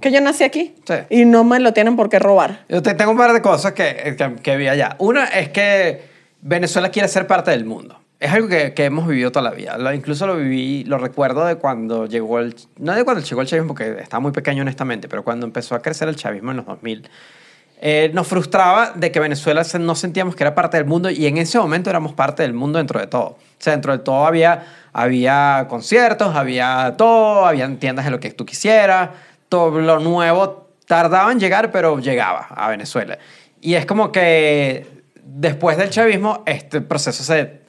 [0.00, 0.94] que yo nací aquí Sí.
[1.10, 2.64] y no me lo tienen por qué robar.
[2.68, 4.96] Yo te- tengo un par de cosas que, que, que vi allá.
[4.98, 6.02] Una es que
[6.42, 7.98] Venezuela quiere ser parte del mundo.
[8.18, 9.78] Es algo que, que hemos vivido toda la vida.
[9.78, 12.54] Lo- incluso lo viví, lo recuerdo de cuando llegó el...
[12.78, 15.80] No de cuando llegó el chavismo, porque estaba muy pequeño honestamente, pero cuando empezó a
[15.80, 17.08] crecer el chavismo en los 2000,
[17.82, 21.38] eh, nos frustraba de que Venezuela no sentíamos que era parte del mundo y en
[21.38, 23.24] ese momento éramos parte del mundo dentro de todo.
[23.28, 28.30] O sea, dentro de todo había, había conciertos, había todo, había tiendas de lo que
[28.32, 29.08] tú quisieras,
[29.50, 33.18] todo lo nuevo tardaba en llegar, pero llegaba a Venezuela.
[33.60, 34.86] Y es como que
[35.22, 37.60] después del chavismo este proceso se,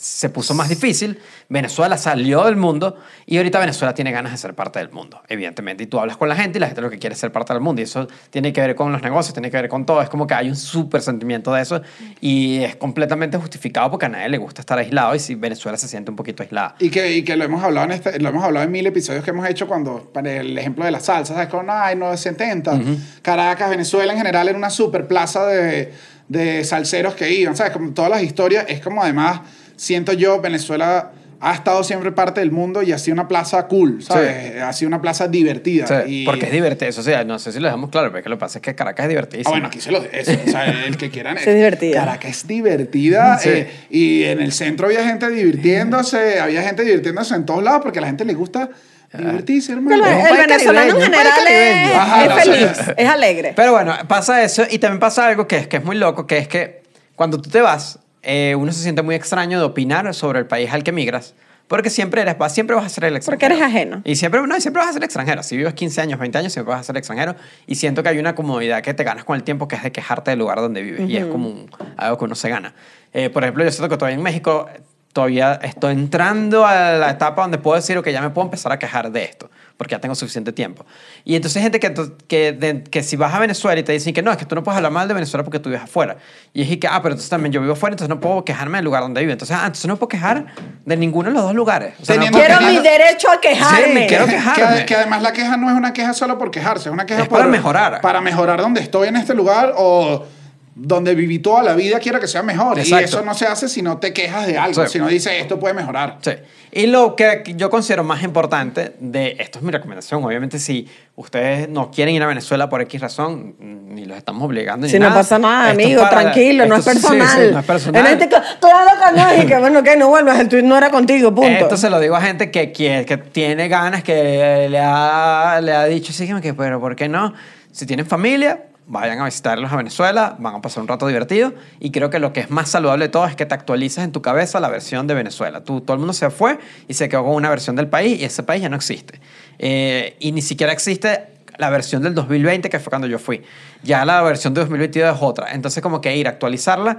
[0.00, 1.18] se puso más difícil,
[1.48, 2.96] Venezuela salió del mundo
[3.26, 5.82] y ahorita Venezuela tiene ganas de ser parte del mundo, evidentemente.
[5.82, 7.52] Y tú hablas con la gente y la gente lo que quiere es ser parte
[7.52, 10.00] del mundo y eso tiene que ver con los negocios, tiene que ver con todo.
[10.00, 11.82] Es como que hay un súper sentimiento de eso
[12.20, 15.88] y es completamente justificado porque a nadie le gusta estar aislado y si Venezuela se
[15.88, 16.76] siente un poquito aislada.
[16.78, 19.24] Y que, y que lo hemos hablado en este, lo hemos hablado en mil episodios
[19.24, 21.48] que hemos hecho cuando, para el ejemplo de la salsa, ¿sabes?
[21.48, 22.80] Con, ay, no, 70.
[23.20, 25.92] Caracas, Venezuela en general era una super plaza de,
[26.28, 27.72] de salseros que iban, ¿sabes?
[27.72, 29.40] Como todas las historias, es como además,
[29.78, 34.02] siento yo, Venezuela ha estado siempre parte del mundo y ha sido una plaza cool,
[34.02, 34.60] ¿sabes?
[34.60, 35.84] Ha sido una plaza divertida.
[35.84, 38.18] O sea, y- Porque es divertido, eso sí, no sé si lo dejamos claro, pero
[38.18, 39.50] es que lo que pasa es que Caracas es Ah, divertidísimo.
[39.52, 41.38] bueno, aquí se lo eso, o sea, el que quieran.
[41.38, 42.00] Sí, es divertida.
[42.00, 43.38] Caracas es divertida.
[43.38, 43.50] Sí.
[43.50, 48.00] eh, y en el centro había gente divirtiéndose, había gente divirtiéndose en todos lados porque
[48.00, 48.70] a la gente le gusta
[49.16, 50.02] divertirse, El, hermano.
[50.02, 51.94] un el venezolano en general es.
[51.94, 53.52] Ajá, es o feliz, sea, es alegre.
[53.54, 56.38] Pero bueno, pasa eso y también pasa algo que es, que es muy loco, que
[56.38, 56.82] es que
[57.14, 60.70] cuando tú te vas, eh, uno se siente muy extraño de opinar sobre el país
[60.72, 61.34] al que migras,
[61.66, 63.48] porque siempre, eres, siempre vas a ser el extranjero.
[63.50, 64.00] Porque eres ajeno.
[64.04, 65.42] Y siempre, no, y siempre vas a ser extranjero.
[65.42, 67.36] Si vives 15 años, 20 años, siempre vas a ser extranjero.
[67.66, 69.92] Y siento que hay una comodidad que te ganas con el tiempo, que es de
[69.92, 71.08] quejarte del lugar donde vives.
[71.10, 72.74] Y es como un- algo que uno se gana.
[73.12, 74.66] Eh, por ejemplo, yo siento que todavía en México
[75.12, 78.78] todavía estoy entrando a la etapa donde puedo decir que ya me puedo empezar a
[78.78, 80.84] quejar de esto, porque ya tengo suficiente tiempo.
[81.24, 81.94] Y entonces hay gente que,
[82.26, 84.54] que, de- que si vas a Venezuela y te dicen que no, es que tú
[84.56, 86.16] no puedes hablar mal de Venezuela porque tú vives afuera.
[86.52, 88.84] Y es que, ah, pero entonces también yo vivo afuera, entonces no puedo quejarme del
[88.84, 89.32] lugar donde vivo.
[89.32, 90.46] Entonces, ah, entonces no puedo quejar
[90.84, 91.94] de ninguno de los dos lugares.
[92.02, 94.02] O sea, no puedo Quiero mi derecho a quejarme.
[94.02, 94.78] Sí, quiero Que- quejarme.
[94.80, 97.22] Que, que además la queja no es una queja solo por quejarse, es una queja
[97.22, 98.00] Es por- para mejorar.
[98.00, 100.26] Para mejorar donde estoy en este lugar o
[100.74, 102.78] donde viví toda la vida, quiero que sea mejor.
[102.78, 103.00] Exacto.
[103.00, 104.92] Y eso no se hace si no te quejas de algo, Sí.
[104.92, 106.18] si no dices esto puede mejorar.
[106.20, 106.32] Sí.
[106.72, 110.22] Y lo que yo considero más importante de esto es mi recomendación.
[110.24, 110.86] Obviamente, si
[111.16, 114.86] ustedes no quieren ir a Venezuela por X razón, ni los estamos obligando.
[114.86, 115.20] ni Si no nada.
[115.20, 117.52] pasa nada, Esto es amigo, para- tranquilo, no es esto sí, sí, personal.
[117.52, 118.02] no es personal.
[118.04, 120.90] La gente, claro que no, y que bueno, que no vuelvas, el tweet no era
[120.90, 121.48] contigo, punto.
[121.50, 125.72] Esto se lo digo a gente que, quiere, que tiene ganas, que le ha, le
[125.72, 127.32] ha dicho, sí, que, pero ¿por qué no?
[127.72, 131.90] Si tienen familia, vayan a visitarlos a Venezuela, van a pasar un rato divertido y
[131.90, 134.22] creo que lo que es más saludable de todo es que te actualices en tu
[134.22, 135.62] cabeza la versión de Venezuela.
[135.62, 136.58] Tú, todo el mundo se fue
[136.88, 139.20] y se quedó con una versión del país y ese país ya no existe.
[139.58, 141.26] Eh, y ni siquiera existe
[141.58, 143.42] la versión del 2020 que fue cuando yo fui.
[143.82, 145.52] Ya la versión de 2022 es otra.
[145.52, 146.96] Entonces como que ir a actualizarla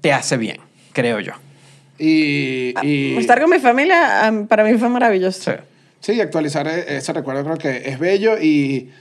[0.00, 0.58] te hace bien,
[0.92, 1.32] creo yo.
[1.98, 5.50] Y, y- Estar con mi familia am, para mí fue maravilloso.
[5.50, 6.12] Sí.
[6.12, 8.92] sí, actualizar e- ese recuerdo creo que es bello y,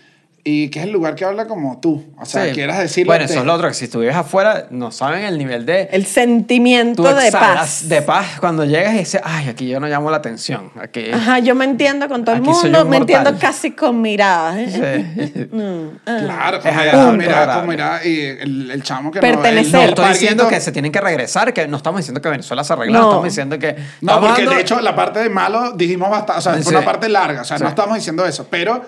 [0.49, 2.13] y que es el lugar que habla como tú.
[2.17, 2.51] O sea, Sí.
[2.53, 3.11] quieras decirlo.
[3.11, 5.89] Bueno, eso es lo otro, que si tú vives afuera, no saben el nivel de...
[5.91, 7.89] El sentimiento tú de paz.
[7.89, 10.71] De paz cuando llegas y dices, ay, aquí yo no llamo la atención.
[10.81, 11.11] Aquí...
[11.11, 14.57] Ajá, yo me entiendo con todo el mundo, un me entiendo casi con miradas.
[14.57, 15.05] ¿eh?
[15.35, 15.47] Sí.
[15.57, 16.17] Mm, ah.
[16.23, 17.61] Claro, Es como agradable, mira, es mira, agradable.
[17.61, 19.71] como mira, y el, el chamo que Pertenecer.
[19.73, 22.63] no, No estoy diciendo que se tienen que regresar, que no estamos diciendo que Venezuela
[22.63, 23.05] se arregla, No.
[23.05, 23.75] estamos diciendo que...
[24.01, 26.69] No, porque dando- de hecho la parte de malo dijimos bastante, o sea, fue Sí.
[26.69, 28.83] una parte larga, o sea, no estamos diciendo eso, pero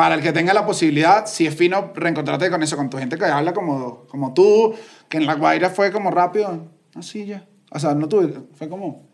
[0.00, 3.18] para el que tenga la posibilidad, si es fino reencontrarte con eso, con tu gente
[3.18, 4.74] que habla como, como tú,
[5.10, 7.46] que en La Guaira fue como rápido, así ya.
[7.70, 9.10] O sea, no tú, fue como,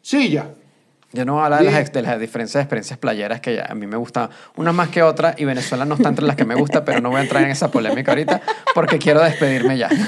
[0.00, 0.54] sí ya.
[1.14, 3.86] Yo no voy a hablar de las, de las diferentes experiencias playeras que a mí
[3.86, 6.84] me gusta una más que otra y Venezuela no está entre las que me gusta,
[6.84, 8.40] pero no voy a entrar en esa polémica ahorita
[8.74, 9.88] porque quiero despedirme ya.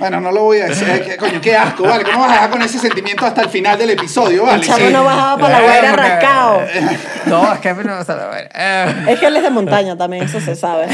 [0.00, 0.88] Bueno, no lo voy a decir,
[1.18, 2.04] coño, qué asco, ¿vale?
[2.04, 4.62] ¿Cómo vas a dejar con ese sentimiento hasta el final del episodio, vale?
[4.62, 4.92] El chavo Sí.
[4.94, 6.60] no bajaba para la guaira rascado.
[7.26, 9.10] No, es que no la.
[9.10, 10.86] Es que él es de montaña también, eso se sabe.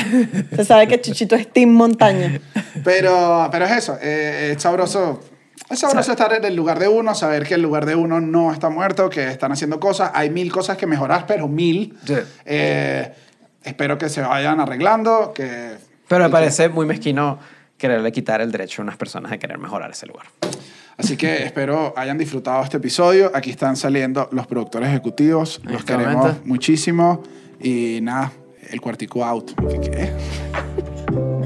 [0.56, 2.40] Se sabe que Chuchito es team montaña.
[2.82, 5.20] Pero, pero es eso, eh, es sabroso.
[5.68, 8.52] Es sabroso estar en el lugar de uno, saber que el lugar de uno no
[8.52, 10.10] está muerto, que están haciendo cosas.
[10.14, 11.98] Hay mil cosas que mejorar, pero mil.
[12.06, 12.14] Sí.
[12.44, 13.12] Eh,
[13.64, 15.74] es- espero que se vayan arreglando, que...
[16.08, 17.38] Pero me y que- parece muy mezquino
[17.76, 20.26] quererle quitar el derecho a unas personas de querer mejorar ese lugar.
[20.96, 23.32] Así que espero hayan disfrutado este episodio.
[23.34, 25.60] Aquí están saliendo los productores ejecutivos.
[25.64, 27.22] Los queremos muchísimo.
[27.60, 28.30] Y nada,
[28.70, 29.50] el cuartico out.
[29.68, 29.80] ¿Qué?
[29.80, 30.12] qué?